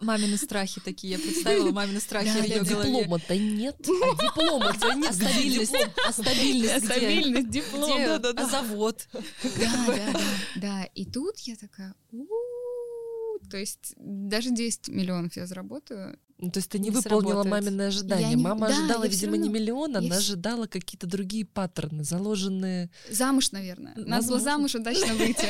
Мамины 0.01 0.37
страхи 0.37 0.81
такие, 0.81 1.15
я 1.15 1.19
представила 1.19 1.71
мамины 1.71 2.01
страхи 2.01 2.29
в 2.29 2.45
ее 2.45 2.63
голове. 2.63 2.93
Диплома-то 2.93 3.37
нет, 3.37 3.77
а 3.81 4.23
диплома-то 4.23 4.95
нет. 4.95 5.11
А 5.11 5.13
стабильность, 5.13 5.75
а 6.07 6.13
стабильность 6.13 6.85
Стабильность, 6.85 7.51
диплом, 7.51 8.01
А 8.37 8.47
завод? 8.47 9.09
Да, 9.13 9.85
да, 9.87 10.13
да, 10.13 10.21
да. 10.57 10.85
И 10.95 11.05
тут 11.05 11.39
я 11.41 11.57
такая, 11.57 11.95
то 13.51 13.57
есть 13.57 13.95
даже 13.97 14.51
10 14.51 14.89
миллионов 14.89 15.37
я 15.37 15.47
заработаю, 15.47 16.19
ну, 16.41 16.53
то 16.53 16.59
есть 16.59 16.71
ты 16.71 16.79
не, 16.79 16.91
не 16.91 16.95
выполнила 16.95 17.43
мамины 17.43 17.83
ожидания. 17.83 18.31
Я 18.31 18.37
Мама 18.37 18.69
не... 18.69 18.73
ожидала, 18.73 19.03
да, 19.03 19.09
видимо, 19.09 19.37
не 19.37 19.49
миллион, 19.49 19.97
она 19.97 20.07
я... 20.07 20.17
ожидала 20.17 20.67
какие-то 20.69 21.09
другие 21.09 21.45
паттерны, 21.45 22.05
заложенные. 22.05 22.91
Замуж, 23.11 23.51
наверное. 23.51 23.95
Возможно. 23.97 24.11
Надо 24.11 24.29
было 24.29 24.41
замуж 24.41 24.75
удачно 24.77 25.15
выйти. 25.15 25.47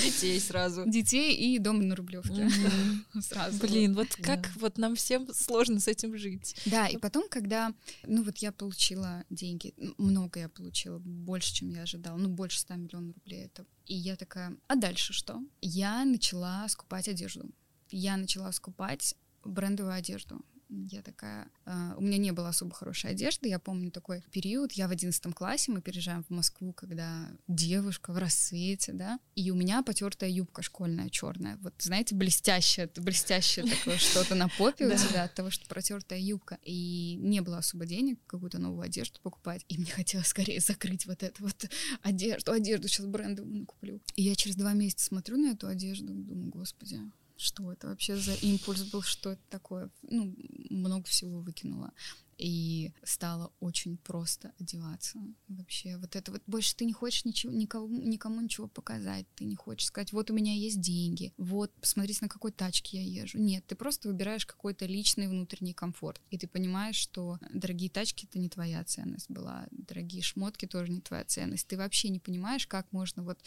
Детей 0.04 0.40
сразу. 0.40 0.84
Детей 0.86 1.34
и 1.34 1.58
дом 1.58 1.86
на 1.86 1.94
Рублевке. 1.94 2.50
Сразу. 3.20 3.58
Блин, 3.58 3.94
вот 3.94 4.08
как 4.22 4.50
вот 4.56 4.78
нам 4.78 4.94
всем 4.94 5.28
сложно 5.34 5.78
с 5.78 5.88
этим 5.88 6.16
жить. 6.16 6.56
Да, 6.64 6.86
и 6.86 6.96
потом, 6.96 7.28
когда, 7.28 7.74
ну 8.06 8.22
вот 8.22 8.38
я 8.38 8.50
получила 8.50 9.24
деньги, 9.28 9.74
много 9.98 10.40
я 10.40 10.48
получила, 10.48 10.98
больше, 10.98 11.54
чем 11.54 11.68
я 11.68 11.82
ожидала, 11.82 12.16
ну 12.16 12.28
больше 12.28 12.60
100 12.60 12.74
миллионов 12.74 13.14
рублей 13.16 13.44
это. 13.44 13.66
И 13.84 13.94
я 13.94 14.16
такая, 14.16 14.56
а 14.68 14.76
дальше 14.76 15.12
что? 15.12 15.42
Я 15.60 16.04
начала 16.04 16.66
скупать 16.68 17.08
одежду. 17.08 17.50
Я 17.90 18.16
начала 18.16 18.52
скупать 18.52 19.14
брендовую 19.44 19.94
одежду. 19.94 20.44
Я 20.68 21.02
такая... 21.02 21.48
Э, 21.64 21.94
у 21.96 22.02
меня 22.02 22.18
не 22.18 22.30
было 22.32 22.50
особо 22.50 22.74
хорошей 22.74 23.10
одежды. 23.10 23.48
Я 23.48 23.58
помню 23.58 23.90
такой 23.90 24.22
период. 24.30 24.72
Я 24.72 24.86
в 24.88 24.90
одиннадцатом 24.90 25.32
классе, 25.32 25.72
мы 25.72 25.80
переезжаем 25.80 26.24
в 26.24 26.30
Москву, 26.30 26.72
когда 26.74 27.30
девушка 27.46 28.12
в 28.12 28.18
рассвете, 28.18 28.92
да, 28.92 29.18
и 29.34 29.50
у 29.50 29.54
меня 29.54 29.82
потертая 29.82 30.28
юбка 30.28 30.62
школьная 30.62 31.08
черная. 31.08 31.56
Вот, 31.62 31.74
знаете, 31.78 32.14
блестящая, 32.14 32.90
блестящее 32.96 33.66
такое 33.66 33.96
что-то 33.98 34.34
на 34.34 34.48
попе 34.48 34.86
у 34.86 34.90
тебя 34.90 35.24
от 35.24 35.34
того, 35.34 35.50
что 35.50 35.66
протертая 35.66 36.20
юбка. 36.20 36.58
И 36.62 37.16
не 37.18 37.40
было 37.40 37.58
особо 37.58 37.86
денег 37.86 38.18
какую-то 38.26 38.58
новую 38.58 38.82
одежду 38.82 39.20
покупать. 39.22 39.64
И 39.68 39.78
мне 39.78 39.90
хотелось 39.90 40.28
скорее 40.28 40.60
закрыть 40.60 41.06
вот 41.06 41.22
эту 41.22 41.44
вот 41.44 41.64
одежду. 42.02 42.52
Одежду 42.52 42.88
сейчас 42.88 43.06
брендовую 43.06 43.60
накуплю. 43.60 44.02
И 44.16 44.22
я 44.22 44.34
через 44.34 44.56
два 44.56 44.74
месяца 44.74 45.06
смотрю 45.06 45.38
на 45.38 45.52
эту 45.52 45.66
одежду 45.66 46.12
и 46.12 46.22
думаю, 46.22 46.50
господи, 46.50 47.00
что 47.38 47.72
это 47.72 47.86
вообще 47.86 48.16
за 48.16 48.34
импульс 48.34 48.82
был, 48.82 49.02
что 49.02 49.30
это 49.30 49.42
такое. 49.48 49.90
Ну, 50.02 50.34
много 50.70 51.06
всего 51.06 51.40
выкинула 51.40 51.92
и 52.38 52.92
стало 53.02 53.52
очень 53.58 53.96
просто 53.96 54.52
одеваться. 54.60 55.18
Вообще, 55.48 55.96
вот 55.96 56.14
это 56.14 56.30
вот 56.30 56.42
больше 56.46 56.74
ты 56.76 56.84
не 56.84 56.92
хочешь 56.92 57.24
ничего, 57.24 57.52
никому, 57.52 57.88
никому 57.88 58.40
ничего 58.40 58.68
показать, 58.68 59.26
ты 59.34 59.44
не 59.44 59.56
хочешь 59.56 59.88
сказать, 59.88 60.12
вот 60.12 60.30
у 60.30 60.34
меня 60.34 60.54
есть 60.54 60.80
деньги, 60.80 61.34
вот 61.36 61.72
посмотрите, 61.80 62.20
на 62.22 62.28
какой 62.28 62.52
тачке 62.52 63.02
я 63.02 63.22
езжу. 63.22 63.38
Нет, 63.38 63.66
ты 63.66 63.74
просто 63.74 64.08
выбираешь 64.08 64.46
какой-то 64.46 64.86
личный 64.86 65.26
внутренний 65.26 65.74
комфорт, 65.74 66.20
и 66.30 66.38
ты 66.38 66.46
понимаешь, 66.46 66.96
что 66.96 67.38
дорогие 67.52 67.90
тачки— 67.90 68.26
это 68.30 68.38
не 68.38 68.48
твоя 68.48 68.84
ценность 68.84 69.30
была, 69.30 69.66
дорогие 69.72 70.22
шмотки 70.22 70.66
тоже 70.66 70.92
не 70.92 71.00
твоя 71.00 71.24
ценность. 71.24 71.66
Ты 71.66 71.76
вообще 71.76 72.08
не 72.08 72.20
понимаешь, 72.20 72.66
как 72.68 72.92
можно 72.92 73.24
вот 73.24 73.38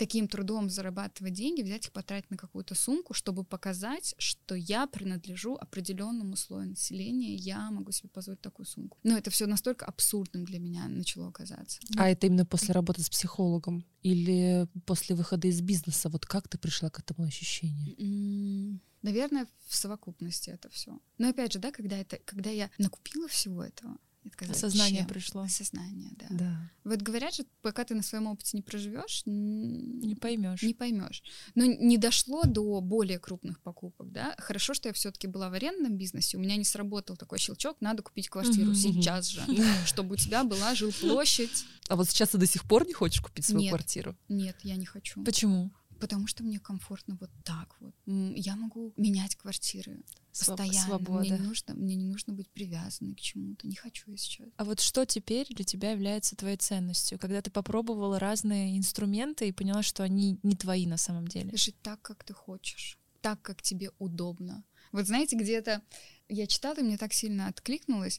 таким 0.00 0.28
трудом 0.28 0.70
зарабатывать 0.70 1.34
деньги, 1.34 1.60
взять 1.60 1.84
их, 1.84 1.92
потратить 1.92 2.30
на 2.30 2.38
какую-то 2.38 2.74
сумку, 2.74 3.12
чтобы 3.12 3.44
показать, 3.44 4.14
что 4.16 4.54
я 4.54 4.86
принадлежу 4.86 5.56
определенному 5.60 6.36
слою 6.36 6.70
населения, 6.70 7.34
я 7.34 7.70
могу 7.70 7.92
себе 7.92 8.08
позволить 8.08 8.40
такую 8.40 8.64
сумку. 8.64 8.96
Но 9.02 9.18
это 9.18 9.30
все 9.30 9.46
настолько 9.46 9.84
абсурдным 9.84 10.46
для 10.46 10.58
меня 10.58 10.88
начало 10.88 11.28
оказаться. 11.28 11.80
А 11.98 12.08
это 12.08 12.26
именно 12.26 12.46
после 12.46 12.72
работы 12.72 13.02
с 13.02 13.10
психологом 13.10 13.84
или 14.00 14.66
после 14.86 15.14
выхода 15.14 15.48
из 15.48 15.60
бизнеса? 15.60 16.08
Вот 16.08 16.24
как 16.24 16.48
ты 16.48 16.56
пришла 16.56 16.88
к 16.88 16.98
этому 16.98 17.26
ощущению? 17.28 18.80
Наверное, 19.02 19.46
в 19.66 19.76
совокупности 19.76 20.48
это 20.48 20.70
все. 20.70 20.98
Но 21.18 21.28
опять 21.28 21.52
же, 21.52 21.58
да, 21.58 21.72
когда 21.72 21.98
это, 21.98 22.18
когда 22.24 22.48
я 22.48 22.70
накупила 22.78 23.28
всего 23.28 23.62
этого, 23.62 23.98
это 24.24 24.52
Осознание 24.52 25.06
пришло. 25.06 25.42
Осознание, 25.42 26.10
да. 26.12 26.26
да. 26.30 26.70
Вот 26.84 27.00
говорят 27.00 27.34
же, 27.34 27.44
пока 27.62 27.84
ты 27.84 27.94
на 27.94 28.02
своем 28.02 28.26
опыте 28.26 28.56
не 28.56 28.62
проживешь, 28.62 29.22
не 29.24 30.14
поймешь. 30.14 30.62
Не 30.62 30.74
поймешь. 30.74 31.22
Но 31.54 31.64
не 31.64 31.96
дошло 31.96 32.44
до 32.44 32.80
более 32.80 33.18
крупных 33.18 33.60
покупок, 33.60 34.12
да. 34.12 34.34
Хорошо, 34.38 34.74
что 34.74 34.88
я 34.88 34.92
все-таки 34.92 35.26
была 35.26 35.48
в 35.50 35.54
арендном 35.54 35.96
бизнесе, 35.96 36.36
у 36.36 36.40
меня 36.40 36.56
не 36.56 36.64
сработал 36.64 37.16
такой 37.16 37.38
щелчок, 37.38 37.76
надо 37.80 38.02
купить 38.02 38.28
квартиру 38.28 38.74
сейчас 38.74 39.26
же, 39.26 39.42
чтобы 39.86 40.14
у 40.14 40.16
тебя 40.16 40.44
была 40.44 40.74
жилплощадь. 40.74 41.64
А 41.88 41.96
вот 41.96 42.08
сейчас 42.08 42.30
ты 42.30 42.38
до 42.38 42.46
сих 42.46 42.64
пор 42.64 42.86
не 42.86 42.92
хочешь 42.92 43.20
купить 43.20 43.46
свою 43.46 43.68
квартиру? 43.68 44.16
Нет, 44.28 44.56
я 44.62 44.76
не 44.76 44.86
хочу. 44.86 45.22
Почему? 45.24 45.70
Потому 46.00 46.26
что 46.26 46.42
мне 46.42 46.58
комфортно 46.58 47.16
вот 47.20 47.30
так 47.44 47.76
вот. 47.80 47.94
Я 48.06 48.56
могу 48.56 48.92
менять 48.96 49.36
квартиры 49.36 50.00
постоянно. 50.30 50.86
Свобода. 50.86 51.20
Мне 51.20 51.30
не 51.30 51.38
нужно, 51.38 51.74
мне 51.74 51.94
не 51.94 52.06
нужно 52.06 52.32
быть 52.32 52.48
привязанной 52.48 53.14
к 53.14 53.20
чему-то. 53.20 53.68
Не 53.68 53.76
хочу 53.76 54.10
я 54.10 54.16
сейчас. 54.16 54.48
А 54.56 54.64
вот 54.64 54.80
что 54.80 55.04
теперь 55.04 55.46
для 55.50 55.64
тебя 55.64 55.92
является 55.92 56.36
твоей 56.36 56.56
ценностью, 56.56 57.18
когда 57.18 57.42
ты 57.42 57.50
попробовала 57.50 58.18
разные 58.18 58.78
инструменты 58.78 59.48
и 59.48 59.52
поняла, 59.52 59.82
что 59.82 60.02
они 60.02 60.38
не 60.42 60.56
твои 60.56 60.86
на 60.86 60.96
самом 60.96 61.28
деле? 61.28 61.54
Жить 61.56 61.76
так, 61.82 62.00
как 62.00 62.24
ты 62.24 62.32
хочешь, 62.32 62.98
так, 63.20 63.42
как 63.42 63.60
тебе 63.60 63.90
удобно. 63.98 64.64
Вот 64.92 65.06
знаете, 65.06 65.36
где-то 65.36 65.82
я 66.28 66.46
читала, 66.46 66.76
и 66.76 66.82
мне 66.82 66.96
так 66.96 67.12
сильно 67.12 67.46
откликнулось. 67.46 68.18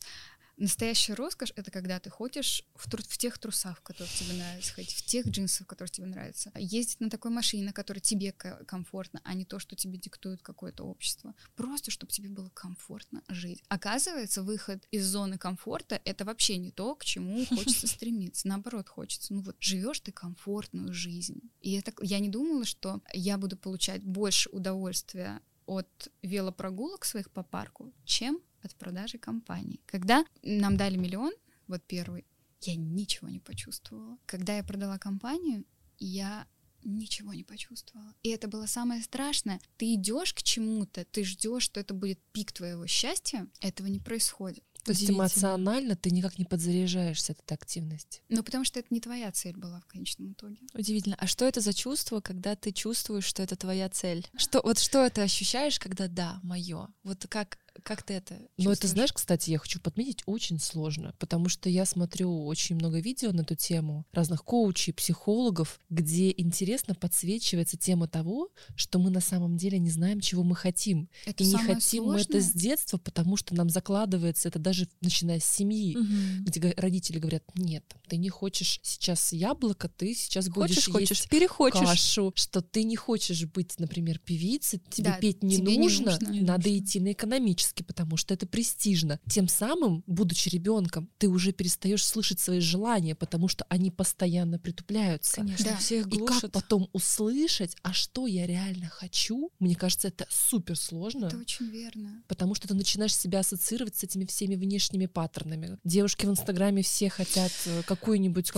Настоящая 0.57 1.15
роскошь— 1.15 1.53
это 1.55 1.71
когда 1.71 1.99
ты 1.99 2.09
ходишь 2.09 2.63
в, 2.75 2.89
тру- 2.89 3.03
в 3.03 3.17
тех 3.17 3.37
трусах, 3.39 3.79
в 3.79 3.81
которых 3.81 4.11
тебе 4.13 4.33
нравится 4.33 4.73
ходить, 4.73 4.93
в 4.93 5.05
тех 5.05 5.27
джинсах, 5.27 5.67
которые 5.67 5.91
тебе 5.91 6.07
нравятся. 6.07 6.51
Ездить 6.55 6.99
на 6.99 7.09
такой 7.09 7.31
машине, 7.31 7.63
на 7.63 7.73
которой 7.73 7.99
тебе 7.99 8.31
комфортно, 8.31 9.21
а 9.23 9.33
не 9.33 9.45
то, 9.45 9.59
что 9.59 9.75
тебе 9.75 9.97
диктует 9.97 10.41
какое-то 10.41 10.83
общество. 10.83 11.33
Просто, 11.55 11.89
чтобы 11.91 12.11
тебе 12.11 12.29
было 12.29 12.49
комфортно 12.49 13.23
жить. 13.27 13.63
Оказывается, 13.69 14.43
выход 14.43 14.85
из 14.91 15.05
зоны 15.05 15.37
комфорта— 15.37 15.99
это 16.05 16.25
вообще 16.25 16.57
не 16.57 16.71
то, 16.71 16.95
к 16.95 17.05
чему 17.05 17.45
хочется 17.45 17.87
стремиться. 17.87 18.47
Наоборот, 18.47 18.89
хочется. 18.89 19.33
Ну 19.33 19.41
вот 19.41 19.55
живешь 19.59 19.99
ты 20.01 20.11
комфортную 20.11 20.93
жизнь. 20.93 21.41
И 21.61 21.73
это, 21.73 21.93
я 22.01 22.19
не 22.19 22.29
думала, 22.29 22.65
что 22.65 23.01
я 23.13 23.37
буду 23.37 23.57
получать 23.57 24.03
больше 24.03 24.49
удовольствия 24.49 25.41
от 25.65 26.11
велопрогулок 26.21 27.05
своих 27.05 27.31
по 27.31 27.43
парку, 27.43 27.93
чем 28.05 28.41
от 28.63 28.75
продажи 28.75 29.17
компании. 29.17 29.81
Когда 29.85 30.25
нам 30.43 30.77
дали 30.77 30.97
миллион, 30.97 31.33
вот 31.67 31.83
первый, 31.87 32.25
я 32.61 32.75
ничего 32.75 33.29
не 33.29 33.39
почувствовала. 33.39 34.17
Когда 34.25 34.57
я 34.57 34.63
продала 34.63 34.97
компанию, 34.97 35.65
я 35.97 36.47
ничего 36.83 37.33
не 37.33 37.43
почувствовала. 37.43 38.13
И 38.23 38.29
это 38.29 38.47
было 38.47 38.65
самое 38.65 39.01
страшное. 39.01 39.59
Ты 39.77 39.93
идешь 39.93 40.33
к 40.33 40.41
чему-то, 40.41 41.05
ты 41.05 41.23
ждешь, 41.23 41.63
что 41.63 41.79
это 41.79 41.93
будет 41.93 42.19
пик 42.31 42.51
твоего 42.51 42.87
счастья, 42.87 43.47
этого 43.59 43.87
не 43.87 43.99
происходит. 43.99 44.63
То 44.83 44.93
есть 44.93 45.09
эмоционально 45.09 45.95
ты 45.95 46.09
никак 46.09 46.39
не 46.39 46.45
подзаряжаешься 46.45 47.33
от 47.33 47.39
этой 47.39 47.53
активности. 47.53 48.21
Ну, 48.29 48.41
потому 48.43 48.65
что 48.65 48.79
это 48.79 48.87
не 48.89 48.99
твоя 48.99 49.31
цель 49.31 49.55
была 49.55 49.79
в 49.79 49.85
конечном 49.85 50.31
итоге. 50.33 50.57
Удивительно. 50.73 51.15
А 51.19 51.27
что 51.27 51.45
это 51.45 51.61
за 51.61 51.73
чувство, 51.73 52.19
когда 52.19 52.55
ты 52.55 52.71
чувствуешь, 52.71 53.25
что 53.25 53.43
это 53.43 53.55
твоя 53.55 53.89
цель? 53.89 54.27
Что, 54.35 54.59
вот 54.63 54.79
что 54.79 55.07
ты 55.09 55.21
ощущаешь, 55.21 55.79
когда 55.79 56.07
да, 56.07 56.39
мое? 56.41 56.87
Вот 57.03 57.27
как 57.29 57.59
как 57.83 58.03
ты 58.03 58.13
это 58.15 58.35
чувствуешь? 58.35 58.49
Ну, 58.57 58.71
это, 58.71 58.87
знаешь, 58.87 59.13
кстати, 59.13 59.49
я 59.49 59.57
хочу 59.57 59.79
подметить, 59.79 60.23
очень 60.25 60.59
сложно, 60.59 61.13
потому 61.19 61.49
что 61.49 61.69
я 61.69 61.85
смотрю 61.85 62.45
очень 62.45 62.75
много 62.75 62.99
видео 62.99 63.31
на 63.31 63.41
эту 63.41 63.55
тему, 63.55 64.05
разных 64.11 64.43
коучей, 64.43 64.93
психологов, 64.93 65.79
где 65.89 66.31
интересно 66.35 66.95
подсвечивается 66.95 67.77
тема 67.77 68.07
того, 68.07 68.49
что 68.75 68.99
мы 68.99 69.09
на 69.09 69.21
самом 69.21 69.57
деле 69.57 69.79
не 69.79 69.89
знаем, 69.89 70.19
чего 70.19 70.43
мы 70.43 70.55
хотим. 70.55 71.09
Это 71.25 71.43
И 71.43 71.47
не 71.47 71.57
хотим 71.57 72.03
сложное. 72.03 72.13
мы 72.13 72.19
это 72.21 72.41
с 72.41 72.51
детства, 72.51 72.97
потому 72.97 73.37
что 73.37 73.55
нам 73.55 73.69
закладывается 73.69 74.49
это 74.49 74.59
даже 74.59 74.87
начиная 75.01 75.39
с 75.39 75.45
семьи, 75.45 75.95
угу. 75.97 76.07
где 76.41 76.73
родители 76.77 77.19
говорят, 77.19 77.43
нет, 77.55 77.83
ты 78.07 78.17
не 78.17 78.29
хочешь 78.29 78.79
сейчас 78.83 79.33
яблоко, 79.33 79.87
ты 79.89 80.13
сейчас 80.13 80.49
хочешь, 80.49 80.75
будешь 80.75 80.89
хочешь, 80.89 81.09
есть 81.19 81.29
перехочешь. 81.29 81.79
кашу, 81.79 82.33
что 82.35 82.61
ты 82.61 82.83
не 82.83 82.95
хочешь 82.95 83.45
быть, 83.45 83.79
например, 83.79 84.19
певицей, 84.19 84.81
тебе 84.89 85.11
да, 85.11 85.17
петь 85.17 85.41
не 85.41 85.57
тебе 85.57 85.77
нужно, 85.77 86.17
не 86.19 86.39
нужно, 86.39 86.47
надо 86.47 86.69
нужно. 86.69 86.79
идти 86.79 86.99
на 86.99 87.11
экономическое 87.13 87.60
автоматически, 87.61 87.83
потому 87.83 88.17
что 88.17 88.33
это 88.33 88.45
престижно. 88.47 89.19
Тем 89.29 89.47
самым, 89.47 90.03
будучи 90.07 90.49
ребенком, 90.49 91.09
ты 91.17 91.27
уже 91.27 91.51
перестаешь 91.51 92.03
слышать 92.03 92.39
свои 92.39 92.59
желания, 92.59 93.15
потому 93.15 93.47
что 93.47 93.65
они 93.69 93.91
постоянно 93.91 94.59
притупляются. 94.59 95.37
Конечно, 95.37 95.65
Да. 95.71 95.77
все 95.77 95.99
их 95.99 96.07
И 96.07 96.17
глушат. 96.17 96.41
как 96.41 96.51
потом 96.51 96.89
услышать, 96.93 97.75
а 97.83 97.93
что 97.93 98.27
я 98.27 98.47
реально 98.47 98.87
хочу, 98.89 99.51
мне 99.59 99.75
кажется, 99.75 100.07
это 100.07 100.25
супер 100.29 100.77
сложно. 100.77 101.25
Это 101.27 101.37
очень 101.37 101.67
верно. 101.69 102.23
Потому 102.27 102.55
что 102.55 102.67
ты 102.67 102.73
начинаешь 102.73 103.15
себя 103.15 103.39
ассоциировать 103.39 103.95
с 103.95 104.03
этими 104.03 104.25
всеми 104.25 104.55
внешними 104.55 105.05
паттернами. 105.05 105.77
Девушки 105.83 106.25
в 106.25 106.29
Инстаграме 106.29 106.81
все 106.81 107.09
хотят 107.09 107.51
э, 107.65 107.83
какой-нибудь 107.85 108.51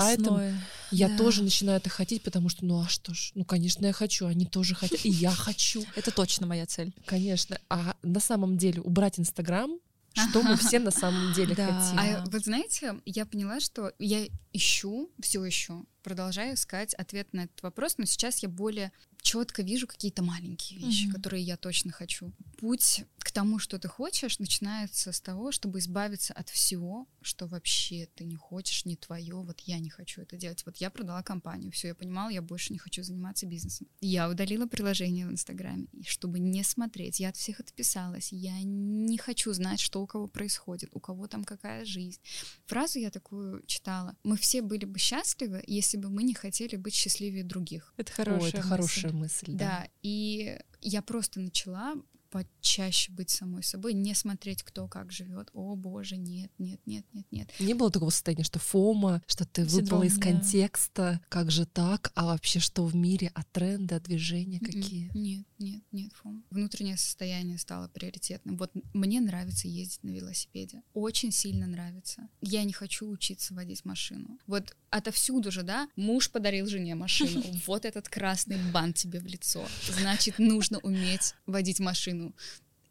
айтем. 0.00 0.58
Я 0.90 1.08
Да. 1.08 1.18
тоже 1.18 1.42
начинаю 1.42 1.78
это 1.78 1.90
хотеть, 1.90 2.22
потому 2.22 2.48
что, 2.48 2.64
ну 2.64 2.80
а 2.80 2.88
что 2.88 3.12
ж, 3.14 3.32
ну 3.34 3.44
конечно 3.44 3.86
я 3.86 3.92
хочу, 3.92 4.26
они 4.26 4.46
тоже 4.46 4.74
хотят, 4.74 5.04
и 5.04 5.10
я 5.10 5.30
хочу, 5.30 5.84
Это 5.96 6.10
точно 6.10 6.46
моя 6.46 6.66
цель. 6.66 6.92
конечно. 7.04 7.58
А 7.68 7.94
на 8.02 8.20
самом 8.20 8.37
деле 8.56 8.80
убрать 8.82 9.18
Инстаграм, 9.18 9.78
что 10.14 10.42
мы 10.42 10.56
все 10.56 10.78
на 10.78 10.90
самом 10.90 11.32
деле 11.32 11.54
хотим. 11.54 11.98
А 11.98 12.24
вот 12.30 12.44
знаете, 12.44 13.00
я 13.04 13.26
поняла, 13.26 13.60
что 13.60 13.92
я 13.98 14.26
ищу, 14.52 15.10
все 15.20 15.44
еще 15.44 15.84
продолжаю 16.12 16.54
искать 16.54 16.94
ответ 16.94 17.34
на 17.34 17.40
этот 17.42 17.62
вопрос, 17.62 17.98
но 17.98 18.06
сейчас 18.06 18.38
я 18.42 18.48
более 18.48 18.92
четко 19.20 19.62
вижу 19.62 19.86
какие-то 19.86 20.22
маленькие 20.22 20.78
вещи, 20.80 21.04
Мгм. 21.04 21.14
которые 21.16 21.42
я 21.42 21.58
точно 21.58 21.92
хочу. 21.92 22.32
Путь 22.56 23.04
к 23.18 23.30
тому, 23.30 23.58
что 23.58 23.78
ты 23.78 23.88
хочешь, 23.88 24.38
начинается 24.38 25.12
с 25.12 25.20
того, 25.20 25.52
чтобы 25.52 25.80
избавиться 25.80 26.32
от 26.32 26.48
всего, 26.48 27.06
что 27.20 27.46
вообще 27.46 28.08
ты 28.14 28.24
не 28.24 28.36
хочешь, 28.36 28.86
не 28.86 28.96
твое. 28.96 29.34
Вот 29.34 29.60
я 29.60 29.78
не 29.80 29.90
хочу 29.90 30.22
это 30.22 30.38
делать. 30.38 30.62
Вот 30.64 30.78
я 30.78 30.88
продала 30.88 31.22
компанию, 31.22 31.70
все, 31.72 31.88
я 31.88 31.94
понимала, 31.94 32.30
я 32.30 32.40
больше 32.40 32.72
не 32.72 32.78
хочу 32.78 33.02
заниматься 33.02 33.44
бизнесом. 33.44 33.86
Я 34.00 34.30
удалила 34.30 34.66
приложение 34.66 35.26
в 35.26 35.30
Инстаграме, 35.30 35.88
чтобы 36.06 36.38
не 36.38 36.62
смотреть. 36.62 37.20
Я 37.20 37.28
от 37.28 37.36
всех 37.36 37.60
отписалась. 37.60 38.32
Я 38.32 38.58
не 38.62 39.18
хочу 39.18 39.52
знать, 39.52 39.80
что 39.80 40.00
у 40.00 40.06
кого 40.06 40.26
происходит, 40.26 40.88
у 40.94 41.00
кого 41.00 41.26
там 41.26 41.44
какая 41.44 41.84
жизнь. 41.84 42.20
Фразу 42.66 42.98
я 42.98 43.10
такую 43.10 43.62
читала. 43.66 44.16
Мы 44.22 44.38
все 44.38 44.62
были 44.62 44.86
бы 44.86 44.98
счастливы, 44.98 45.62
если 45.66 45.97
бы 45.98 46.10
мы 46.10 46.22
не 46.22 46.34
хотели 46.34 46.76
быть 46.76 46.94
счастливее 46.94 47.44
других. 47.44 47.92
Это 47.96 48.12
О, 48.12 48.16
хорошая 48.16 48.48
это 48.48 48.58
мысль. 48.58 48.68
хорошая 48.68 49.12
мысль, 49.12 49.52
да. 49.52 49.58
Да, 49.58 49.88
и 50.02 50.58
я 50.80 51.02
просто 51.02 51.40
начала 51.40 51.94
почаще 52.30 53.12
быть 53.12 53.30
самой 53.30 53.62
собой, 53.62 53.94
не 53.94 54.14
смотреть, 54.14 54.62
кто 54.62 54.88
как 54.88 55.12
живет. 55.12 55.48
О, 55.52 55.74
боже, 55.76 56.16
нет, 56.16 56.50
нет, 56.58 56.80
нет, 56.86 57.04
нет, 57.12 57.26
нет. 57.30 57.50
Не 57.58 57.74
было 57.74 57.90
такого 57.90 58.10
состояния, 58.10 58.44
что 58.44 58.58
фома, 58.58 59.22
что 59.26 59.44
ты 59.44 59.62
Синдром, 59.62 59.84
выпала 59.84 60.02
из 60.04 60.16
да. 60.16 60.22
контекста, 60.22 61.20
как 61.28 61.50
же 61.50 61.66
так, 61.66 62.12
а 62.14 62.26
вообще 62.26 62.58
что 62.58 62.84
в 62.84 62.94
мире, 62.94 63.30
а 63.34 63.42
тренды, 63.44 63.94
а 63.94 64.00
движения 64.00 64.58
Мгм. 64.60 64.66
какие? 64.66 65.10
Нет, 65.14 65.46
нет, 65.58 65.82
нет, 65.92 66.12
Фом. 66.22 66.44
Внутреннее 66.50 66.96
состояние 66.96 67.58
стало 67.58 67.88
приоритетным. 67.88 68.56
Вот 68.56 68.70
мне 68.92 69.20
нравится 69.20 69.68
ездить 69.68 70.02
на 70.02 70.10
велосипеде. 70.10 70.82
Очень 70.94 71.32
сильно 71.32 71.66
нравится. 71.66 72.28
Я 72.40 72.64
не 72.64 72.72
хочу 72.72 73.08
учиться 73.08 73.54
водить 73.54 73.84
машину. 73.84 74.38
Вот 74.46 74.76
отовсюду 74.90 75.50
же, 75.50 75.62
да, 75.62 75.88
муж 75.96 76.30
подарил 76.30 76.66
жене 76.66 76.94
машину. 76.94 77.42
Вот 77.66 77.84
этот 77.84 78.08
красный 78.08 78.56
бант 78.72 78.96
тебе 78.96 79.20
в 79.20 79.26
лицо. 79.26 79.66
Значит, 79.98 80.38
нужно 80.38 80.78
уметь 80.78 81.34
водить 81.46 81.80
машину. 81.80 82.17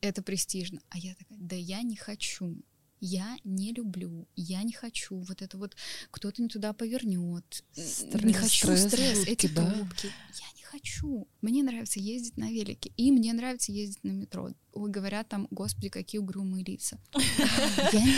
Это 0.01 0.21
престижно. 0.21 0.81
А 0.89 0.97
я 0.97 1.15
такая, 1.15 1.37
да 1.39 1.55
я 1.55 1.81
не 1.81 1.95
хочу. 1.95 2.55
Я 2.99 3.37
не 3.43 3.73
люблю, 3.73 4.27
я 4.35 4.63
не 4.63 4.73
хочу. 4.73 5.17
Вот 5.19 5.41
это 5.41 5.57
вот 5.57 5.75
кто-то 6.09 6.41
не 6.41 6.47
туда 6.47 6.73
повернет. 6.73 7.63
не 7.75 7.83
Стресс, 7.83 8.35
хочу 8.39 8.67
стресс 8.67 8.87
стресс, 8.87 9.17
жуткий, 9.19 9.33
эти 9.33 9.47
да. 9.47 9.71
Я 9.73 10.57
не 10.57 10.63
хочу. 10.67 11.27
Мне 11.41 11.63
нравится 11.63 11.99
ездить 11.99 12.37
на 12.37 12.49
велике. 12.51 12.91
И 12.97 13.11
мне 13.11 13.33
нравится 13.33 13.71
ездить 13.71 14.03
на 14.03 14.11
метро. 14.11 14.49
Ой, 14.73 14.91
говорят 14.91 15.27
там, 15.29 15.47
господи, 15.49 15.89
какие 15.89 16.19
угрюмые 16.19 16.63
лица. 16.63 16.99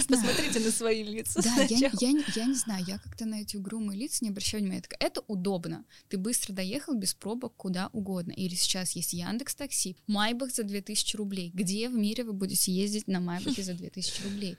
Посмотрите 0.08 0.60
на 0.60 0.72
свои 0.72 1.04
лица 1.04 1.42
Да, 1.42 1.56
я, 1.70 2.12
не- 2.12 2.24
я 2.36 2.46
не 2.46 2.56
знаю, 2.56 2.84
я 2.86 2.98
как-то 3.00 3.26
на 3.26 3.42
эти 3.42 3.56
угрюмые 3.58 3.98
лица 3.98 4.24
не 4.24 4.30
обращаю 4.30 4.64
внимания. 4.64 4.84
Это 5.00 5.22
удобно. 5.28 5.86
Ты 6.10 6.18
быстро 6.18 6.54
доехал 6.54 6.96
без 6.96 7.14
пробок 7.14 7.54
куда 7.56 7.90
угодно. 7.94 8.32
Или 8.32 8.56
сейчас 8.56 8.92
есть 8.92 9.14
Яндекс 9.14 9.56
Такси, 9.56 9.96
Майбах 10.08 10.54
за 10.54 10.64
2000 10.64 11.16
рублей. 11.16 11.52
Где 11.54 11.88
в 11.90 11.94
мире 11.94 12.24
вы 12.24 12.34
будете 12.34 12.72
ездить 12.72 13.08
на 13.08 13.20
Майбахе 13.20 13.64
за 13.64 13.74
2000 13.74 14.24
рублей? 14.24 14.58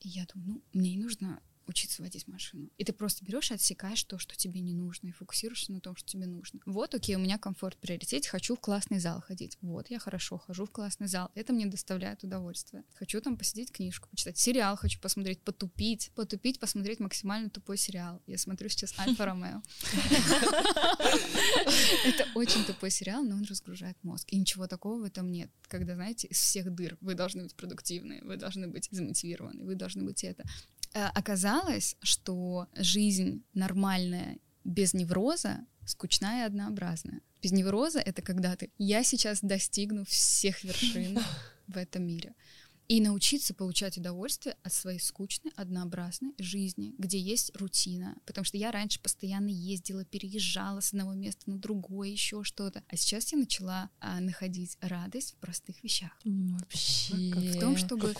И 0.00 0.08
я 0.08 0.26
думаю, 0.32 0.54
ну, 0.54 0.62
мне 0.80 0.90
не 0.96 0.98
нужно 1.02 1.40
учиться 1.66 2.02
водить 2.02 2.28
машину. 2.28 2.68
И 2.78 2.84
ты 2.84 2.92
просто 2.92 3.24
берешь 3.24 3.50
отсекаешь 3.52 4.04
то, 4.04 4.18
что 4.18 4.36
тебе 4.36 4.60
не 4.60 4.72
нужно, 4.72 5.08
и 5.08 5.12
фокусируешься 5.12 5.72
на 5.72 5.80
том, 5.80 5.96
что 5.96 6.08
тебе 6.08 6.26
нужно. 6.26 6.60
Вот, 6.66 6.94
окей, 6.94 7.16
у 7.16 7.18
меня 7.18 7.38
комфорт 7.38 7.76
в 7.76 7.78
приоритете, 7.78 8.28
хочу 8.28 8.56
в 8.56 8.60
классный 8.60 8.98
зал 8.98 9.20
ходить. 9.20 9.58
Вот, 9.60 9.90
я 9.90 9.98
хорошо 9.98 10.38
хожу 10.38 10.66
в 10.66 10.70
классный 10.70 11.06
зал. 11.06 11.30
Это 11.34 11.52
мне 11.52 11.66
доставляет 11.66 12.24
удовольствие. 12.24 12.84
Хочу 12.94 13.20
там 13.20 13.36
посидеть, 13.36 13.72
книжку 13.72 14.08
почитать. 14.08 14.38
Сериал 14.38 14.76
хочу 14.76 15.00
посмотреть, 15.00 15.40
потупить. 15.42 16.10
Потупить, 16.14 16.60
посмотреть 16.60 17.00
максимально 17.00 17.50
тупой 17.50 17.76
сериал. 17.76 18.20
Я 18.26 18.38
смотрю 18.38 18.68
сейчас 18.68 18.98
Альфа 18.98 19.26
Ромео. 19.26 19.62
Это 22.04 22.28
очень 22.34 22.64
тупой 22.64 22.90
сериал, 22.90 23.22
но 23.22 23.36
он 23.36 23.44
разгружает 23.44 23.96
мозг. 24.02 24.28
И 24.32 24.38
ничего 24.38 24.66
такого 24.66 25.00
в 25.00 25.04
этом 25.04 25.30
нет. 25.30 25.50
Когда, 25.68 25.94
знаете, 25.94 26.26
из 26.28 26.38
всех 26.38 26.74
дыр 26.74 26.96
вы 27.00 27.14
должны 27.14 27.44
быть 27.44 27.54
продуктивны, 27.54 28.20
вы 28.22 28.36
должны 28.36 28.68
быть 28.68 28.88
замотивированы, 28.90 29.64
вы 29.64 29.74
должны 29.74 30.02
быть 30.04 30.24
это. 30.24 30.44
Э, 30.94 31.06
Оказалось, 31.14 31.96
что 32.02 32.68
жизнь 32.74 33.42
нормальная 33.54 34.38
без 34.64 34.94
невроза 34.94 35.66
скучная 35.86 36.42
и 36.42 36.46
однообразная. 36.46 37.20
Без 37.42 37.52
невроза— 37.52 38.00
это 38.04 38.22
когда 38.22 38.54
ты 38.56 38.70
«я 38.78 39.02
сейчас 39.02 39.40
достигну 39.40 40.04
всех 40.04 40.62
вершин 40.64 41.18
в 41.66 41.76
этом 41.76 42.06
мире». 42.06 42.34
И 42.92 43.00
научиться 43.00 43.54
получать 43.54 43.96
удовольствие 43.96 44.54
от 44.62 44.70
своей 44.70 44.98
скучной, 44.98 45.50
однообразной 45.56 46.34
жизни, 46.36 46.94
где 46.98 47.18
есть 47.18 47.50
рутина. 47.56 48.14
Потому 48.26 48.44
что 48.44 48.58
я 48.58 48.70
раньше 48.70 49.00
постоянно 49.00 49.48
ездила, 49.48 50.04
переезжала 50.04 50.80
с 50.80 50.92
одного 50.92 51.14
места 51.14 51.48
на 51.48 51.56
другое, 51.56 52.10
еще 52.10 52.44
что-то. 52.44 52.84
А 52.88 52.96
сейчас 52.98 53.32
я 53.32 53.38
начала 53.38 53.88
а, 53.98 54.20
находить 54.20 54.76
радость 54.82 55.32
в 55.32 55.36
простых 55.36 55.82
вещах. 55.82 56.10
Вообще. 56.22 57.30
Как 57.30 57.42
в 57.42 57.58
том, 57.58 57.78
чтобы. 57.78 58.14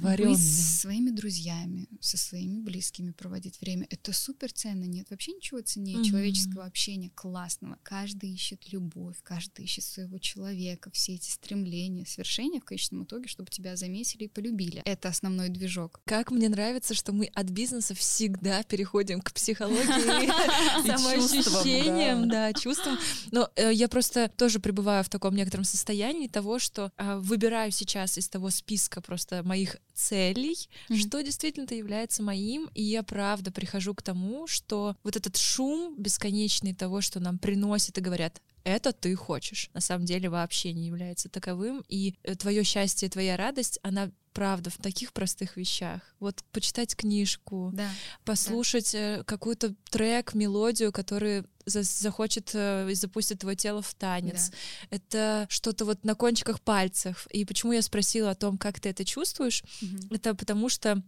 Быть 0.00 0.38
со 0.38 0.80
своими 0.80 1.10
друзьями, 1.10 1.86
со 2.00 2.16
своими 2.16 2.60
близкими 2.60 3.10
проводить 3.10 3.60
время. 3.60 3.86
Это 3.90 4.14
супер 4.14 4.50
ценно. 4.50 4.84
Нет 4.84 5.10
вообще 5.10 5.32
ничего 5.32 5.60
ценнее 5.60 5.98
Мгм. 5.98 6.04
человеческого 6.04 6.64
общения, 6.64 7.10
классного. 7.14 7.78
Каждый 7.82 8.32
ищет 8.32 8.72
любовь, 8.72 9.18
каждый 9.22 9.66
ищет 9.66 9.84
своего 9.84 10.16
человека, 10.16 10.90
все 10.92 11.16
эти 11.16 11.28
стремления, 11.30 12.06
свершения 12.06 12.62
в 12.62 12.64
конечном 12.64 13.04
итоге, 13.04 13.28
чтобы 13.28 13.50
тебя 13.50 13.76
заметили 13.76 14.13
и 14.22 14.28
полюбили. 14.28 14.82
Это 14.84 15.08
основной 15.08 15.48
движок. 15.48 16.00
Как 16.04 16.30
мне 16.30 16.48
нравится, 16.48 16.94
что 16.94 17.12
мы 17.12 17.26
от 17.34 17.46
бизнеса 17.50 17.94
всегда 17.94 18.62
переходим 18.62 19.20
к 19.20 19.32
психологии, 19.32 20.86
самоощущениям, 20.86 22.28
да, 22.28 22.52
чувствам. 22.52 22.98
Но 23.30 23.50
э, 23.56 23.72
я 23.72 23.88
просто 23.88 24.28
тоже 24.28 24.60
пребываю 24.60 25.04
в 25.04 25.08
таком 25.08 25.34
некотором 25.34 25.64
состоянии 25.64 26.28
того, 26.28 26.58
что 26.58 26.92
а, 26.96 27.18
выбираю 27.18 27.70
сейчас 27.72 28.18
из 28.18 28.28
того 28.28 28.50
списка 28.50 29.00
просто 29.00 29.42
моих 29.42 29.76
целей, 29.94 30.56
что 30.94 31.20
действительно-то 31.22 31.74
является 31.74 32.22
моим, 32.22 32.68
и 32.74 32.82
я 32.82 33.02
правда 33.02 33.50
прихожу 33.52 33.94
к 33.94 34.02
тому, 34.02 34.46
что 34.46 34.96
вот 35.02 35.16
этот 35.16 35.36
шум 35.36 35.94
бесконечный 35.98 36.74
того, 36.74 37.00
что 37.00 37.20
нам 37.20 37.38
приносят 37.38 37.98
и 37.98 38.00
говорят, 38.00 38.40
это 38.64 38.92
ты 38.92 39.14
хочешь, 39.14 39.70
на 39.74 39.80
самом 39.80 40.04
деле 40.06 40.28
вообще 40.30 40.72
не 40.72 40.86
является 40.86 41.28
таковым, 41.28 41.84
и 41.88 42.14
твое 42.38 42.64
счастье, 42.64 43.08
твоя 43.08 43.36
радость, 43.36 43.78
она 43.82 44.10
правда 44.32 44.68
в 44.70 44.78
таких 44.78 45.12
простых 45.12 45.56
вещах. 45.56 46.00
Вот 46.18 46.42
почитать 46.50 46.96
книжку, 46.96 47.70
Да. 47.72 47.88
послушать 48.24 48.92
э, 48.94 49.22
какой-то 49.24 49.74
трек, 49.90 50.34
мелодию, 50.34 50.90
который 50.92 51.44
за- 51.66 51.82
захочет 51.84 52.50
э, 52.52 52.88
и 52.90 52.94
запустит 52.94 53.38
твое 53.40 53.56
тело 53.56 53.80
в 53.80 53.94
танец. 53.94 54.50
Да. 54.50 54.56
Это 54.96 55.46
что-то 55.50 55.84
вот 55.84 56.04
на 56.04 56.16
кончиках 56.16 56.60
пальцев. 56.60 57.28
И 57.30 57.44
почему 57.44 57.72
я 57.72 57.82
спросила 57.82 58.30
о 58.32 58.34
том, 58.34 58.58
как 58.58 58.80
ты 58.80 58.88
это 58.88 59.04
чувствуешь, 59.04 59.62
Мгм. 59.80 60.08
это 60.10 60.34
потому 60.34 60.68
что 60.68 61.00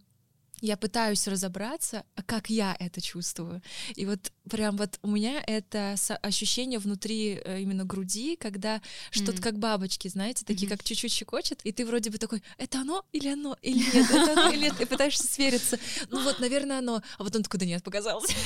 я 0.61 0.77
пытаюсь 0.77 1.27
разобраться, 1.27 2.03
а 2.15 2.23
как 2.23 2.49
я 2.49 2.75
это 2.79 3.01
чувствую. 3.01 3.61
И 3.95 4.05
вот 4.05 4.31
прям 4.49 4.77
вот 4.77 4.97
у 5.03 5.07
меня 5.09 5.43
это 5.45 5.95
ощущение 6.21 6.79
внутри 6.79 7.39
э, 7.43 7.61
именно 7.61 7.85
груди, 7.85 8.35
когда 8.35 8.81
что-то 9.11 9.41
как 9.41 9.59
бабочки, 9.59 10.07
знаете, 10.07 10.45
такие 10.45 10.67
Мгм. 10.67 10.77
как 10.77 10.83
чуть-чуть 10.85 11.11
щекочет, 11.11 11.61
и 11.63 11.71
ты 11.71 11.85
вроде 11.85 12.09
бы 12.09 12.17
такой, 12.17 12.41
это 12.57 12.81
оно 12.81 13.05
или 13.11 13.27
оно, 13.29 13.55
или 13.61 13.77
нет, 13.77 14.09
это 14.09 14.33
оно 14.33 14.51
или 14.51 14.61
нет, 14.63 14.79
и 14.81 14.85
пытаешься 14.85 15.27
свериться. 15.27 15.77
Ну 16.09 16.23
вот, 16.23 16.39
наверное, 16.39 16.79
оно. 16.79 17.01
А 17.17 17.23
вот 17.23 17.35
он 17.35 17.43
такой, 17.43 17.59
да 17.59 17.65
нет, 17.65 17.83
показалось. 17.83 18.29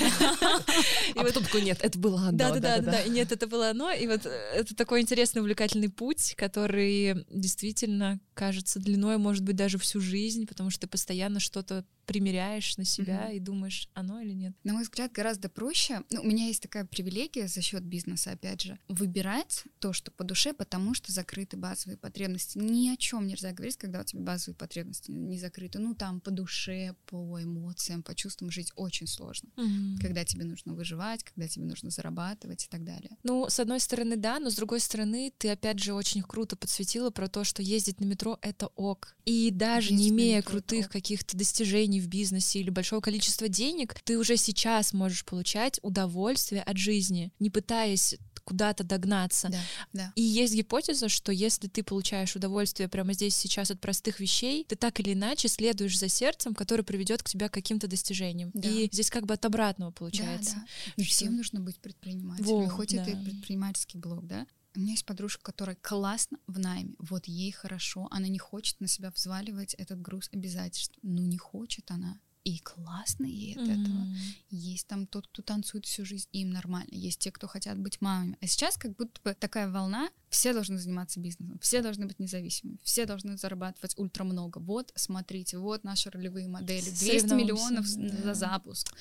А 1.14 1.18
вот 1.18 1.28
потом 1.28 1.44
такой, 1.44 1.62
нет, 1.62 1.78
это 1.82 1.98
было 1.98 2.20
оно. 2.20 2.38
да, 2.38 2.50
да, 2.50 2.60
да, 2.60 2.78
да, 2.80 3.00
и 3.02 3.10
нет, 3.10 3.32
это 3.32 3.46
было 3.46 3.70
оно, 3.70 3.90
и 3.90 4.06
вот 4.06 4.26
э, 4.26 4.28
это 4.54 4.74
такой 4.74 5.00
интересный, 5.00 5.40
увлекательный 5.40 5.88
путь, 5.88 6.34
который 6.36 7.24
действительно 7.30 8.20
кажется, 8.34 8.80
длиной 8.80 9.18
может 9.18 9.42
быть 9.42 9.56
даже 9.56 9.78
всю 9.78 10.00
жизнь, 10.00 10.46
потому 10.46 10.70
что 10.70 10.82
ты 10.82 10.86
постоянно 10.86 11.40
что-то 11.40 11.84
примеряешь 12.06 12.76
на 12.78 12.84
себя 12.84 13.30
mm-hmm. 13.30 13.36
и 13.36 13.40
думаешь, 13.40 13.88
оно 13.94 14.20
или 14.20 14.32
нет. 14.32 14.54
На 14.64 14.72
мой 14.72 14.82
взгляд, 14.82 15.12
гораздо 15.12 15.48
проще. 15.48 16.02
Ну, 16.10 16.22
у 16.22 16.26
меня 16.26 16.46
есть 16.46 16.60
такая 16.60 16.84
привилегия 16.84 17.46
за 17.46 17.62
счет 17.62 17.84
бизнеса, 17.84 18.32
опять 18.32 18.62
же, 18.62 18.78
выбирать 18.88 19.64
то, 19.78 19.92
что 19.92 20.10
по 20.10 20.24
душе, 20.24 20.52
потому 20.52 20.94
что 20.94 21.12
закрыты 21.12 21.56
базовые 21.56 21.96
потребности. 21.96 22.58
Ни 22.58 22.88
о 22.88 22.96
чем 22.96 23.26
нельзя 23.26 23.52
говорить, 23.52 23.76
когда 23.76 24.00
у 24.00 24.04
тебя 24.04 24.20
базовые 24.20 24.56
потребности 24.56 25.10
не 25.12 25.38
закрыты. 25.38 25.78
Ну, 25.78 25.94
там 25.94 26.20
по 26.20 26.30
душе, 26.30 26.96
по 27.06 27.40
эмоциям, 27.40 28.02
по 28.02 28.14
чувствам 28.14 28.50
жить 28.50 28.72
очень 28.74 29.06
сложно. 29.06 29.50
Mm-hmm. 29.56 30.00
Когда 30.00 30.24
тебе 30.24 30.44
нужно 30.44 30.74
выживать, 30.74 31.22
когда 31.22 31.46
тебе 31.46 31.66
нужно 31.66 31.90
зарабатывать 31.90 32.64
и 32.64 32.68
так 32.68 32.84
далее. 32.84 33.16
Ну, 33.22 33.48
с 33.48 33.60
одной 33.60 33.78
стороны, 33.78 34.16
да, 34.16 34.40
но 34.40 34.50
с 34.50 34.56
другой 34.56 34.80
стороны, 34.80 35.32
ты 35.38 35.50
опять 35.50 35.78
же 35.78 35.94
очень 35.94 36.22
круто 36.22 36.56
подсветила 36.56 37.10
про 37.10 37.28
то, 37.28 37.44
что 37.44 37.62
ездить 37.62 38.00
на 38.00 38.04
метро— 38.04 38.21
это 38.42 38.68
ок. 38.76 39.14
И 39.24 39.50
даже 39.50 39.92
не 39.92 40.08
имея 40.08 40.42
крутых 40.42 40.88
каких-то 40.88 41.36
достижений 41.36 42.00
в 42.00 42.08
бизнесе 42.08 42.60
или 42.60 42.70
большого 42.70 43.00
количества 43.00 43.48
денег, 43.48 43.94
ты 44.04 44.18
уже 44.18 44.36
сейчас 44.36 44.92
можешь 44.92 45.24
получать 45.24 45.78
удовольствие 45.82 46.62
от 46.62 46.76
жизни, 46.76 47.32
не 47.38 47.50
пытаясь 47.50 48.16
куда-то 48.44 48.84
догнаться. 48.84 49.48
Да, 49.48 49.60
да. 49.92 50.12
И 50.16 50.22
есть 50.22 50.54
гипотеза, 50.54 51.08
что 51.08 51.32
если 51.32 51.68
ты 51.68 51.82
получаешь 51.82 52.34
удовольствие 52.36 52.88
прямо 52.88 53.12
здесь 53.12 53.36
сейчас 53.36 53.70
от 53.70 53.80
простых 53.80 54.20
вещей, 54.20 54.64
ты 54.68 54.76
так 54.76 54.98
или 55.00 55.12
иначе 55.12 55.48
следуешь 55.48 55.98
за 55.98 56.08
сердцем, 56.08 56.54
который 56.54 56.84
приведет 56.84 57.22
к 57.22 57.28
тебе 57.28 57.48
к 57.48 57.52
каким-то 57.52 57.86
достижениям. 57.86 58.50
Да. 58.54 58.68
И 58.68 58.88
здесь 58.90 59.10
как 59.10 59.26
бы 59.26 59.34
от 59.34 59.44
обратного 59.44 59.90
получается. 59.90 60.56
Да, 60.56 60.66
да. 60.96 61.04
Всем 61.04 61.36
нужно 61.36 61.60
быть 61.60 61.78
предпринимателем, 61.78 62.46
Во, 62.46 62.68
хоть 62.68 62.94
да. 62.94 63.02
это 63.02 63.10
и 63.10 63.24
предпринимательский 63.24 63.98
блог, 63.98 64.26
да? 64.26 64.46
У 64.74 64.80
меня 64.80 64.92
есть 64.92 65.04
подружка, 65.04 65.42
которая 65.42 65.76
классно 65.76 66.38
в 66.46 66.58
найме, 66.58 66.94
вот 66.98 67.26
ей 67.26 67.52
хорошо, 67.52 68.08
она 68.10 68.28
не 68.28 68.38
хочет 68.38 68.80
на 68.80 68.86
себя 68.86 69.10
взваливать 69.10 69.74
этот 69.74 70.00
груз 70.00 70.30
обязательств. 70.32 70.98
Ну, 71.02 71.22
не 71.26 71.36
хочет 71.36 71.90
она. 71.90 72.18
И 72.44 72.58
классно 72.58 73.26
ей 73.26 73.54
от 73.54 73.62
mm-hmm. 73.62 73.82
этого. 73.82 74.06
Есть 74.50 74.86
там 74.88 75.06
тот, 75.06 75.28
кто 75.28 75.42
танцует 75.42 75.86
всю 75.86 76.04
жизнь, 76.04 76.28
им 76.32 76.50
нормально. 76.50 76.90
Есть 76.90 77.20
те, 77.20 77.30
кто 77.30 77.46
хотят 77.46 77.78
быть 77.78 78.00
мамами. 78.00 78.36
А 78.40 78.46
сейчас 78.46 78.76
как 78.76 78.96
будто 78.96 79.20
бы 79.22 79.34
такая 79.34 79.70
волна, 79.70 80.10
все 80.28 80.52
должны 80.52 80.78
заниматься 80.78 81.20
бизнесом, 81.20 81.58
все 81.60 81.82
должны 81.82 82.06
быть 82.06 82.18
независимыми, 82.18 82.78
все 82.82 83.06
должны 83.06 83.36
зарабатывать 83.36 83.96
ультра 83.98 84.24
много. 84.24 84.58
Вот, 84.58 84.90
смотрите, 84.96 85.58
вот 85.58 85.84
наши 85.84 86.10
ролевые 86.10 86.48
модели. 86.48 86.88
200 86.90 87.34
миллионов 87.34 87.86
да. 87.94 88.22
за 88.22 88.34
запуск, 88.34 88.92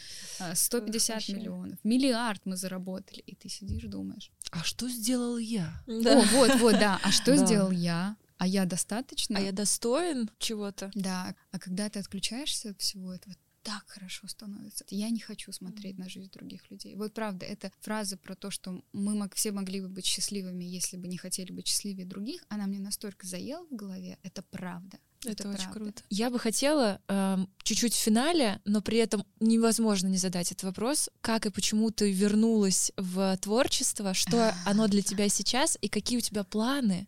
150 0.53 1.15
Вообще. 1.15 1.33
миллионов, 1.33 1.79
миллиард 1.83 2.45
мы 2.45 2.57
заработали. 2.57 3.21
И 3.21 3.35
ты 3.35 3.49
сидишь, 3.49 3.83
думаешь. 3.83 4.31
А 4.51 4.63
что 4.63 4.89
сделал 4.89 5.37
я? 5.37 5.81
Да. 5.87 6.19
О, 6.19 6.21
вот, 6.33 6.55
вот, 6.59 6.73
да. 6.73 6.99
А 7.01 7.11
что 7.11 7.35
да. 7.35 7.45
сделал 7.45 7.71
я? 7.71 8.17
А 8.41 8.47
я 8.47 8.65
достаточно. 8.65 9.37
А 9.37 9.39
я 9.39 9.51
достоин 9.51 10.27
чего-то. 10.39 10.89
Да, 10.95 11.35
а 11.51 11.59
когда 11.59 11.87
ты 11.91 11.99
отключаешься 11.99 12.71
от 12.71 12.81
всего 12.81 13.13
этого, 13.13 13.35
так 13.61 13.83
хорошо 13.85 14.27
становится. 14.27 14.83
Я 14.89 15.11
не 15.11 15.19
хочу 15.19 15.51
смотреть 15.51 15.99
на 15.99 16.09
жизнь 16.09 16.31
других 16.31 16.71
людей. 16.71 16.95
Вот 16.95 17.13
правда, 17.13 17.45
эта 17.45 17.71
фраза 17.81 18.17
про 18.17 18.33
то, 18.35 18.49
что 18.49 18.83
мы 18.93 19.13
мог, 19.13 19.35
все 19.35 19.51
могли 19.51 19.79
бы 19.79 19.89
быть 19.89 20.07
счастливыми, 20.07 20.63
если 20.63 20.97
бы 20.97 21.07
не 21.07 21.17
хотели 21.17 21.51
быть 21.51 21.67
счастливее 21.67 22.07
других, 22.07 22.43
она 22.49 22.65
мне 22.65 22.79
настолько 22.79 23.27
заела 23.27 23.63
в 23.67 23.75
голове. 23.75 24.17
Это 24.23 24.41
правда. 24.41 24.97
Это, 25.23 25.43
это 25.43 25.49
очень 25.49 25.63
правда. 25.65 25.79
круто. 25.79 26.03
Я 26.09 26.31
бы 26.31 26.39
хотела 26.39 26.99
э, 27.07 27.37
чуть-чуть 27.61 27.93
в 27.93 27.99
финале, 27.99 28.59
но 28.65 28.81
при 28.81 28.97
этом 28.97 29.23
невозможно 29.39 30.07
не 30.07 30.17
задать 30.17 30.51
этот 30.51 30.63
вопрос. 30.63 31.11
Как 31.21 31.45
и 31.45 31.51
почему 31.51 31.91
ты 31.91 32.11
вернулась 32.11 32.91
в 32.97 33.37
творчество? 33.37 34.15
Что 34.15 34.55
оно 34.65 34.87
для 34.87 35.03
тебя 35.03 35.29
сейчас? 35.29 35.77
И 35.81 35.89
какие 35.89 36.17
у 36.17 36.21
тебя 36.21 36.43
планы? 36.43 37.07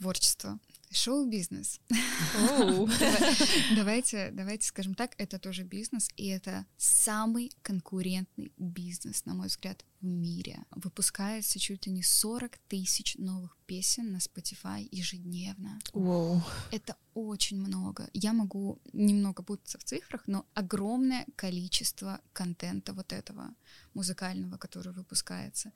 Творчество. 0.00 0.58
Шоу-бизнес. 0.92 1.80
давайте, 3.76 4.30
давайте 4.32 4.66
скажем 4.66 4.94
так, 4.94 5.14
это 5.18 5.38
тоже 5.38 5.62
бизнес, 5.62 6.08
и 6.16 6.26
это 6.26 6.66
самый 6.78 7.52
конкурентный 7.62 8.52
бизнес, 8.56 9.24
на 9.24 9.34
мой 9.34 9.46
взгляд, 9.46 9.84
в 10.00 10.04
мире. 10.04 10.64
Выпускается 10.72 11.60
чуть 11.60 11.86
ли 11.86 11.92
не 11.92 12.02
40 12.02 12.58
тысяч 12.66 13.14
новых 13.18 13.56
песен 13.66 14.10
на 14.10 14.16
Spotify 14.16 14.88
ежедневно. 14.90 15.78
Wow. 15.92 16.42
Это 16.72 16.96
очень 17.14 17.60
много. 17.60 18.10
Я 18.12 18.32
могу 18.32 18.80
немного 18.92 19.44
путаться 19.44 19.78
в 19.78 19.84
цифрах, 19.84 20.24
но 20.26 20.44
огромное 20.54 21.24
количество 21.36 22.20
контента 22.32 22.94
вот 22.94 23.12
этого 23.12 23.54
музыкального, 23.94 24.56
который 24.56 24.92
выпускается. 24.92 25.72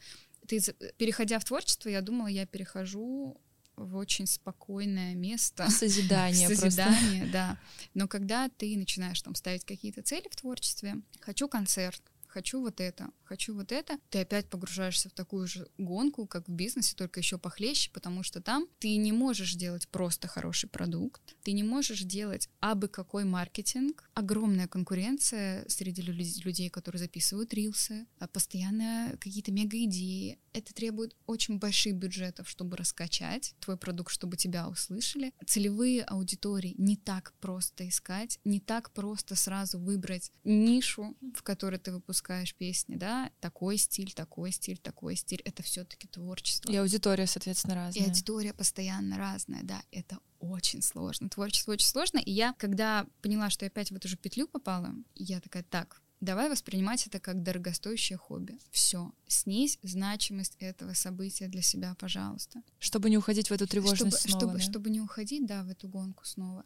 Ты, 0.48 0.60
переходя 0.98 1.38
в 1.38 1.44
творчество, 1.44 1.88
я 1.88 2.00
думала, 2.00 2.26
я 2.26 2.46
перехожу 2.46 3.40
в 3.76 3.96
очень 3.96 4.26
спокойное 4.26 5.14
место. 5.14 5.68
Созидание, 5.70 6.48
Созидание, 6.54 7.22
просто. 7.22 7.32
да. 7.32 7.58
Но 7.94 8.08
когда 8.08 8.48
ты 8.48 8.76
начинаешь 8.76 9.20
там 9.22 9.34
ставить 9.34 9.64
какие-то 9.64 10.02
цели 10.02 10.28
в 10.30 10.36
творчестве, 10.36 10.96
хочу 11.20 11.48
концерт, 11.48 12.00
хочу 12.34 12.60
вот 12.60 12.80
это, 12.80 13.10
хочу 13.22 13.54
вот 13.54 13.70
это, 13.70 13.96
ты 14.10 14.18
опять 14.18 14.50
погружаешься 14.50 15.08
в 15.08 15.12
такую 15.12 15.46
же 15.46 15.68
гонку, 15.78 16.26
как 16.26 16.48
в 16.48 16.52
бизнесе, 16.52 16.96
только 16.96 17.20
еще 17.20 17.38
похлеще, 17.38 17.90
потому 17.92 18.24
что 18.24 18.40
там 18.40 18.66
ты 18.80 18.96
не 18.96 19.12
можешь 19.12 19.54
делать 19.54 19.86
просто 19.88 20.26
хороший 20.26 20.68
продукт, 20.68 21.36
ты 21.44 21.52
не 21.52 21.62
можешь 21.62 22.00
делать 22.00 22.48
абы 22.58 22.88
какой 22.88 23.24
маркетинг, 23.24 24.10
огромная 24.14 24.66
конкуренция 24.66 25.64
среди 25.68 26.02
людей, 26.02 26.70
которые 26.70 26.98
записывают 26.98 27.54
рилсы, 27.54 28.06
а 28.18 28.26
постоянно 28.26 29.16
какие-то 29.20 29.52
мега-идеи. 29.52 30.40
Это 30.52 30.74
требует 30.74 31.16
очень 31.26 31.58
больших 31.58 31.94
бюджетов, 31.94 32.48
чтобы 32.48 32.76
раскачать 32.76 33.54
твой 33.60 33.76
продукт, 33.76 34.12
чтобы 34.12 34.36
тебя 34.36 34.68
услышали. 34.68 35.32
Целевые 35.46 36.02
аудитории 36.02 36.74
не 36.78 36.96
так 36.96 37.32
просто 37.40 37.88
искать, 37.88 38.40
не 38.44 38.58
так 38.58 38.90
просто 38.90 39.36
сразу 39.36 39.78
выбрать 39.78 40.32
нишу, 40.42 41.16
в 41.34 41.42
которой 41.42 41.78
ты 41.78 41.92
выпускаешь 41.92 42.23
выпускаешь 42.24 42.54
песни, 42.54 42.96
да, 42.96 43.30
такой 43.40 43.76
стиль, 43.76 44.12
такой 44.12 44.50
стиль, 44.50 44.78
такой 44.78 45.16
стиль, 45.16 45.42
это 45.44 45.62
все-таки 45.62 46.08
творчество. 46.08 46.70
И 46.70 46.76
аудитория, 46.76 47.26
соответственно, 47.26 47.74
разная. 47.74 48.02
И 48.02 48.06
аудитория 48.06 48.54
постоянно 48.54 49.18
разная, 49.18 49.62
да, 49.62 49.82
это 49.90 50.18
очень 50.40 50.82
сложно. 50.82 51.28
Творчество 51.28 51.72
очень 51.72 51.86
сложно. 51.86 52.18
И 52.18 52.32
я, 52.32 52.54
когда 52.54 53.06
поняла, 53.22 53.50
что 53.50 53.64
я 53.64 53.68
опять 53.68 53.90
в 53.90 53.96
эту 53.96 54.08
же 54.08 54.16
петлю 54.16 54.48
попала, 54.48 54.94
я 55.14 55.40
такая, 55.40 55.62
так, 55.64 56.00
давай 56.20 56.48
воспринимать 56.48 57.06
это 57.06 57.20
как 57.20 57.42
дорогостоящее 57.42 58.16
хобби. 58.16 58.58
Все, 58.70 59.12
снизь 59.26 59.78
значимость 59.82 60.56
этого 60.60 60.94
события 60.94 61.48
для 61.48 61.62
себя, 61.62 61.94
пожалуйста. 61.98 62.62
Чтобы 62.78 63.10
не 63.10 63.18
уходить 63.18 63.50
в 63.50 63.52
эту 63.52 63.66
тревожность 63.66 64.18
чтобы, 64.20 64.30
снова. 64.30 64.40
Чтобы, 64.40 64.58
да? 64.58 64.64
чтобы 64.64 64.90
не 64.90 65.00
уходить, 65.00 65.46
да, 65.46 65.62
в 65.62 65.68
эту 65.68 65.88
гонку 65.88 66.24
снова. 66.24 66.64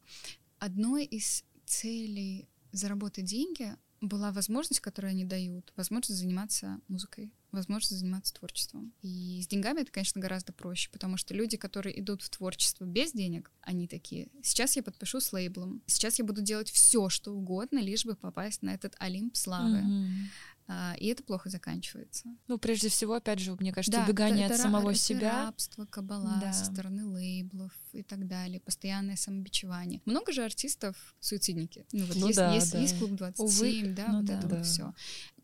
Одной 0.59 1.05
из 1.05 1.45
целей 1.67 2.49
заработать 2.73 3.25
деньги 3.25 3.77
была 4.01 4.33
возможность, 4.33 4.81
которую 4.81 5.11
они 5.11 5.25
дают, 5.25 5.73
возможность 5.77 6.21
заниматься 6.21 6.81
музыкой, 6.89 7.33
возможность 7.51 7.99
заниматься 7.99 8.35
творчеством. 8.35 8.93
И 9.03 9.41
с 9.43 9.49
деньгами 9.49 9.81
это, 9.81 9.91
конечно, 9.91 10.21
гораздо 10.21 10.53
проще, 10.53 10.91
потому 10.91 11.17
что 11.17 11.35
люди, 11.35 11.57
которые 11.57 11.99
идут 12.01 12.23
в 12.23 12.31
творчество 12.31 12.85
без 12.85 13.13
денег, 13.13 13.51
они 13.63 13.89
такие, 13.89 14.29
сейчас 14.43 14.77
я 14.77 14.83
подпишу 14.83 15.21
с 15.21 15.33
лейблом, 15.33 15.83
сейчас 15.87 16.19
я 16.19 16.25
буду 16.25 16.43
делать 16.43 16.71
все, 16.71 17.09
что 17.09 17.33
угодно, 17.35 17.79
лишь 17.79 18.05
бы 18.05 18.15
попасть 18.15 18.63
на 18.63 18.71
этот 18.75 18.95
Олимп 18.99 19.37
славы. 19.37 19.79
Mm-hmm. 19.79 20.25
А, 20.71 20.95
и 20.99 21.07
это 21.07 21.23
плохо 21.23 21.49
заканчивается. 21.49 22.29
Ну, 22.47 22.59
прежде 22.59 22.91
всего, 22.91 23.15
опять 23.15 23.39
же, 23.39 23.55
мне 23.55 23.73
кажется, 23.73 24.01
да, 24.01 24.05
убегание 24.05 24.45
это, 24.45 24.55
от 24.55 24.61
это 24.61 24.69
самого 24.69 24.91
это 24.91 24.99
себя. 24.99 25.47
рабство, 25.47 25.87
кабала 25.87 26.39
да. 26.43 26.53
со 26.53 26.67
стороны 26.67 27.07
лейблов 27.07 27.73
и 27.99 28.03
так 28.03 28.27
далее, 28.27 28.61
постоянное 28.61 29.17
самобичевание. 29.17 30.01
Много 30.05 30.33
же 30.33 30.45
артистов 30.45 30.97
суицидники. 31.21 31.87
Ну, 31.93 32.05
вот 32.07 32.17
ну, 32.17 32.27
есть, 32.27 32.37
да, 32.37 32.55
есть, 32.55 32.73
да. 32.73 32.81
есть 32.81 32.99
клуб 32.99 33.13
27, 33.13 33.47
Увы, 33.47 33.95
да, 33.95 34.09
ну, 34.09 34.17
вот 34.19 34.25
да, 34.27 34.39
это 34.39 34.47
да. 34.47 34.57
вот 34.57 34.67
все. 34.67 34.95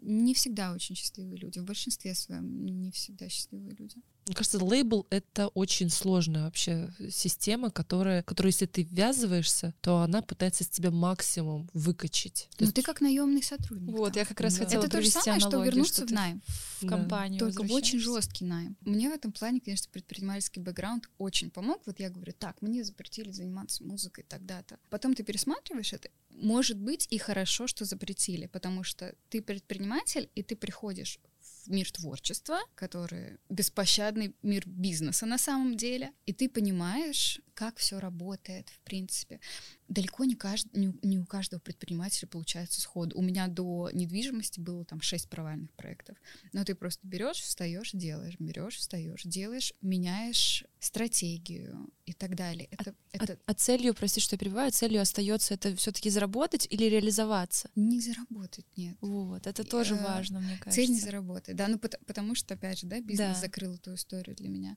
Не 0.01 0.35
всегда 0.35 0.73
очень 0.73 0.95
счастливые 0.95 1.39
люди. 1.39 1.59
В 1.59 1.65
большинстве 1.65 2.15
своем 2.15 2.67
не 2.67 2.91
всегда 2.91 3.29
счастливые 3.29 3.75
люди. 3.79 3.97
Мне 4.27 4.35
кажется, 4.37 4.65
лейбл— 4.65 5.07
это 5.11 5.49
очень 5.49 5.91
сложная 5.91 6.45
вообще 6.45 6.91
система, 7.11 7.71
которая, 7.71 8.23
которая, 8.23 8.53
если 8.53 8.65
ты 8.65 8.83
ввязываешься, 8.83 9.75
то 9.83 9.99
она 9.99 10.23
пытается 10.23 10.65
из 10.65 10.69
тебя 10.69 10.91
максимум 10.91 11.69
выкачать. 11.75 12.49
Ну, 12.59 12.73
ты 12.73 12.81
как 12.81 13.03
наемный 13.03 13.43
сотрудник. 13.43 13.93
Вот, 13.93 14.15
там. 14.15 14.21
я 14.21 14.27
как 14.27 14.41
раз 14.41 14.57
да. 14.57 14.65
хотела 14.65 14.85
Это 14.85 14.93
то 14.93 15.03
же 15.03 15.11
самое, 15.11 15.41
что 15.41 15.63
вернуться 15.63 16.07
что 16.07 16.07
в 16.07 16.13
найм. 16.13 16.43
В 16.81 16.87
компанию 16.87 17.39
Только 17.39 17.65
в 17.65 17.73
очень 17.73 17.99
жесткий 17.99 18.47
найм. 18.47 18.77
Мне 18.81 19.11
в 19.11 19.13
этом 19.13 19.31
плане, 19.31 19.61
конечно, 19.61 19.91
предпринимательский 19.93 20.63
бэкграунд 20.63 21.11
очень 21.19 21.51
помог. 21.51 21.83
Вот 21.85 22.01
я 22.01 22.09
говорю, 22.09 22.33
так, 22.45 22.61
мне 22.61 22.84
запретили 22.84 23.30
заниматься 23.30 23.82
музыкой 23.84 24.22
тогда-то. 24.28 24.78
Потом 24.90 25.14
ты 25.14 25.22
пересматриваешь 25.22 25.95
это, 25.95 26.11
может 26.28 26.76
быть 26.76 27.07
и 27.09 27.16
хорошо, 27.16 27.66
что 27.66 27.86
запретили, 27.86 28.47
потому 28.47 28.84
что 28.84 29.14
ты 29.30 29.40
предприниматель, 29.40 30.28
и 30.34 30.42
ты 30.42 30.55
приходишь 30.55 31.20
мир 31.66 31.90
творчества, 31.90 32.59
который 32.74 33.38
беспощадный 33.49 34.36
мир 34.42 34.64
бизнеса 34.66 35.24
на 35.24 35.38
самом 35.38 35.78
деле, 35.78 36.12
и 36.26 36.34
ты 36.34 36.51
понимаешь 36.51 37.40
как 37.55 37.77
все 37.77 37.99
работает, 37.99 38.69
в 38.69 38.81
принципе. 38.81 39.41
Далеко 39.89 40.25
не, 40.25 40.35
кажд... 40.35 40.67
не, 40.73 40.95
не 41.03 41.19
у 41.19 41.25
каждого 41.25 41.61
предпринимателя 41.61 42.29
получается 42.29 42.81
сходу. 42.81 43.17
У 43.17 43.23
меня 43.23 43.47
до 43.49 43.91
недвижимости 43.93 44.61
было 44.61 44.85
там 44.85 45.01
шесть 45.01 45.29
провальных 45.29 45.73
проектов. 45.73 46.17
Но 46.53 46.65
ты 46.65 46.75
просто 46.75 47.07
берешь, 47.07 47.41
встаешь, 47.41 47.91
делаешь, 47.93 48.37
берешь, 48.39 48.77
встаешь, 48.77 49.23
делаешь, 49.25 49.73
меняешь 49.81 50.65
стратегию 50.81 51.89
и 52.05 52.13
так 52.13 52.35
далее. 52.35 52.69
Это, 52.71 52.91
а, 53.13 53.17
это... 53.17 53.33
А, 53.47 53.53
а 53.53 53.55
целью, 53.55 53.95
прости, 53.95 54.21
что 54.21 54.35
я 54.35 54.39
перебиваю, 54.39 54.71
целью 54.71 55.01
остается 55.01 55.55
это 55.55 55.75
все-таки 55.77 56.11
заработать 56.11 56.67
или 56.71 56.85
реализоваться? 56.85 57.71
Не 57.75 58.01
заработать, 58.01 58.67
нет. 58.77 58.97
Вот, 59.01 59.47
это 59.47 59.65
тоже 59.65 59.95
э, 59.95 60.03
важно, 60.05 60.41
мне 60.41 60.59
кажется. 60.59 60.73
Цель 60.73 60.91
не 60.91 61.01
заработать, 61.01 61.57
да, 61.57 61.69
ну 61.69 61.79
потому 61.79 62.35
что, 62.35 62.55
опять 62.55 62.81
же, 62.81 62.87
да, 62.87 63.01
бизнес 63.01 63.37
да. 63.37 63.41
закрыл 63.41 63.75
эту 63.75 63.95
историю 63.95 64.37
для 64.37 64.49
меня. 64.49 64.77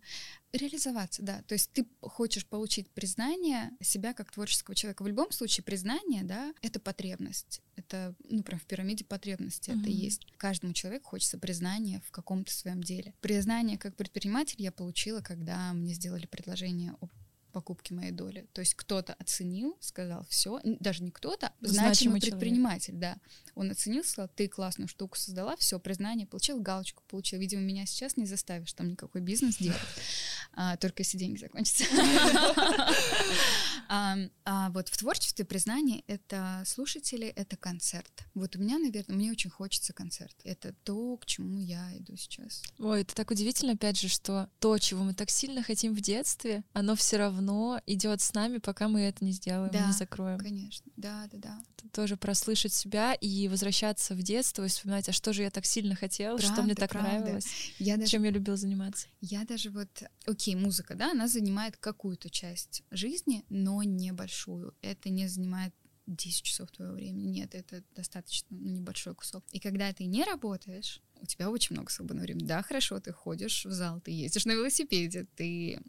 Реализоваться, 0.54 1.22
да, 1.24 1.42
то 1.42 1.54
есть 1.54 1.72
ты 1.74 1.86
хочешь 2.02 2.46
получить 2.46 2.67
признание 2.94 3.72
себя 3.82 4.14
как 4.14 4.32
творческого 4.32 4.76
человека. 4.76 5.04
В 5.04 5.08
любом 5.08 5.32
случае 5.32 5.64
признание, 5.64 6.24
да, 6.24 6.54
это 6.62 6.80
потребность, 6.80 7.62
это, 7.76 8.16
ну, 8.30 8.44
прям 8.44 8.60
в 8.60 8.66
пирамиде 8.66 9.06
потребности 9.06 9.70
mm-hmm. 9.70 9.82
это 9.82 9.90
есть. 9.90 10.28
Каждому 10.38 10.74
человеку 10.74 11.10
хочется 11.10 11.38
признания 11.38 12.02
в 12.06 12.12
каком-то 12.12 12.52
своем 12.52 12.84
деле. 12.84 13.14
Признание 13.22 13.78
как 13.78 13.96
предприниматель 13.96 14.62
я 14.62 14.72
получила, 14.72 15.22
когда 15.22 15.74
мне 15.74 15.94
сделали 15.94 16.26
предложение 16.26 16.94
о 17.02 17.10
покупки 17.52 17.94
моей 17.94 18.12
доли. 18.12 18.48
То 18.54 18.62
есть 18.62 18.76
кто-то 18.76 19.14
оценил, 19.14 19.78
сказал, 19.80 20.26
все, 20.30 20.60
даже 20.64 21.04
не 21.04 21.12
кто-то, 21.12 21.52
значимый, 21.60 21.88
значимый 21.88 22.22
предприниматель, 22.22 22.94
человек. 22.94 23.18
да. 23.18 23.52
Он 23.56 23.72
оценил, 23.72 24.04
сказал, 24.04 24.30
ты 24.36 24.48
классную 24.48 24.88
штуку 24.88 25.18
создала, 25.18 25.56
все, 25.58 25.80
признание, 25.80 26.28
получил 26.28 26.60
галочку, 26.60 27.04
получил. 27.08 27.40
Видимо, 27.40 27.62
меня 27.62 27.86
сейчас 27.86 28.18
не 28.18 28.26
заставишь 28.26 28.74
там 28.74 28.90
никакой 28.90 29.22
бизнес 29.22 29.58
делать, 29.58 29.80
а, 30.54 30.78
только 30.78 31.02
если 31.02 31.18
деньги 31.18 31.38
закончатся. 31.38 31.86
А, 33.90 34.18
а 34.44 34.70
вот 34.72 34.90
в 34.90 34.98
творчестве 34.98 35.46
признание— 35.46 36.04
это 36.08 36.62
слушатели, 36.66 37.28
это 37.28 37.56
концерт. 37.56 38.12
Вот 38.34 38.58
у 38.58 38.60
меня, 38.60 38.80
наверное, 38.80 39.16
мне 39.16 39.32
очень 39.32 39.50
хочется 39.50 39.94
концерт. 39.94 40.36
Это 40.44 40.74
то, 40.84 41.16
к 41.16 41.26
чему 41.26 41.60
я 41.60 41.96
иду 41.96 42.18
сейчас. 42.18 42.64
Ой, 42.80 43.04
это 43.04 43.16
так 43.16 43.32
удивительно, 43.32 43.74
опять 43.74 43.98
же, 43.98 44.10
что 44.10 44.50
то, 44.60 44.78
чего 44.78 45.04
мы 45.04 45.14
так 45.14 45.30
сильно 45.30 45.64
хотим 45.64 45.96
в 45.96 46.02
детстве, 46.02 46.66
оно 46.74 46.96
все 46.96 47.16
равно 47.16 47.37
равно 47.38 47.82
идет 47.86 48.22
с 48.22 48.34
нами, 48.34 48.58
пока 48.58 48.88
мы 48.88 49.02
это 49.02 49.24
не 49.24 49.32
сделаем, 49.32 49.72
да, 49.72 49.88
не 49.88 49.94
закроем. 49.94 50.40
Конечно, 50.40 50.92
да, 50.98 51.28
да, 51.32 51.38
да. 51.38 51.64
Это 51.78 51.90
тоже 51.90 52.18
прослышать 52.18 52.74
себя 52.74 53.14
и 53.14 53.48
возвращаться 53.48 54.14
в 54.16 54.22
детство 54.22 54.66
и 54.66 54.68
вспоминать, 54.68 55.10
а 55.10 55.14
что 55.14 55.34
же 55.34 55.44
я 55.44 55.50
так 55.50 55.66
сильно 55.66 55.96
хотела, 55.96 56.38
правда, 56.38 56.54
что 56.54 56.64
мне 56.64 56.76
так 56.76 56.92
правда. 56.92 57.10
нравилось, 57.10 57.48
я 57.80 57.98
даже, 57.98 58.12
чем 58.12 58.24
я 58.24 58.32
любила 58.32 58.58
заниматься. 58.58 59.08
Я 59.22 59.46
даже 59.46 59.70
вот, 59.70 59.90
окей, 60.26 60.56
музыка, 60.56 60.96
да, 60.96 61.12
она 61.12 61.28
занимает 61.28 61.78
какую-то 61.78 62.30
часть 62.30 62.84
жизни, 62.92 63.44
но 63.50 63.84
небольшую. 63.84 64.76
Это 64.82 65.10
не 65.10 65.28
занимает 65.28 65.74
10 66.08 66.44
часов 66.44 66.72
твоего 66.72 66.94
времени. 66.94 67.28
Нет, 67.28 67.54
это 67.54 67.84
достаточно 67.96 68.48
ну, 68.50 68.70
небольшой 68.70 69.14
кусок. 69.14 69.44
И 69.52 69.60
когда 69.60 69.92
ты 69.94 70.06
не 70.06 70.24
работаешь, 70.24 71.02
у 71.22 71.26
тебя 71.26 71.50
очень 71.50 71.76
много 71.76 71.92
свободного 71.92 72.26
времени. 72.26 72.46
Да, 72.46 72.62
хорошо, 72.62 73.00
ты 73.00 73.12
ходишь 73.12 73.66
в 73.66 73.72
зал, 73.72 74.00
ты 74.00 74.12
ездишь 74.12 74.46
на 74.46 74.54
велосипеде, 74.54 75.28
ты 75.36 75.80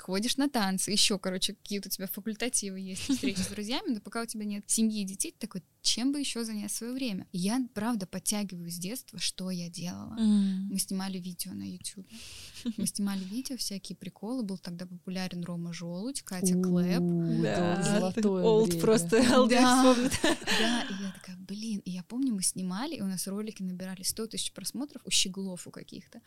ходишь 0.00 0.36
на 0.36 0.48
танцы, 0.48 0.90
еще, 0.90 1.18
короче, 1.18 1.54
какие-то 1.54 1.88
у 1.88 1.90
тебя 1.90 2.06
факультативы 2.06 2.80
есть, 2.80 3.02
встречи 3.02 3.40
с 3.40 3.46
друзьями, 3.48 3.94
но 3.94 4.00
пока 4.00 4.22
у 4.22 4.26
тебя 4.26 4.44
нет 4.44 4.64
семьи 4.66 5.02
и 5.02 5.04
детей, 5.04 5.32
ты 5.32 5.46
такой, 5.46 5.62
чем 5.82 6.12
бы 6.12 6.20
еще 6.20 6.44
занять 6.44 6.72
свое 6.72 6.92
время? 6.92 7.26
И 7.32 7.38
я, 7.38 7.66
правда, 7.74 8.06
подтягиваю 8.06 8.70
с 8.70 8.76
детства, 8.76 9.18
что 9.18 9.50
я 9.50 9.70
делала. 9.70 10.14
Mm. 10.18 10.68
Мы 10.70 10.78
снимали 10.78 11.18
видео 11.18 11.52
на 11.52 11.62
YouTube. 11.62 12.06
Мы 12.76 12.86
снимали 12.86 13.24
видео, 13.24 13.56
всякие 13.56 13.96
приколы. 13.96 14.42
Был 14.42 14.58
тогда 14.58 14.84
популярен 14.84 15.42
Рома 15.42 15.72
Желудь, 15.72 16.22
Катя 16.22 16.54
Клэп. 16.60 17.00
Да, 17.42 17.82
золотое 17.82 18.44
Олд 18.44 18.78
просто, 18.80 19.22
да, 19.22 19.46
да, 19.48 20.86
и 20.90 21.02
я 21.02 21.12
такая, 21.14 21.36
блин. 21.38 21.80
И 21.84 21.92
я 21.92 22.02
помню, 22.02 22.34
мы 22.34 22.42
снимали, 22.42 22.96
и 22.96 23.00
у 23.00 23.06
нас 23.06 23.26
ролики 23.26 23.62
набирали 23.62 24.02
100 24.02 24.26
тысяч 24.28 24.52
просмотров 24.52 25.02
у 25.06 25.10
щеглов 25.10 25.66
у 25.66 25.70
каких-то. 25.70 26.20